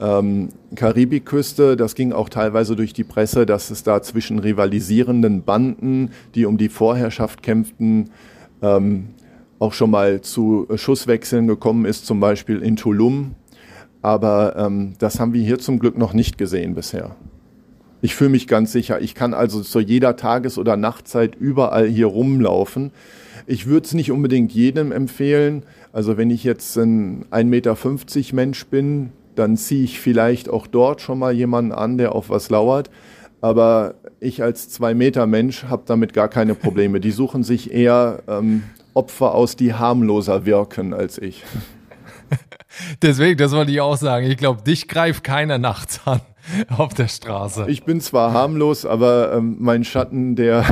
ähm, 0.00 0.48
Karibikküste. 0.74 1.76
Das 1.76 1.94
ging 1.94 2.12
auch 2.12 2.28
teilweise 2.28 2.76
durch 2.76 2.92
die 2.92 3.04
Presse, 3.04 3.46
dass 3.46 3.70
es 3.70 3.82
da 3.82 4.02
zwischen 4.02 4.38
rivalisierenden 4.38 5.42
Banden, 5.42 6.10
die 6.34 6.46
um 6.46 6.58
die 6.58 6.68
Vorherrschaft 6.68 7.42
kämpften, 7.42 8.10
ähm, 8.62 9.08
auch 9.62 9.72
schon 9.72 9.92
mal 9.92 10.20
zu 10.22 10.66
Schusswechseln 10.74 11.46
gekommen 11.46 11.84
ist, 11.84 12.04
zum 12.04 12.18
Beispiel 12.18 12.60
in 12.62 12.74
Tulum. 12.74 13.36
Aber 14.02 14.56
ähm, 14.56 14.94
das 14.98 15.20
haben 15.20 15.32
wir 15.32 15.40
hier 15.40 15.60
zum 15.60 15.78
Glück 15.78 15.96
noch 15.96 16.14
nicht 16.14 16.36
gesehen 16.36 16.74
bisher. 16.74 17.14
Ich 18.00 18.16
fühle 18.16 18.30
mich 18.30 18.48
ganz 18.48 18.72
sicher. 18.72 19.00
Ich 19.00 19.14
kann 19.14 19.32
also 19.32 19.60
zu 19.60 19.78
jeder 19.78 20.16
Tages- 20.16 20.58
oder 20.58 20.76
Nachtzeit 20.76 21.36
überall 21.36 21.86
hier 21.86 22.06
rumlaufen. 22.06 22.90
Ich 23.46 23.66
würde 23.66 23.86
es 23.86 23.94
nicht 23.94 24.10
unbedingt 24.10 24.50
jedem 24.50 24.90
empfehlen. 24.90 25.62
Also 25.92 26.16
wenn 26.16 26.30
ich 26.30 26.42
jetzt 26.42 26.76
ein 26.76 27.26
1,50 27.30 27.44
Meter 27.44 28.34
Mensch 28.34 28.66
bin, 28.66 29.10
dann 29.36 29.56
ziehe 29.56 29.84
ich 29.84 30.00
vielleicht 30.00 30.48
auch 30.48 30.66
dort 30.66 31.00
schon 31.00 31.20
mal 31.20 31.32
jemanden 31.32 31.70
an, 31.70 31.98
der 31.98 32.16
auf 32.16 32.30
was 32.30 32.50
lauert. 32.50 32.90
Aber 33.40 33.94
ich 34.18 34.42
als 34.42 34.68
zwei 34.68 34.92
Meter 34.92 35.28
Mensch 35.28 35.64
habe 35.64 35.84
damit 35.86 36.14
gar 36.14 36.28
keine 36.28 36.56
Probleme. 36.56 36.98
Die 36.98 37.12
suchen 37.12 37.44
sich 37.44 37.72
eher 37.72 38.24
ähm, 38.26 38.64
Opfer 38.94 39.34
aus, 39.34 39.56
die 39.56 39.74
harmloser 39.74 40.44
wirken 40.44 40.94
als 40.94 41.18
ich. 41.18 41.44
Deswegen, 43.02 43.38
das 43.38 43.52
wollte 43.52 43.72
ich 43.72 43.80
auch 43.80 43.96
sagen. 43.96 44.26
Ich 44.26 44.36
glaube, 44.36 44.62
dich 44.62 44.88
greift 44.88 45.24
keiner 45.24 45.58
nachts 45.58 46.00
an 46.04 46.20
auf 46.76 46.94
der 46.94 47.08
Straße. 47.08 47.66
Ich 47.68 47.84
bin 47.84 48.00
zwar 48.00 48.32
harmlos, 48.32 48.86
aber 48.86 49.32
ähm, 49.34 49.56
mein 49.60 49.84
Schatten, 49.84 50.36
der 50.36 50.64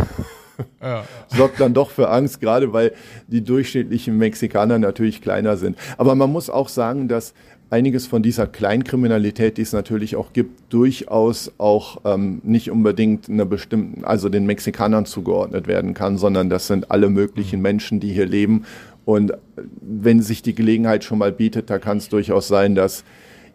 ja. 0.82 1.04
sorgt 1.28 1.60
dann 1.60 1.74
doch 1.74 1.90
für 1.90 2.10
Angst, 2.10 2.40
gerade 2.40 2.72
weil 2.72 2.92
die 3.26 3.42
durchschnittlichen 3.42 4.16
Mexikaner 4.16 4.78
natürlich 4.78 5.22
kleiner 5.22 5.56
sind. 5.56 5.78
Aber 5.98 6.14
man 6.14 6.30
muss 6.30 6.50
auch 6.50 6.68
sagen, 6.68 7.08
dass 7.08 7.34
einiges 7.70 8.06
von 8.06 8.22
dieser 8.22 8.46
Kleinkriminalität, 8.46 9.56
die 9.56 9.62
es 9.62 9.72
natürlich 9.72 10.16
auch 10.16 10.32
gibt, 10.32 10.72
durchaus 10.72 11.52
auch 11.58 12.00
ähm, 12.04 12.40
nicht 12.42 12.70
unbedingt 12.70 13.28
einer 13.28 13.44
bestimmten, 13.44 14.04
also 14.04 14.28
den 14.28 14.44
Mexikanern 14.44 15.06
zugeordnet 15.06 15.68
werden 15.68 15.94
kann, 15.94 16.18
sondern 16.18 16.50
das 16.50 16.66
sind 16.66 16.90
alle 16.90 17.08
möglichen 17.08 17.62
Menschen, 17.62 18.00
die 18.00 18.12
hier 18.12 18.26
leben. 18.26 18.64
Und 19.04 19.32
wenn 19.80 20.20
sich 20.20 20.42
die 20.42 20.54
Gelegenheit 20.54 21.04
schon 21.04 21.18
mal 21.18 21.32
bietet, 21.32 21.70
da 21.70 21.78
kann 21.78 21.98
es 21.98 22.08
durchaus 22.08 22.48
sein, 22.48 22.74
dass 22.74 23.04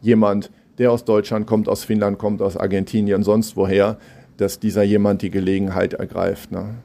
jemand, 0.01 0.49
der 0.77 0.91
aus 0.91 1.03
Deutschland 1.05 1.45
kommt, 1.45 1.67
aus 1.67 1.83
Finnland 1.83 2.17
kommt, 2.17 2.41
aus 2.41 2.57
Argentinien, 2.57 3.21
sonst 3.23 3.57
woher, 3.57 3.97
dass 4.37 4.59
dieser 4.59 4.83
jemand 4.83 5.21
die 5.21 5.29
Gelegenheit 5.29 5.93
ergreift. 5.93 6.51
Ne? 6.51 6.75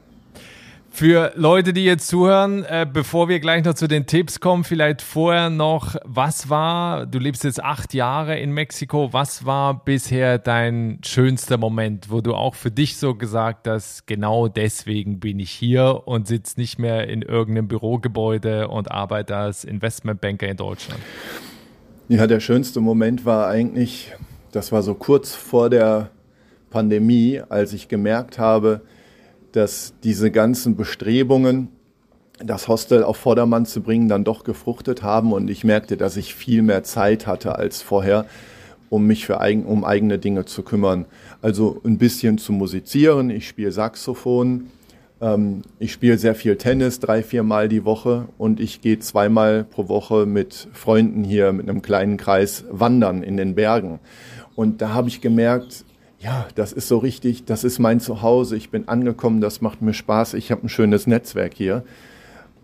Für 0.93 1.33
Leute, 1.37 1.73
die 1.73 1.85
jetzt 1.85 2.09
zuhören, 2.09 2.65
äh, 2.65 2.85
bevor 2.93 3.29
wir 3.29 3.39
gleich 3.39 3.65
noch 3.65 3.75
zu 3.75 3.87
den 3.87 4.07
Tipps 4.07 4.41
kommen, 4.41 4.65
vielleicht 4.65 5.03
vorher 5.03 5.49
noch, 5.49 5.95
was 6.05 6.51
war, 6.51 7.07
du 7.07 7.19
lebst 7.19 7.45
jetzt 7.45 7.63
acht 7.63 7.95
Jahre 7.95 8.39
in 8.39 8.51
Mexiko, 8.51 9.13
was 9.13 9.47
war 9.47 9.85
bisher 9.85 10.39
dein 10.39 10.99
schönster 11.03 11.59
Moment, 11.59 12.11
wo 12.11 12.21
du 12.21 12.35
auch 12.35 12.57
für 12.57 12.73
dich 12.73 12.97
so 12.97 13.15
gesagt 13.15 13.69
hast, 13.69 14.07
genau 14.09 14.49
deswegen 14.49 15.21
bin 15.21 15.39
ich 15.39 15.53
hier 15.53 16.03
und 16.07 16.27
sitze 16.27 16.59
nicht 16.59 16.79
mehr 16.79 17.09
in 17.09 17.23
irgendeinem 17.23 17.69
Bürogebäude 17.69 18.69
und 18.69 18.91
arbeite 18.91 19.37
als 19.37 19.65
Investmentbanker 19.65 20.49
in 20.49 20.57
Deutschland? 20.57 21.01
Ja, 22.09 22.27
der 22.27 22.41
schönste 22.41 22.81
Moment 22.81 23.25
war 23.25 23.47
eigentlich, 23.47 24.13
das 24.51 24.73
war 24.73 24.83
so 24.83 24.95
kurz 24.95 25.37
vor 25.37 25.71
der 25.71 26.11
Pandemie, 26.69 27.41
als 27.49 27.73
ich 27.73 27.87
gemerkt 27.87 28.39
habe, 28.39 28.83
dass 29.53 29.95
diese 30.03 30.31
ganzen 30.31 30.77
Bestrebungen, 30.77 31.69
das 32.39 32.69
Hostel 32.69 33.05
auf 33.05 33.17
Vordermann 33.17 33.67
zu 33.67 33.83
bringen, 33.83 34.09
dann 34.09 34.25
doch 34.25 34.45
gefruchtet 34.45 35.03
haben 35.03 35.33
und 35.33 35.51
ich 35.51 35.65
merkte, 35.65 35.97
dass 35.97 36.17
ich 36.17 36.35
viel 36.35 36.63
mehr 36.63 36.83
Zeit 36.83 37.27
hatte 37.27 37.57
als 37.57 37.83
vorher, 37.83 38.27
um 38.89 39.07
mich 39.07 39.27
für 39.27 39.41
eigen, 39.41 39.65
um 39.67 39.85
eigene 39.85 40.19
Dinge 40.19 40.47
zu 40.47 40.63
kümmern. 40.63 41.05
Also 41.43 41.81
ein 41.85 41.99
bisschen 41.99 42.39
zu 42.39 42.53
musizieren, 42.53 43.31
ich 43.31 43.47
spiele 43.47 43.73
Saxophon, 43.73 44.69
ähm, 45.21 45.63
ich 45.79 45.93
spiele 45.93 46.19
sehr 46.19 46.35
viel 46.35 46.57
Tennis, 46.57 46.99
drei, 46.99 47.23
vier 47.23 47.43
Mal 47.43 47.69
die 47.69 47.85
Woche 47.85 48.29
und 48.39 48.59
ich 48.59 48.81
gehe 48.81 48.99
zweimal 48.99 49.65
pro 49.65 49.89
Woche 49.89 50.27
mit 50.27 50.69
Freunden 50.73 51.25
hier 51.25 51.53
mit 51.53 51.69
einem 51.69 51.83
kleinen 51.83 52.17
Kreis 52.17 52.65
wandern 52.71 53.23
in 53.23 53.37
den 53.37 53.55
Bergen. 53.55 54.01
Und 54.57 54.83
da 54.83 54.95
habe 54.95 55.09
ich 55.09 55.21
gemerkt, 55.21 55.85
ja, 56.21 56.47
das 56.55 56.73
ist 56.73 56.87
so 56.87 56.99
richtig, 56.99 57.47
das 57.47 57.65
ist 57.65 57.79
mein 57.79 57.99
Zuhause, 57.99 58.57
ich 58.57 58.71
bin 58.71 58.89
angekommen, 58.89 59.41
das 59.41 59.63
macht 59.63 59.81
mir 59.81 59.95
Spaß, 59.95 60.35
ich 60.35 60.51
habe 60.51 60.67
ein 60.67 60.69
schönes 60.69 61.07
Netzwerk 61.07 61.55
hier. 61.55 61.83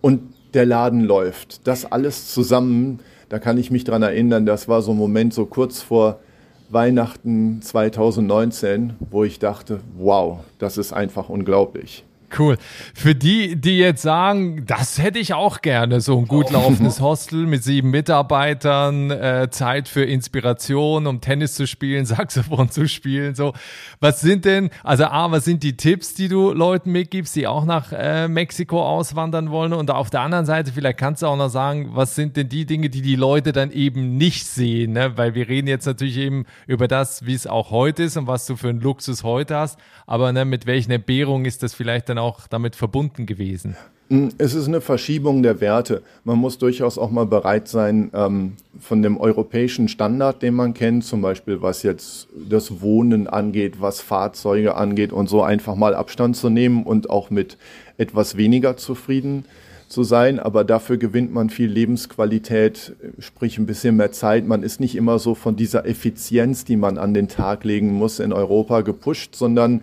Und 0.03 0.35
der 0.53 0.67
Laden 0.67 1.01
läuft. 1.01 1.67
Das 1.67 1.91
alles 1.91 2.33
zusammen, 2.33 3.01
da 3.29 3.39
kann 3.39 3.59
ich 3.59 3.71
mich 3.71 3.85
dran 3.85 4.03
erinnern, 4.03 4.47
das 4.47 4.69
war 4.69 4.83
so 4.83 4.93
ein 4.93 4.99
Moment 4.99 5.33
so 5.33 5.47
kurz 5.47 5.81
vor 5.81 6.21
Weihnachten 6.69 7.63
2019, 7.63 8.95
wo 9.11 9.25
ich 9.25 9.39
dachte, 9.39 9.81
wow, 9.97 10.41
das 10.59 10.77
ist 10.77 10.93
einfach 10.93 11.29
unglaublich. 11.31 12.05
Cool. 12.37 12.57
Für 12.95 13.15
die, 13.15 13.57
die 13.57 13.79
jetzt 13.79 14.03
sagen, 14.03 14.67
das 14.67 14.99
hätte 14.99 15.19
ich 15.19 15.33
auch 15.35 15.61
gerne, 15.61 16.01
so 16.01 16.19
ein 16.19 16.27
gut 16.27 16.51
laufendes 16.51 17.01
Hostel 17.01 17.47
mit 17.47 17.63
sieben 17.63 17.91
Mitarbeitern, 17.91 19.11
äh, 19.11 19.49
Zeit 19.51 19.89
für 19.89 20.05
Inspiration, 20.05 21.07
um 21.07 21.21
Tennis 21.21 21.55
zu 21.55 21.67
spielen, 21.67 22.05
Saxophon 22.07 22.71
zu 22.71 22.89
spielen, 22.89 23.35
so. 23.35 23.53
Was 24.01 24.21
sind 24.21 24.45
denn, 24.45 24.71
also 24.83 25.05
A, 25.05 25.31
was 25.31 25.45
sind 25.45 25.63
die 25.63 25.77
Tipps, 25.77 26.15
die 26.15 26.29
du 26.29 26.53
Leuten 26.53 26.91
mitgibst, 26.91 27.37
die 27.37 27.47
auch 27.47 27.65
nach 27.65 27.93
äh, 27.93 28.29
Mexiko 28.29 28.85
auswandern 28.85 29.51
wollen? 29.51 29.73
Und 29.73 29.91
auf 29.91 30.11
der 30.11 30.21
anderen 30.23 30.47
Seite, 30.47 30.73
vielleicht 30.73 30.99
kannst 30.99 31.23
du 31.23 31.27
auch 31.27 31.37
noch 31.37 31.49
sagen, 31.49 31.91
was 31.93 32.15
sind 32.15 32.37
denn 32.37 32.49
die 32.49 32.67
Dinge, 32.67 32.91
die 32.91 33.03
die 33.03 33.17
Leute 33.17 33.53
dann 33.53 33.71
eben 33.71 34.17
nicht 34.17 34.47
sehen, 34.47 34.93
ne? 34.93 35.17
Weil 35.17 35.35
wir 35.35 35.49
reden 35.49 35.69
jetzt 35.69 35.87
natürlich 35.87 36.19
eben 36.19 36.45
über 36.67 36.89
das, 36.89 37.25
wie 37.25 37.35
es 37.35 37.47
auch 37.47 37.71
heute 37.71 38.03
ist 38.03 38.17
und 38.17 38.27
was 38.27 38.47
du 38.47 38.57
für 38.57 38.69
einen 38.69 38.81
Luxus 38.81 39.23
heute 39.23 39.57
hast. 39.57 39.79
Aber 40.07 40.33
ne, 40.33 40.45
mit 40.45 40.67
welchen 40.67 40.93
Entbehrungen 40.93 41.47
ist 41.47 41.63
das 41.63 41.75
vielleicht 41.75 42.09
dann 42.09 42.16
auch 42.19 42.47
damit 42.47 42.77
verbunden 42.77 43.27
gewesen? 43.27 43.77
Mm, 44.09 44.29
es 44.39 44.55
ist 44.55 44.69
eine 44.69 44.81
Verschiebung 44.81 45.43
der 45.43 45.61
Werte. 45.61 46.03
Man 46.25 46.39
muss 46.39 46.59
durchaus 46.59 46.97
auch 46.97 47.11
mal 47.11 47.27
bereit 47.27 47.67
sein, 47.67 48.11
ähm, 48.15 48.53
von 48.79 49.03
dem 49.03 49.19
europäischen 49.19 49.89
Standard, 49.89 50.43
den 50.43 50.55
man 50.55 50.75
kennt, 50.75 51.05
zum 51.05 51.23
Beispiel 51.23 51.61
was 51.63 51.83
jetzt 51.83 52.29
das 52.49 52.81
Wohnen 52.81 53.27
angeht, 53.27 53.81
was 53.81 54.01
Fahrzeuge 54.01 54.77
angeht 54.77 55.13
und 55.13 55.29
so 55.29 55.43
einfach 55.43 55.75
mal 55.75 55.95
Abstand 55.95 56.37
zu 56.37 56.51
nehmen 56.51 56.85
und 56.85 57.11
auch 57.11 57.31
mit 57.31 57.59
etwas 57.99 58.37
weniger 58.37 58.77
zufrieden 58.77 59.45
zu 59.89 60.05
sein. 60.05 60.39
Aber 60.39 60.63
dafür 60.63 60.99
gewinnt 60.99 61.33
man 61.33 61.51
viel 61.51 61.69
Lebensqualität, 61.71 62.95
sprich 63.19 63.59
ein 63.59 63.67
bisschen 63.67 63.97
mehr 63.97 64.13
Zeit. 64.13 64.47
Man 64.47 64.63
ist 64.63 64.79
nicht 64.79 64.95
immer 64.95 65.19
so 65.19 65.35
von 65.35 65.57
dieser 65.57 65.85
Effizienz, 65.87 66.65
die 66.65 66.77
man 66.77 66.99
an 66.99 67.15
den 67.15 67.29
Tag 67.29 67.65
legen 67.65 67.93
muss, 67.93 68.21
in 68.21 68.33
Europa 68.33 68.83
gepusht, 68.83 69.35
sondern 69.35 69.83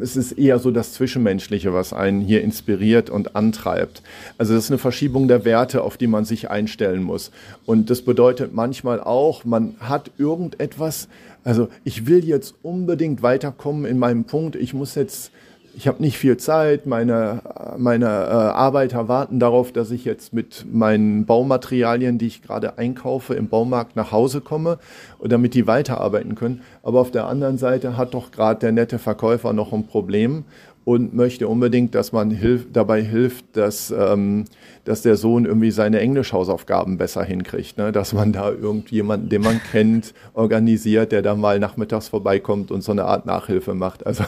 es 0.00 0.16
ist 0.16 0.32
eher 0.32 0.58
so 0.58 0.70
das 0.70 0.94
Zwischenmenschliche, 0.94 1.72
was 1.72 1.92
einen 1.92 2.20
hier 2.20 2.42
inspiriert 2.42 3.10
und 3.10 3.36
antreibt. 3.36 4.02
Also 4.38 4.54
das 4.54 4.64
ist 4.64 4.70
eine 4.70 4.78
Verschiebung 4.78 5.28
der 5.28 5.44
Werte, 5.44 5.82
auf 5.82 5.96
die 5.96 6.06
man 6.06 6.24
sich 6.24 6.50
einstellen 6.50 7.02
muss. 7.02 7.30
Und 7.66 7.90
das 7.90 8.02
bedeutet 8.02 8.54
manchmal 8.54 9.00
auch, 9.00 9.44
man 9.44 9.76
hat 9.80 10.10
irgendetwas, 10.18 11.08
also 11.44 11.68
ich 11.84 12.06
will 12.06 12.24
jetzt 12.24 12.54
unbedingt 12.62 13.22
weiterkommen 13.22 13.84
in 13.84 13.98
meinem 13.98 14.24
Punkt, 14.24 14.56
ich 14.56 14.74
muss 14.74 14.94
jetzt 14.94 15.30
ich 15.74 15.88
habe 15.88 16.02
nicht 16.02 16.18
viel 16.18 16.36
Zeit, 16.36 16.86
meine, 16.86 17.42
meine 17.78 18.06
äh, 18.06 18.08
Arbeiter 18.08 19.08
warten 19.08 19.38
darauf, 19.38 19.72
dass 19.72 19.90
ich 19.90 20.04
jetzt 20.04 20.32
mit 20.32 20.66
meinen 20.70 21.24
Baumaterialien, 21.24 22.18
die 22.18 22.26
ich 22.26 22.42
gerade 22.42 22.78
einkaufe, 22.78 23.34
im 23.34 23.48
Baumarkt 23.48 23.96
nach 23.96 24.12
Hause 24.12 24.40
komme, 24.40 24.78
damit 25.22 25.54
die 25.54 25.66
weiterarbeiten 25.66 26.34
können. 26.34 26.62
Aber 26.82 27.00
auf 27.00 27.10
der 27.10 27.26
anderen 27.26 27.58
Seite 27.58 27.96
hat 27.96 28.14
doch 28.14 28.30
gerade 28.30 28.60
der 28.60 28.72
nette 28.72 28.98
Verkäufer 28.98 29.52
noch 29.52 29.72
ein 29.72 29.86
Problem 29.86 30.44
und 30.84 31.14
möchte 31.14 31.48
unbedingt, 31.48 31.94
dass 31.94 32.12
man 32.12 32.30
hilf, 32.30 32.66
dabei 32.72 33.02
hilft, 33.02 33.56
dass, 33.56 33.90
ähm, 33.96 34.44
dass 34.84 35.02
der 35.02 35.16
Sohn 35.16 35.44
irgendwie 35.44 35.70
seine 35.70 36.00
Englischhausaufgaben 36.00 36.98
besser 36.98 37.22
hinkriegt. 37.22 37.78
Ne? 37.78 37.92
Dass 37.92 38.12
man 38.12 38.32
da 38.32 38.50
irgendjemanden, 38.50 39.28
den 39.28 39.42
man 39.42 39.60
kennt, 39.70 40.14
organisiert, 40.34 41.12
der 41.12 41.22
da 41.22 41.34
mal 41.34 41.58
nachmittags 41.58 42.08
vorbeikommt 42.08 42.70
und 42.70 42.82
so 42.82 42.92
eine 42.92 43.04
Art 43.04 43.26
Nachhilfe 43.26 43.74
macht. 43.74 44.06
Also 44.06 44.24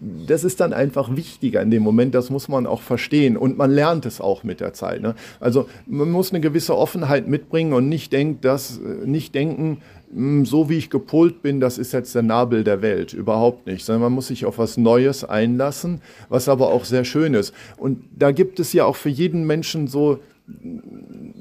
das 0.00 0.44
ist 0.44 0.60
dann 0.60 0.72
einfach 0.72 1.14
wichtiger 1.14 1.62
in 1.62 1.70
dem 1.70 1.82
Moment, 1.82 2.14
das 2.14 2.30
muss 2.30 2.48
man 2.48 2.66
auch 2.66 2.82
verstehen 2.82 3.36
und 3.36 3.56
man 3.56 3.70
lernt 3.70 4.06
es 4.06 4.20
auch 4.20 4.42
mit 4.42 4.60
der 4.60 4.72
Zeit. 4.72 5.00
Ne? 5.00 5.14
Also 5.40 5.68
man 5.86 6.10
muss 6.10 6.30
eine 6.30 6.40
gewisse 6.40 6.76
Offenheit 6.76 7.28
mitbringen 7.28 7.72
und 7.72 7.88
nicht, 7.88 8.12
denkt, 8.12 8.44
dass, 8.44 8.80
nicht 9.04 9.34
denken, 9.34 9.78
hm, 10.14 10.46
so 10.46 10.68
wie 10.70 10.78
ich 10.78 10.90
gepolt 10.90 11.42
bin, 11.42 11.58
das 11.58 11.76
ist 11.76 11.92
jetzt 11.92 12.14
der 12.14 12.22
Nabel 12.22 12.62
der 12.62 12.82
Welt. 12.82 13.12
Überhaupt 13.12 13.66
nicht. 13.66 13.84
Sondern 13.84 14.02
man 14.02 14.12
muss 14.12 14.28
sich 14.28 14.46
auf 14.46 14.58
was 14.58 14.76
Neues 14.76 15.24
einlassen, 15.24 16.00
was 16.28 16.48
aber 16.48 16.68
auch 16.68 16.84
sehr 16.84 17.04
schön 17.04 17.34
ist. 17.34 17.52
Und 17.76 18.04
da 18.16 18.30
gibt 18.30 18.60
es 18.60 18.72
ja 18.72 18.84
auch 18.84 18.96
für 18.96 19.08
jeden 19.08 19.44
Menschen 19.46 19.83
so 19.88 20.20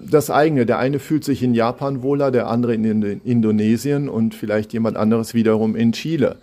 das 0.09 0.29
eigene. 0.29 0.65
Der 0.65 0.79
eine 0.79 0.99
fühlt 0.99 1.23
sich 1.23 1.43
in 1.43 1.53
Japan 1.53 2.01
wohler, 2.01 2.31
der 2.31 2.47
andere 2.47 2.73
in 2.73 3.21
Indonesien 3.23 4.09
und 4.09 4.35
vielleicht 4.35 4.73
jemand 4.73 4.97
anderes 4.97 5.33
wiederum 5.33 5.75
in 5.75 5.91
Chile. 5.91 6.37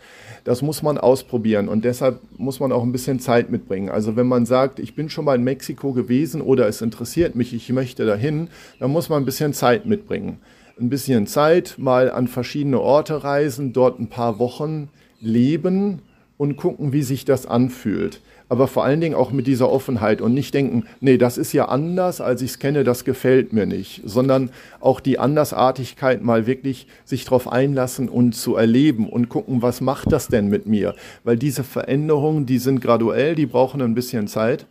Das 0.44 0.62
muss 0.62 0.82
man 0.82 0.96
ausprobieren 0.96 1.68
und 1.68 1.84
deshalb 1.84 2.18
muss 2.38 2.60
man 2.60 2.72
auch 2.72 2.82
ein 2.82 2.92
bisschen 2.92 3.20
Zeit 3.20 3.50
mitbringen. 3.50 3.90
Also 3.90 4.16
wenn 4.16 4.26
man 4.26 4.46
sagt, 4.46 4.78
ich 4.78 4.94
bin 4.94 5.10
schon 5.10 5.26
mal 5.26 5.36
in 5.36 5.44
Mexiko 5.44 5.92
gewesen 5.92 6.40
oder 6.40 6.66
es 6.66 6.80
interessiert 6.80 7.34
mich, 7.34 7.52
ich 7.52 7.68
möchte 7.70 8.06
dahin, 8.06 8.48
dann 8.78 8.90
muss 8.90 9.10
man 9.10 9.22
ein 9.22 9.26
bisschen 9.26 9.52
Zeit 9.52 9.84
mitbringen 9.84 10.38
ein 10.80 10.88
bisschen 10.88 11.26
Zeit, 11.26 11.76
mal 11.78 12.10
an 12.10 12.26
verschiedene 12.26 12.80
Orte 12.80 13.22
reisen, 13.22 13.72
dort 13.72 14.00
ein 14.00 14.08
paar 14.08 14.38
Wochen 14.38 14.88
leben 15.20 16.00
und 16.38 16.56
gucken, 16.56 16.92
wie 16.92 17.02
sich 17.02 17.24
das 17.24 17.46
anfühlt. 17.46 18.20
Aber 18.50 18.66
vor 18.66 18.84
allen 18.84 19.00
Dingen 19.00 19.14
auch 19.14 19.30
mit 19.30 19.46
dieser 19.46 19.70
Offenheit 19.70 20.20
und 20.20 20.34
nicht 20.34 20.52
denken, 20.52 20.82
nee, 21.00 21.18
das 21.18 21.38
ist 21.38 21.52
ja 21.52 21.66
anders, 21.66 22.20
als 22.20 22.42
ich 22.42 22.50
es 22.50 22.58
kenne, 22.58 22.82
das 22.82 23.04
gefällt 23.04 23.52
mir 23.52 23.64
nicht, 23.64 24.02
sondern 24.04 24.50
auch 24.80 24.98
die 24.98 25.20
Andersartigkeit 25.20 26.24
mal 26.24 26.48
wirklich 26.48 26.88
sich 27.04 27.24
darauf 27.24 27.50
einlassen 27.50 28.08
und 28.08 28.32
zu 28.32 28.56
erleben 28.56 29.08
und 29.08 29.28
gucken, 29.28 29.62
was 29.62 29.80
macht 29.80 30.10
das 30.10 30.26
denn 30.26 30.48
mit 30.48 30.66
mir? 30.66 30.96
Weil 31.22 31.36
diese 31.36 31.62
Veränderungen, 31.62 32.44
die 32.44 32.58
sind 32.58 32.80
graduell, 32.80 33.36
die 33.36 33.46
brauchen 33.46 33.80
ein 33.82 33.94
bisschen 33.94 34.26
Zeit. 34.26 34.66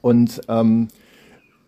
Und 0.00 0.40
ähm, 0.48 0.88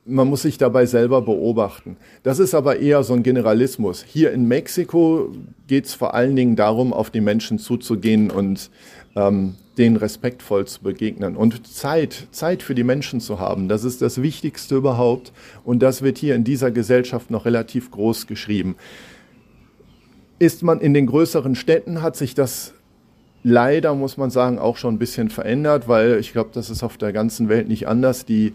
man 0.06 0.28
muss 0.28 0.40
sich 0.40 0.56
dabei 0.56 0.86
selber 0.86 1.20
beobachten. 1.20 1.98
Das 2.22 2.38
ist 2.38 2.54
aber 2.54 2.78
eher 2.78 3.02
so 3.02 3.12
ein 3.12 3.22
Generalismus. 3.22 4.02
Hier 4.02 4.32
in 4.32 4.48
Mexiko 4.48 5.30
geht 5.66 5.84
es 5.84 5.92
vor 5.92 6.14
allen 6.14 6.36
Dingen 6.36 6.56
darum, 6.56 6.94
auf 6.94 7.10
die 7.10 7.20
Menschen 7.20 7.58
zuzugehen 7.58 8.30
und 8.30 8.70
ähm, 9.14 9.56
denen 9.78 9.96
respektvoll 9.96 10.66
zu 10.66 10.82
begegnen 10.82 11.36
und 11.36 11.66
Zeit, 11.66 12.26
Zeit 12.32 12.62
für 12.62 12.74
die 12.74 12.84
Menschen 12.84 13.20
zu 13.20 13.38
haben. 13.38 13.68
Das 13.68 13.84
ist 13.84 14.02
das 14.02 14.20
Wichtigste 14.20 14.76
überhaupt 14.76 15.32
und 15.64 15.80
das 15.80 16.02
wird 16.02 16.18
hier 16.18 16.34
in 16.34 16.44
dieser 16.44 16.70
Gesellschaft 16.70 17.30
noch 17.30 17.44
relativ 17.44 17.90
groß 17.90 18.26
geschrieben. 18.26 18.76
Ist 20.38 20.62
man 20.62 20.80
in 20.80 20.94
den 20.94 21.06
größeren 21.06 21.54
Städten, 21.54 22.02
hat 22.02 22.16
sich 22.16 22.34
das 22.34 22.74
leider, 23.42 23.94
muss 23.94 24.16
man 24.16 24.30
sagen, 24.30 24.58
auch 24.58 24.76
schon 24.76 24.96
ein 24.96 24.98
bisschen 24.98 25.30
verändert, 25.30 25.88
weil 25.88 26.18
ich 26.18 26.32
glaube, 26.32 26.50
das 26.52 26.70
ist 26.70 26.82
auf 26.82 26.98
der 26.98 27.12
ganzen 27.12 27.48
Welt 27.48 27.68
nicht 27.68 27.88
anders. 27.88 28.24
Die 28.24 28.52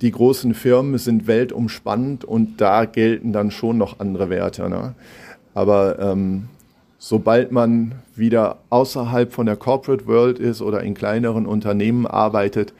die 0.00 0.10
großen 0.10 0.54
Firmen 0.54 0.98
sind 0.98 1.26
weltumspannend 1.26 2.24
und 2.24 2.60
da 2.60 2.84
gelten 2.84 3.32
dann 3.32 3.50
schon 3.50 3.78
noch 3.78 4.00
andere 4.00 4.30
Werte. 4.30 4.68
Ne? 4.68 4.94
Aber 5.54 5.98
ähm, 5.98 6.48
sobald 7.08 7.52
man 7.52 7.94
wieder 8.16 8.58
außerhalb 8.68 9.32
von 9.32 9.46
der 9.46 9.54
Corporate 9.54 10.08
World 10.08 10.40
ist 10.40 10.60
oder 10.60 10.82
in 10.82 10.94
kleineren 10.94 11.46
Unternehmen 11.46 12.04
arbeitet, 12.04 12.74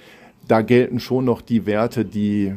da 0.48 0.62
gelten 0.62 0.98
schon 0.98 1.24
noch 1.24 1.40
die 1.40 1.64
Werte, 1.64 2.04
die 2.04 2.52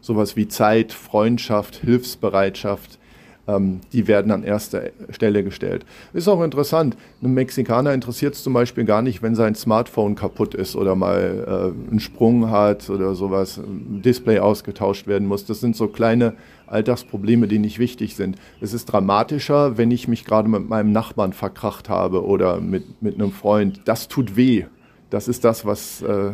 sowas 0.00 0.36
wie 0.36 0.48
Zeit, 0.48 0.94
Freundschaft, 0.94 1.76
Hilfsbereitschaft, 1.76 2.98
ähm, 3.46 3.80
die 3.92 4.08
werden 4.08 4.32
an 4.32 4.42
erster 4.42 4.84
Stelle 5.10 5.44
gestellt. 5.44 5.84
Ist 6.14 6.28
auch 6.28 6.42
interessant. 6.42 6.96
Ein 7.22 7.34
Mexikaner 7.34 7.92
interessiert 7.92 8.32
es 8.32 8.42
zum 8.42 8.54
Beispiel 8.54 8.86
gar 8.86 9.02
nicht, 9.02 9.22
wenn 9.22 9.34
sein 9.34 9.54
Smartphone 9.54 10.14
kaputt 10.14 10.54
ist 10.54 10.76
oder 10.76 10.94
mal 10.94 11.74
äh, 11.86 11.90
einen 11.90 12.00
Sprung 12.00 12.50
hat 12.50 12.88
oder 12.88 13.14
sowas, 13.14 13.58
ein 13.58 14.00
Display 14.00 14.38
ausgetauscht 14.38 15.06
werden 15.06 15.28
muss. 15.28 15.44
Das 15.44 15.60
sind 15.60 15.76
so 15.76 15.88
kleine 15.88 16.32
Alltagsprobleme, 16.72 17.48
die 17.48 17.58
nicht 17.58 17.78
wichtig 17.78 18.16
sind. 18.16 18.36
Es 18.60 18.72
ist 18.72 18.86
dramatischer, 18.86 19.76
wenn 19.78 19.90
ich 19.90 20.08
mich 20.08 20.24
gerade 20.24 20.48
mit 20.48 20.68
meinem 20.68 20.92
Nachbarn 20.92 21.32
verkracht 21.32 21.88
habe 21.88 22.24
oder 22.24 22.60
mit, 22.60 23.02
mit 23.02 23.14
einem 23.14 23.32
Freund. 23.32 23.82
Das 23.84 24.08
tut 24.08 24.36
weh. 24.36 24.64
Das 25.10 25.28
ist 25.28 25.44
das, 25.44 25.66
was, 25.66 26.02
äh, 26.02 26.32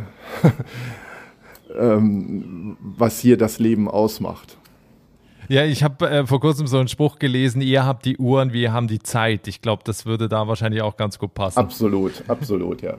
ähm, 1.79 2.77
was 2.81 3.19
hier 3.19 3.37
das 3.37 3.59
Leben 3.59 3.89
ausmacht. 3.89 4.57
Ja, 5.49 5.65
ich 5.65 5.83
habe 5.83 6.09
äh, 6.09 6.27
vor 6.27 6.41
kurzem 6.41 6.67
so 6.67 6.79
einen 6.79 6.89
Spruch 6.89 7.19
gelesen, 7.19 7.63
ihr 7.63 7.87
habt 7.87 8.05
die 8.05 8.19
Uhren, 8.19 8.53
wir 8.53 8.73
haben 8.73 8.87
die 8.87 8.99
Zeit. 8.99 9.49
Ich 9.49 9.63
glaube, 9.63 9.83
das 9.85 10.05
würde 10.05 10.29
da 10.29 10.47
wahrscheinlich 10.47 10.83
auch 10.83 10.97
ganz 10.97 11.19
gut 11.19 11.33
passen. 11.33 11.59
Absolut, 11.59 12.23
absolut, 12.29 12.83
ja. 12.83 12.99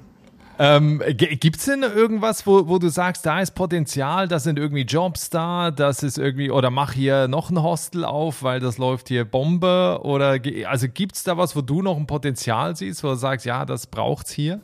Ähm, 0.61 1.01
Gibt 1.15 1.55
es 1.55 1.65
denn 1.65 1.83
irgendwas, 1.83 2.45
wo, 2.45 2.67
wo 2.67 2.79
du 2.79 2.89
sagst, 2.89 3.25
da 3.25 3.39
ist 3.39 3.51
Potenzial, 3.51 4.27
da 4.27 4.39
sind 4.39 4.59
irgendwie 4.59 4.81
Jobs 4.81 5.29
da, 5.29 5.71
das 5.71 6.03
ist 6.03 6.17
irgendwie, 6.17 6.51
oder 6.51 6.69
mach 6.69 6.91
hier 6.91 7.29
noch 7.29 7.49
ein 7.49 7.63
Hostel 7.63 8.03
auf, 8.03 8.43
weil 8.43 8.59
das 8.59 8.77
läuft 8.77 9.07
hier 9.07 9.23
Bombe? 9.23 10.01
Oder 10.03 10.37
also 10.67 10.87
gibt 10.93 11.15
es 11.15 11.23
da 11.23 11.37
was, 11.37 11.55
wo 11.55 11.61
du 11.61 11.81
noch 11.81 11.95
ein 11.95 12.07
Potenzial 12.07 12.75
siehst, 12.75 13.05
wo 13.05 13.07
du 13.07 13.15
sagst, 13.15 13.45
ja, 13.45 13.63
das 13.63 13.87
braucht 13.87 14.27
es 14.27 14.33
hier? 14.33 14.59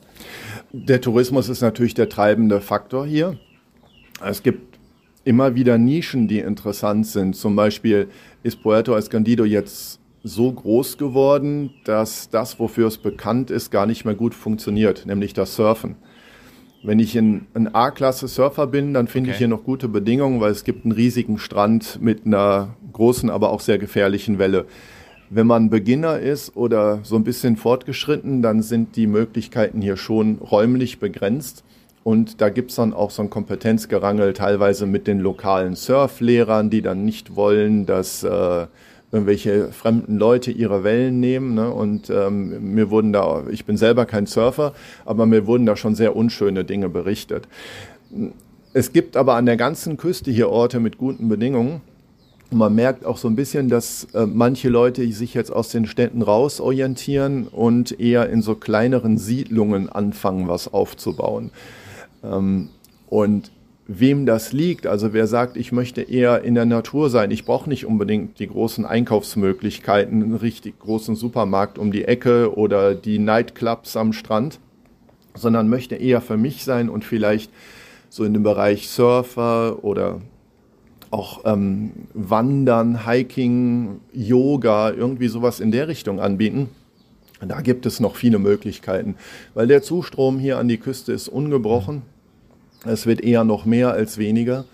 Der 0.70 1.00
Tourismus 1.00 1.48
ist 1.48 1.62
natürlich 1.62 1.94
der 1.94 2.10
treibende 2.10 2.60
Faktor 2.60 3.06
hier. 3.06 3.38
Es 4.22 4.42
gibt 4.42 4.78
immer 5.24 5.54
wieder 5.54 5.78
Nischen, 5.78 6.28
die 6.28 6.40
interessant 6.40 7.06
sind. 7.06 7.36
Zum 7.36 7.56
Beispiel 7.56 8.10
ist 8.42 8.62
Puerto 8.62 8.94
Escondido 8.94 9.46
jetzt 9.46 9.98
so 10.26 10.52
groß 10.52 10.98
geworden, 10.98 11.70
dass 11.84 12.30
das, 12.30 12.58
wofür 12.58 12.88
es 12.88 12.98
bekannt 12.98 13.50
ist, 13.50 13.70
gar 13.70 13.86
nicht 13.86 14.04
mehr 14.04 14.14
gut 14.14 14.34
funktioniert, 14.34 15.06
nämlich 15.06 15.32
das 15.34 15.54
Surfen. 15.54 15.96
Wenn 16.82 16.98
ich 16.98 17.16
ein, 17.16 17.46
ein 17.54 17.74
A-Klasse 17.74 18.28
Surfer 18.28 18.66
bin, 18.66 18.92
dann 18.92 19.06
finde 19.06 19.28
okay. 19.28 19.34
ich 19.34 19.38
hier 19.38 19.48
noch 19.48 19.64
gute 19.64 19.88
Bedingungen, 19.88 20.40
weil 20.40 20.50
es 20.50 20.64
gibt 20.64 20.84
einen 20.84 20.92
riesigen 20.92 21.38
Strand 21.38 22.00
mit 22.00 22.26
einer 22.26 22.76
großen, 22.92 23.30
aber 23.30 23.50
auch 23.50 23.60
sehr 23.60 23.78
gefährlichen 23.78 24.38
Welle. 24.38 24.66
Wenn 25.30 25.46
man 25.46 25.70
Beginner 25.70 26.18
ist 26.18 26.56
oder 26.56 27.00
so 27.02 27.16
ein 27.16 27.24
bisschen 27.24 27.56
fortgeschritten, 27.56 28.42
dann 28.42 28.62
sind 28.62 28.94
die 28.96 29.06
Möglichkeiten 29.06 29.80
hier 29.80 29.96
schon 29.96 30.36
räumlich 30.38 31.00
begrenzt. 31.00 31.64
Und 32.04 32.40
da 32.40 32.50
gibt 32.50 32.70
es 32.70 32.76
dann 32.76 32.94
auch 32.94 33.10
so 33.10 33.22
ein 33.22 33.30
Kompetenzgerangel 33.30 34.32
teilweise 34.32 34.86
mit 34.86 35.08
den 35.08 35.18
lokalen 35.18 35.74
Surflehrern, 35.74 36.70
die 36.70 36.82
dann 36.82 37.04
nicht 37.04 37.34
wollen, 37.34 37.84
dass 37.84 38.22
äh, 38.22 38.66
irgendwelche 39.12 39.70
fremden 39.72 40.16
Leute 40.18 40.50
ihre 40.50 40.84
Wellen 40.84 41.20
nehmen. 41.20 41.54
Ne? 41.54 41.70
Und 41.70 42.10
ähm, 42.10 42.74
mir 42.74 42.90
wurden 42.90 43.12
da, 43.12 43.44
ich 43.50 43.64
bin 43.64 43.76
selber 43.76 44.06
kein 44.06 44.26
Surfer, 44.26 44.72
aber 45.04 45.26
mir 45.26 45.46
wurden 45.46 45.66
da 45.66 45.76
schon 45.76 45.94
sehr 45.94 46.16
unschöne 46.16 46.64
Dinge 46.64 46.88
berichtet. 46.88 47.48
Es 48.72 48.92
gibt 48.92 49.16
aber 49.16 49.34
an 49.34 49.46
der 49.46 49.56
ganzen 49.56 49.96
Küste 49.96 50.30
hier 50.30 50.50
Orte 50.50 50.80
mit 50.80 50.98
guten 50.98 51.28
Bedingungen. 51.28 51.80
Man 52.50 52.74
merkt 52.74 53.04
auch 53.04 53.16
so 53.16 53.26
ein 53.26 53.34
bisschen, 53.34 53.68
dass 53.68 54.04
äh, 54.14 54.26
manche 54.26 54.68
Leute 54.68 55.10
sich 55.12 55.34
jetzt 55.34 55.50
aus 55.50 55.70
den 55.70 55.86
Städten 55.86 56.22
rausorientieren 56.22 57.48
und 57.48 57.98
eher 57.98 58.28
in 58.28 58.40
so 58.40 58.54
kleineren 58.54 59.18
Siedlungen 59.18 59.88
anfangen, 59.88 60.46
was 60.46 60.72
aufzubauen. 60.72 61.50
Ähm, 62.22 62.68
und 63.08 63.50
wem 63.88 64.26
das 64.26 64.52
liegt, 64.52 64.86
also 64.86 65.12
wer 65.12 65.26
sagt, 65.26 65.56
ich 65.56 65.70
möchte 65.70 66.02
eher 66.02 66.42
in 66.42 66.54
der 66.54 66.64
Natur 66.64 67.08
sein, 67.08 67.30
ich 67.30 67.44
brauche 67.44 67.68
nicht 67.68 67.86
unbedingt 67.86 68.38
die 68.40 68.48
großen 68.48 68.84
Einkaufsmöglichkeiten, 68.84 70.22
einen 70.22 70.34
richtig 70.34 70.78
großen 70.80 71.14
Supermarkt 71.14 71.78
um 71.78 71.92
die 71.92 72.04
Ecke 72.04 72.56
oder 72.56 72.94
die 72.94 73.18
Nightclubs 73.18 73.96
am 73.96 74.12
Strand, 74.12 74.58
sondern 75.34 75.68
möchte 75.68 75.94
eher 75.94 76.20
für 76.20 76.36
mich 76.36 76.64
sein 76.64 76.88
und 76.88 77.04
vielleicht 77.04 77.50
so 78.08 78.24
in 78.24 78.32
dem 78.32 78.42
Bereich 78.42 78.88
Surfer 78.88 79.84
oder 79.84 80.20
auch 81.10 81.42
ähm, 81.44 81.92
Wandern, 82.14 83.06
Hiking, 83.06 84.00
Yoga, 84.12 84.90
irgendwie 84.90 85.28
sowas 85.28 85.60
in 85.60 85.70
der 85.70 85.86
Richtung 85.86 86.18
anbieten. 86.18 86.68
Da 87.46 87.60
gibt 87.60 87.86
es 87.86 88.00
noch 88.00 88.16
viele 88.16 88.38
Möglichkeiten, 88.38 89.14
weil 89.54 89.66
der 89.66 89.82
Zustrom 89.82 90.38
hier 90.38 90.58
an 90.58 90.68
die 90.68 90.78
Küste 90.78 91.12
ist 91.12 91.28
ungebrochen. 91.28 92.02
Es 92.84 93.06
wird 93.06 93.20
eher 93.20 93.44
noch 93.44 93.64
mehr 93.64 93.92
als 93.92 94.18
weniger. 94.18 94.64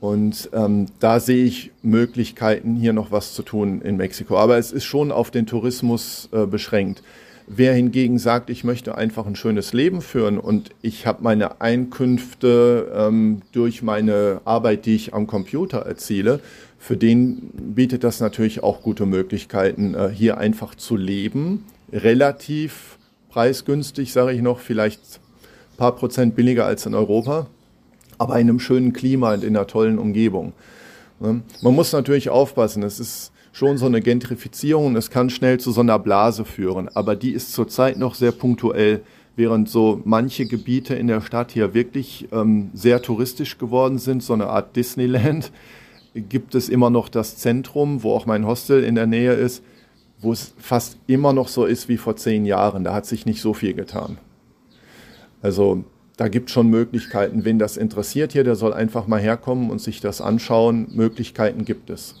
Und 0.00 0.50
ähm, 0.52 0.86
da 1.00 1.18
sehe 1.18 1.44
ich 1.44 1.72
Möglichkeiten, 1.82 2.76
hier 2.76 2.92
noch 2.92 3.10
was 3.10 3.34
zu 3.34 3.42
tun 3.42 3.82
in 3.82 3.96
Mexiko. 3.96 4.38
Aber 4.38 4.56
es 4.56 4.70
ist 4.70 4.84
schon 4.84 5.10
auf 5.10 5.30
den 5.30 5.46
Tourismus 5.46 6.28
äh, 6.32 6.46
beschränkt. 6.46 7.02
Wer 7.50 7.72
hingegen 7.72 8.18
sagt, 8.18 8.50
ich 8.50 8.62
möchte 8.62 8.96
einfach 8.96 9.26
ein 9.26 9.34
schönes 9.34 9.72
Leben 9.72 10.02
führen 10.02 10.38
und 10.38 10.70
ich 10.82 11.06
habe 11.06 11.22
meine 11.22 11.62
Einkünfte 11.62 12.92
ähm, 12.94 13.40
durch 13.52 13.82
meine 13.82 14.42
Arbeit, 14.44 14.84
die 14.84 14.94
ich 14.94 15.14
am 15.14 15.26
Computer 15.26 15.78
erziele, 15.78 16.40
für 16.78 16.98
den 16.98 17.50
bietet 17.54 18.04
das 18.04 18.20
natürlich 18.20 18.62
auch 18.62 18.82
gute 18.82 19.06
Möglichkeiten, 19.06 19.94
äh, 19.94 20.10
hier 20.10 20.36
einfach 20.36 20.74
zu 20.74 20.96
leben. 20.96 21.64
Relativ 21.90 22.98
preisgünstig, 23.30 24.12
sage 24.12 24.32
ich 24.32 24.42
noch, 24.42 24.60
vielleicht 24.60 25.00
paar 25.78 25.92
Prozent 25.96 26.36
billiger 26.36 26.66
als 26.66 26.84
in 26.84 26.94
Europa, 26.94 27.46
aber 28.18 28.34
in 28.38 28.50
einem 28.50 28.60
schönen 28.60 28.92
Klima 28.92 29.32
und 29.32 29.44
in 29.44 29.56
einer 29.56 29.66
tollen 29.66 29.98
Umgebung. 29.98 30.52
Ne? 31.20 31.40
Man 31.62 31.74
muss 31.74 31.92
natürlich 31.92 32.28
aufpassen, 32.28 32.82
es 32.82 33.00
ist 33.00 33.32
schon 33.52 33.78
so 33.78 33.86
eine 33.86 34.02
Gentrifizierung, 34.02 34.96
es 34.96 35.08
kann 35.08 35.30
schnell 35.30 35.58
zu 35.58 35.70
so 35.72 35.80
einer 35.80 35.98
Blase 35.98 36.44
führen, 36.44 36.88
aber 36.94 37.16
die 37.16 37.32
ist 37.32 37.52
zurzeit 37.52 37.96
noch 37.96 38.14
sehr 38.14 38.32
punktuell, 38.32 39.00
während 39.36 39.68
so 39.68 40.02
manche 40.04 40.46
Gebiete 40.46 40.96
in 40.96 41.06
der 41.06 41.20
Stadt 41.20 41.52
hier 41.52 41.72
wirklich 41.72 42.28
ähm, 42.32 42.70
sehr 42.74 43.00
touristisch 43.00 43.56
geworden 43.56 43.98
sind, 43.98 44.22
so 44.22 44.32
eine 44.32 44.48
Art 44.48 44.74
Disneyland, 44.74 45.52
gibt 46.14 46.56
es 46.56 46.68
immer 46.68 46.90
noch 46.90 47.08
das 47.08 47.36
Zentrum, 47.36 48.02
wo 48.02 48.12
auch 48.14 48.26
mein 48.26 48.46
Hostel 48.46 48.82
in 48.82 48.96
der 48.96 49.06
Nähe 49.06 49.32
ist, 49.32 49.62
wo 50.20 50.32
es 50.32 50.54
fast 50.58 50.98
immer 51.06 51.32
noch 51.32 51.46
so 51.46 51.64
ist 51.64 51.88
wie 51.88 51.98
vor 51.98 52.16
zehn 52.16 52.44
Jahren. 52.44 52.82
Da 52.82 52.92
hat 52.92 53.06
sich 53.06 53.26
nicht 53.26 53.40
so 53.40 53.54
viel 53.54 53.74
getan. 53.74 54.18
Also 55.42 55.84
da 56.16 56.28
gibt 56.28 56.48
es 56.48 56.54
schon 56.54 56.68
Möglichkeiten. 56.68 57.44
Wen 57.44 57.58
das 57.58 57.76
interessiert 57.76 58.32
hier, 58.32 58.44
der 58.44 58.56
soll 58.56 58.74
einfach 58.74 59.06
mal 59.06 59.20
herkommen 59.20 59.70
und 59.70 59.80
sich 59.80 60.00
das 60.00 60.20
anschauen. 60.20 60.88
Möglichkeiten 60.90 61.64
gibt 61.64 61.90
es. 61.90 62.16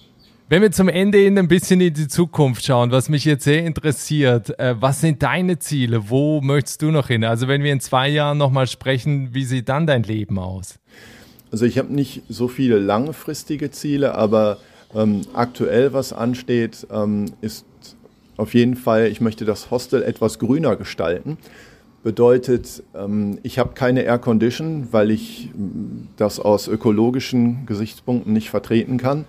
Wenn 0.50 0.62
wir 0.62 0.70
zum 0.70 0.88
Ende 0.88 1.18
hin 1.18 1.38
ein 1.38 1.48
bisschen 1.48 1.80
in 1.82 1.92
die 1.92 2.08
Zukunft 2.08 2.64
schauen, 2.64 2.90
was 2.90 3.10
mich 3.10 3.26
jetzt 3.26 3.44
sehr 3.44 3.66
interessiert, 3.66 4.58
äh, 4.58 4.80
was 4.80 5.02
sind 5.02 5.22
deine 5.22 5.58
Ziele? 5.58 6.08
Wo 6.08 6.40
möchtest 6.40 6.80
du 6.80 6.90
noch 6.90 7.08
hin? 7.08 7.22
Also 7.24 7.48
wenn 7.48 7.62
wir 7.62 7.72
in 7.72 7.80
zwei 7.80 8.08
Jahren 8.08 8.38
nochmal 8.38 8.66
sprechen, 8.66 9.34
wie 9.34 9.44
sieht 9.44 9.68
dann 9.68 9.86
dein 9.86 10.04
Leben 10.04 10.38
aus? 10.38 10.78
Also 11.50 11.66
ich 11.66 11.76
habe 11.76 11.92
nicht 11.92 12.22
so 12.30 12.48
viele 12.48 12.78
langfristige 12.78 13.70
Ziele, 13.70 14.14
aber 14.14 14.56
ähm, 14.94 15.22
aktuell 15.34 15.92
was 15.92 16.14
ansteht, 16.14 16.86
ähm, 16.90 17.26
ist 17.42 17.66
auf 18.38 18.54
jeden 18.54 18.76
Fall, 18.76 19.08
ich 19.08 19.20
möchte 19.20 19.44
das 19.44 19.70
Hostel 19.70 20.02
etwas 20.02 20.38
grüner 20.38 20.76
gestalten. 20.76 21.36
Bedeutet, 22.02 22.82
ähm, 22.94 23.38
ich 23.42 23.58
habe 23.58 23.74
keine 23.74 24.02
Air 24.02 24.18
Condition, 24.18 24.88
weil 24.92 25.10
ich 25.10 25.50
das 26.16 26.38
aus 26.38 26.68
ökologischen 26.68 27.66
Gesichtspunkten 27.66 28.32
nicht 28.32 28.50
vertreten 28.50 28.98
kann. 28.98 29.24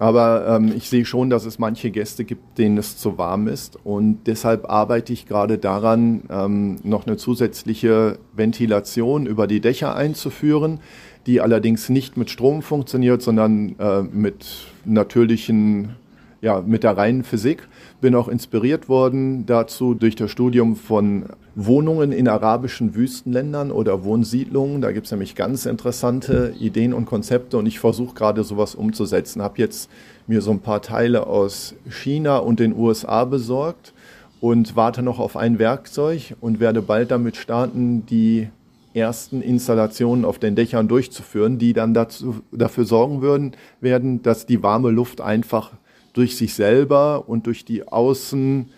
Aber 0.00 0.46
ähm, 0.48 0.72
ich 0.74 0.88
sehe 0.88 1.04
schon, 1.04 1.28
dass 1.28 1.44
es 1.44 1.58
manche 1.58 1.90
Gäste 1.90 2.24
gibt, 2.24 2.56
denen 2.56 2.78
es 2.78 2.96
zu 2.96 3.18
warm 3.18 3.48
ist. 3.48 3.76
Und 3.84 4.20
deshalb 4.26 4.70
arbeite 4.70 5.12
ich 5.12 5.26
gerade 5.26 5.58
daran, 5.58 6.22
ähm, 6.30 6.78
noch 6.84 7.06
eine 7.06 7.18
zusätzliche 7.18 8.18
Ventilation 8.32 9.26
über 9.26 9.46
die 9.46 9.60
Dächer 9.60 9.94
einzuführen, 9.94 10.80
die 11.26 11.42
allerdings 11.42 11.90
nicht 11.90 12.16
mit 12.16 12.30
Strom 12.30 12.62
funktioniert, 12.62 13.20
sondern 13.20 13.78
äh, 13.78 14.00
mit 14.00 14.46
natürlichen, 14.86 15.96
ja, 16.40 16.62
mit 16.62 16.82
der 16.82 16.96
reinen 16.96 17.22
Physik. 17.22 17.68
Bin 18.00 18.14
auch 18.14 18.28
inspiriert 18.28 18.88
worden 18.88 19.44
dazu 19.46 19.94
durch 19.94 20.16
das 20.16 20.30
Studium 20.30 20.76
von 20.76 21.24
Wohnungen 21.54 22.12
in 22.12 22.28
arabischen 22.28 22.94
Wüstenländern 22.94 23.70
oder 23.70 24.04
Wohnsiedlungen. 24.04 24.80
Da 24.80 24.92
gibt 24.92 25.06
es 25.06 25.12
nämlich 25.12 25.34
ganz 25.34 25.66
interessante 25.66 26.54
Ideen 26.58 26.94
und 26.94 27.04
Konzepte 27.04 27.58
und 27.58 27.66
ich 27.66 27.78
versuche 27.78 28.14
gerade 28.14 28.44
sowas 28.44 28.74
umzusetzen. 28.74 29.42
Habe 29.42 29.58
jetzt 29.58 29.90
mir 30.26 30.40
so 30.40 30.50
ein 30.50 30.60
paar 30.60 30.80
Teile 30.80 31.26
aus 31.26 31.74
China 31.90 32.38
und 32.38 32.60
den 32.60 32.74
USA 32.74 33.24
besorgt 33.24 33.92
und 34.40 34.76
warte 34.76 35.02
noch 35.02 35.18
auf 35.18 35.36
ein 35.36 35.58
Werkzeug 35.58 36.34
und 36.40 36.60
werde 36.60 36.82
bald 36.82 37.10
damit 37.10 37.36
starten, 37.36 38.06
die 38.06 38.48
ersten 38.94 39.42
Installationen 39.42 40.24
auf 40.24 40.38
den 40.38 40.56
Dächern 40.56 40.88
durchzuführen, 40.88 41.58
die 41.58 41.72
dann 41.72 41.94
dazu, 41.94 42.40
dafür 42.50 42.84
sorgen 42.84 43.22
würden, 43.22 43.52
werden, 43.80 44.22
dass 44.22 44.46
die 44.46 44.62
warme 44.62 44.90
Luft 44.90 45.20
einfach 45.20 45.72
durch 46.12 46.36
sich 46.36 46.54
selber 46.54 47.28
und 47.28 47.46
durch 47.46 47.64
die 47.64 47.86
außen 47.86 48.70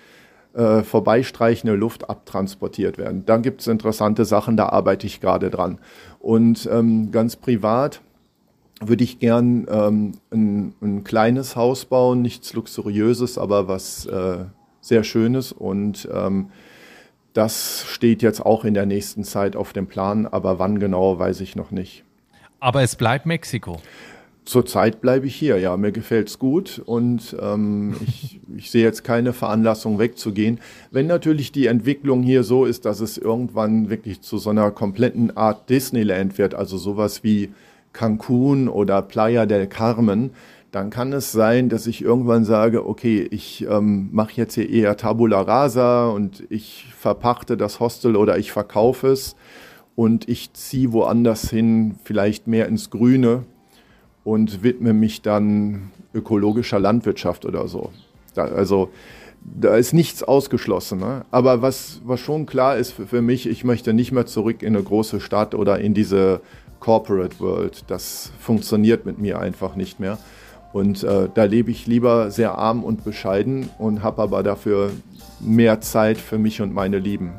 äh, 0.55 0.83
vorbeistreichende 0.83 1.75
Luft 1.75 2.11
abtransportiert 2.11 2.99
werden. 2.99 3.25
Da 3.25 3.39
gibt 3.39 3.63
es 3.63 3.67
interessante 3.67 4.25
Sachen, 4.25 4.57
da 4.57 4.69
arbeite 4.69 5.07
ich 5.07 5.21
gerade 5.21 5.51
dran. 5.51 5.79
Und 6.21 6.69
ähm, 6.71 7.11
ganz 7.11 7.37
privat 7.37 8.01
würde 8.81 9.05
ich 9.05 9.19
gern 9.19 9.67
ähm, 9.71 10.13
ein, 10.31 10.75
ein, 10.83 11.05
kleines 11.05 11.57
Haus 11.57 11.85
bauen, 11.85 12.21
nichts 12.21 12.53
Luxuriöses, 12.53 13.39
aber 13.39 13.69
was 13.69 14.07
äh, 14.07 14.45
sehr 14.81 15.05
Schönes. 15.05 15.53
Und 15.53 16.09
ähm, 16.13 16.51
das 17.33 17.85
steht 17.89 18.23
jetzt 18.23 18.45
auch 18.45 18.65
in 18.65 18.75
der 18.75 18.87
nächsten 18.87 19.25
Zeit 19.25 19.57
auf 19.57 19.73
dem 19.73 19.87
Plan, 19.87 20.27
aber 20.27 20.59
wann 20.59 20.79
genau, 20.79 21.19
weiß 21.19 21.41
ich 21.41 21.57
noch 21.57 21.71
nicht. 21.71 22.05
Aber 22.61 22.83
es 22.83 22.97
bleibt 22.97 23.27
Mexiko. 23.27 23.81
Zurzeit 24.45 25.01
bleibe 25.01 25.29
ich 25.29 25.37
hier, 25.37 25.59
ja, 25.59 25.77
mir 25.77 25.93
gefällt's 25.93 26.39
gut 26.39 26.83
und 26.85 27.37
ähm, 27.41 27.95
ich, 28.07 28.41
ich 28.57 28.71
sehe 28.71 28.83
jetzt 28.83 29.05
keine 29.05 29.33
Veranlassung 29.33 29.99
wegzugehen. 29.99 30.59
Wenn 30.91 31.07
natürlich 31.07 31.53
die 31.53 31.67
Entwicklung 31.67 32.23
hier 32.23 32.43
so 32.43 32.65
ist, 32.65 32.85
dass 32.85 33.01
es 33.01 33.19
irgendwann 33.19 33.89
wirklich 33.89 34.21
zu 34.21 34.39
so 34.39 34.51
einer 34.51 34.71
kompletten 34.73 35.37
Art 35.37 35.71
Disneyland 35.71 36.39
wird, 36.39 36.55
also 36.55 36.77
sowas 36.77 37.23
wie 37.23 37.53
Cancun 37.93 38.69
oder 38.69 39.03
Playa 39.03 39.47
del 39.47 39.69
Carmen, 39.69 40.31
dann 40.73 40.91
kann 40.91 41.13
es 41.13 41.31
sein, 41.31 41.69
dass 41.69 41.87
ich 41.87 42.03
irgendwann 42.03 42.45
sage, 42.45 42.87
okay, 42.87 43.29
ich 43.31 43.67
ähm, 43.69 44.09
mache 44.11 44.33
jetzt 44.37 44.55
hier 44.55 44.69
eher 44.69 44.97
Tabula 44.97 45.43
Rasa 45.43 46.09
und 46.09 46.45
ich 46.49 46.87
verpachte 46.99 47.59
das 47.59 47.79
Hostel 47.79 48.17
oder 48.17 48.39
ich 48.39 48.53
verkaufe 48.53 49.09
es 49.09 49.37
und 49.95 50.29
ich 50.29 50.55
ziehe 50.55 50.93
woanders 50.93 51.51
hin, 51.51 51.97
vielleicht 52.03 52.47
mehr 52.47 52.67
ins 52.67 52.89
Grüne 52.89 53.45
und 54.25 54.63
widme 54.63 54.93
mich 54.93 55.23
dann 55.23 55.91
ökologischer 56.15 56.79
Landwirtschaft 56.79 57.45
oder 57.45 57.69
so. 57.69 57.91
Da, 58.35 58.45
also 58.45 58.91
da 59.45 59.77
ist 59.77 59.93
nichts 59.93 60.23
ausgeschlossen. 60.23 61.01
Ne? 61.01 61.25
Aber 61.31 61.63
was, 61.63 62.01
was 62.05 62.21
schon 62.21 62.47
klar 62.47 62.77
ist 62.77 62.93
für, 62.93 63.07
für 63.07 63.23
mich, 63.23 63.49
ich 63.49 63.65
möchte 63.65 63.93
nicht 63.93 64.13
mehr 64.13 64.27
zurück 64.27 64.63
in 64.63 64.75
eine 64.75 64.85
große 64.85 65.21
Stadt 65.21 65.55
oder 65.55 65.79
in 65.81 65.95
diese 65.95 66.41
Corporate 66.81 67.39
World. 67.41 67.85
Das 67.89 68.33
funktioniert 68.41 69.07
mit 69.07 69.19
mir 69.19 69.39
einfach 69.39 69.77
nicht 69.77 70.01
mehr. 70.01 70.19
Und 70.73 71.05
äh, 71.05 71.29
da 71.33 71.45
lebe 71.45 71.71
ich 71.71 71.87
lieber 71.87 72.31
sehr 72.31 72.57
arm 72.57 72.83
und 72.83 73.05
bescheiden 73.05 73.69
und 73.79 74.03
habe 74.03 74.23
aber 74.23 74.43
dafür 74.43 74.91
mehr 75.41 75.81
Zeit 75.81 76.17
für 76.19 76.39
mich 76.39 76.63
und 76.63 76.73
meine 76.73 76.99
Lieben. 76.99 77.33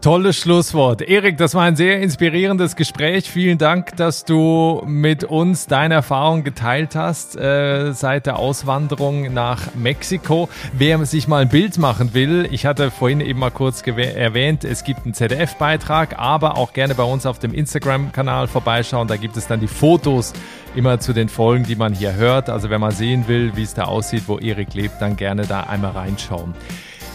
Tolles 0.00 0.36
Schlusswort. 0.36 1.02
Erik, 1.02 1.38
das 1.38 1.56
war 1.56 1.64
ein 1.64 1.74
sehr 1.74 2.00
inspirierendes 2.00 2.76
Gespräch. 2.76 3.28
Vielen 3.28 3.58
Dank, 3.58 3.96
dass 3.96 4.24
du 4.24 4.80
mit 4.86 5.24
uns 5.24 5.66
deine 5.66 5.94
Erfahrungen 5.94 6.44
geteilt 6.44 6.94
hast 6.94 7.36
äh, 7.36 7.92
seit 7.92 8.26
der 8.26 8.38
Auswanderung 8.38 9.34
nach 9.34 9.74
Mexiko. 9.74 10.48
Wer 10.72 11.04
sich 11.04 11.26
mal 11.26 11.42
ein 11.42 11.48
Bild 11.48 11.78
machen 11.78 12.14
will, 12.14 12.48
ich 12.52 12.64
hatte 12.64 12.92
vorhin 12.92 13.20
eben 13.20 13.40
mal 13.40 13.50
kurz 13.50 13.82
erwähnt, 13.84 14.62
es 14.62 14.84
gibt 14.84 15.04
einen 15.04 15.14
ZDF-Beitrag, 15.14 16.16
aber 16.16 16.58
auch 16.58 16.72
gerne 16.72 16.94
bei 16.94 17.02
uns 17.02 17.26
auf 17.26 17.40
dem 17.40 17.52
Instagram-Kanal 17.52 18.46
vorbeischauen. 18.46 19.08
Da 19.08 19.16
gibt 19.16 19.36
es 19.36 19.48
dann 19.48 19.58
die 19.58 19.66
Fotos 19.66 20.32
immer 20.76 21.00
zu 21.00 21.12
den 21.12 21.28
Folgen, 21.28 21.64
die 21.64 21.74
man 21.74 21.92
hier 21.92 22.14
hört. 22.14 22.50
Also 22.50 22.70
wenn 22.70 22.80
man 22.80 22.92
sehen 22.92 23.26
will, 23.26 23.56
wie 23.56 23.64
es 23.64 23.74
da 23.74 23.86
aussieht, 23.86 24.22
wo 24.28 24.38
Erik 24.38 24.74
lebt, 24.74 25.02
dann 25.02 25.16
gerne 25.16 25.44
da 25.44 25.62
einmal 25.62 25.90
reinschauen. 25.90 26.54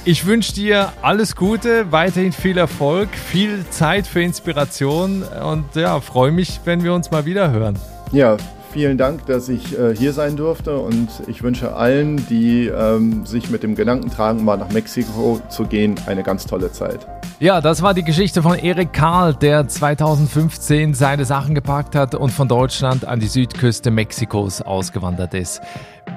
Ich 0.06 0.26
wünsche 0.26 0.54
dir 0.54 0.92
alles 1.02 1.34
Gute, 1.34 1.94
weiterhin 1.94 2.34
viel 2.34 2.58
Erfolg, 2.58 3.08
viel 3.16 3.66
Zeit 3.70 4.06
für 4.06 4.22
Inspiration 4.22 5.24
und 5.24 5.76
ja, 5.76 6.02
freue 6.02 6.34
mich, 6.34 6.60
wenn 6.66 6.84
wir 6.84 6.94
uns 6.94 7.10
mal 7.10 7.26
wieder 7.26 7.52
hören. 7.52 7.80
Ja, 8.12 8.36
vielen 8.74 8.98
Dank, 8.98 9.28
dass 9.28 9.50
ich 9.50 9.78
äh, 9.78 9.96
hier 9.96 10.14
sein 10.14 10.36
durfte 10.36 10.78
und 10.78 11.08
ich 11.28 11.44
wünsche 11.44 11.76
allen, 11.76 12.26
die 12.28 12.66
ähm, 12.66 13.24
sich 13.24 13.52
mit 13.52 13.62
dem 13.62 13.76
Gedanken 13.76 14.10
tragen, 14.10 14.44
mal 14.44 14.58
nach 14.58 14.72
Mexiko 14.72 15.40
zu 15.48 15.66
gehen, 15.66 15.96
eine 16.08 16.24
ganz 16.24 16.48
tolle 16.48 16.72
Zeit. 16.72 17.08
Ja, 17.40 17.62
das 17.62 17.84
war 17.84 17.94
die 17.94 18.04
Geschichte 18.04 18.42
von 18.42 18.58
Erik 18.58 18.92
Karl, 18.92 19.36
der 19.36 19.68
2015 19.68 20.96
seine 20.96 21.24
Sachen 21.24 21.54
gepackt 21.54 21.96
hat 21.96 22.16
und 22.16 22.32
von 22.32 22.48
Deutschland 22.48 23.06
an 23.06 23.20
die 23.20 23.28
Südküste 23.28 23.92
Mexikos 23.92 24.62
ausgewandert 24.62 25.36
ist. 25.36 25.62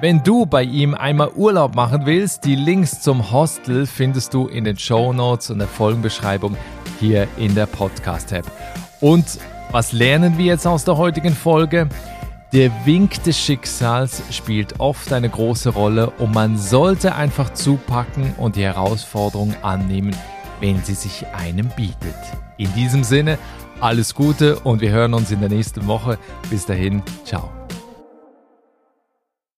Wenn 0.01 0.23
du 0.23 0.47
bei 0.47 0.63
ihm 0.63 0.95
einmal 0.95 1.29
Urlaub 1.35 1.75
machen 1.75 2.05
willst, 2.05 2.43
die 2.45 2.55
Links 2.55 3.01
zum 3.01 3.31
Hostel 3.31 3.85
findest 3.85 4.33
du 4.33 4.47
in 4.47 4.63
den 4.63 4.79
Show 4.79 5.13
Notes 5.13 5.51
und 5.51 5.59
der 5.59 5.67
Folgenbeschreibung 5.67 6.57
hier 6.99 7.27
in 7.37 7.53
der 7.53 7.67
Podcast-App. 7.67 8.45
Und 8.99 9.39
was 9.71 9.91
lernen 9.91 10.37
wir 10.39 10.45
jetzt 10.45 10.65
aus 10.65 10.85
der 10.85 10.97
heutigen 10.97 11.35
Folge? 11.35 11.87
Der 12.53 12.71
Wink 12.85 13.23
des 13.23 13.37
Schicksals 13.37 14.23
spielt 14.31 14.79
oft 14.79 15.11
eine 15.11 15.29
große 15.29 15.69
Rolle 15.69 16.11
und 16.11 16.33
man 16.33 16.57
sollte 16.57 17.13
einfach 17.13 17.53
zupacken 17.53 18.33
und 18.37 18.55
die 18.55 18.63
Herausforderung 18.63 19.53
annehmen, 19.63 20.15
wenn 20.61 20.81
sie 20.81 20.93
sich 20.93 21.27
einem 21.27 21.67
bietet. 21.75 22.15
In 22.55 22.73
diesem 22.73 23.03
Sinne, 23.03 23.37
alles 23.81 24.15
Gute 24.15 24.59
und 24.59 24.79
wir 24.79 24.91
hören 24.91 25.13
uns 25.13 25.29
in 25.29 25.41
der 25.41 25.49
nächsten 25.49 25.87
Woche. 25.87 26.17
Bis 26.49 26.65
dahin, 26.65 27.03
ciao. 27.25 27.56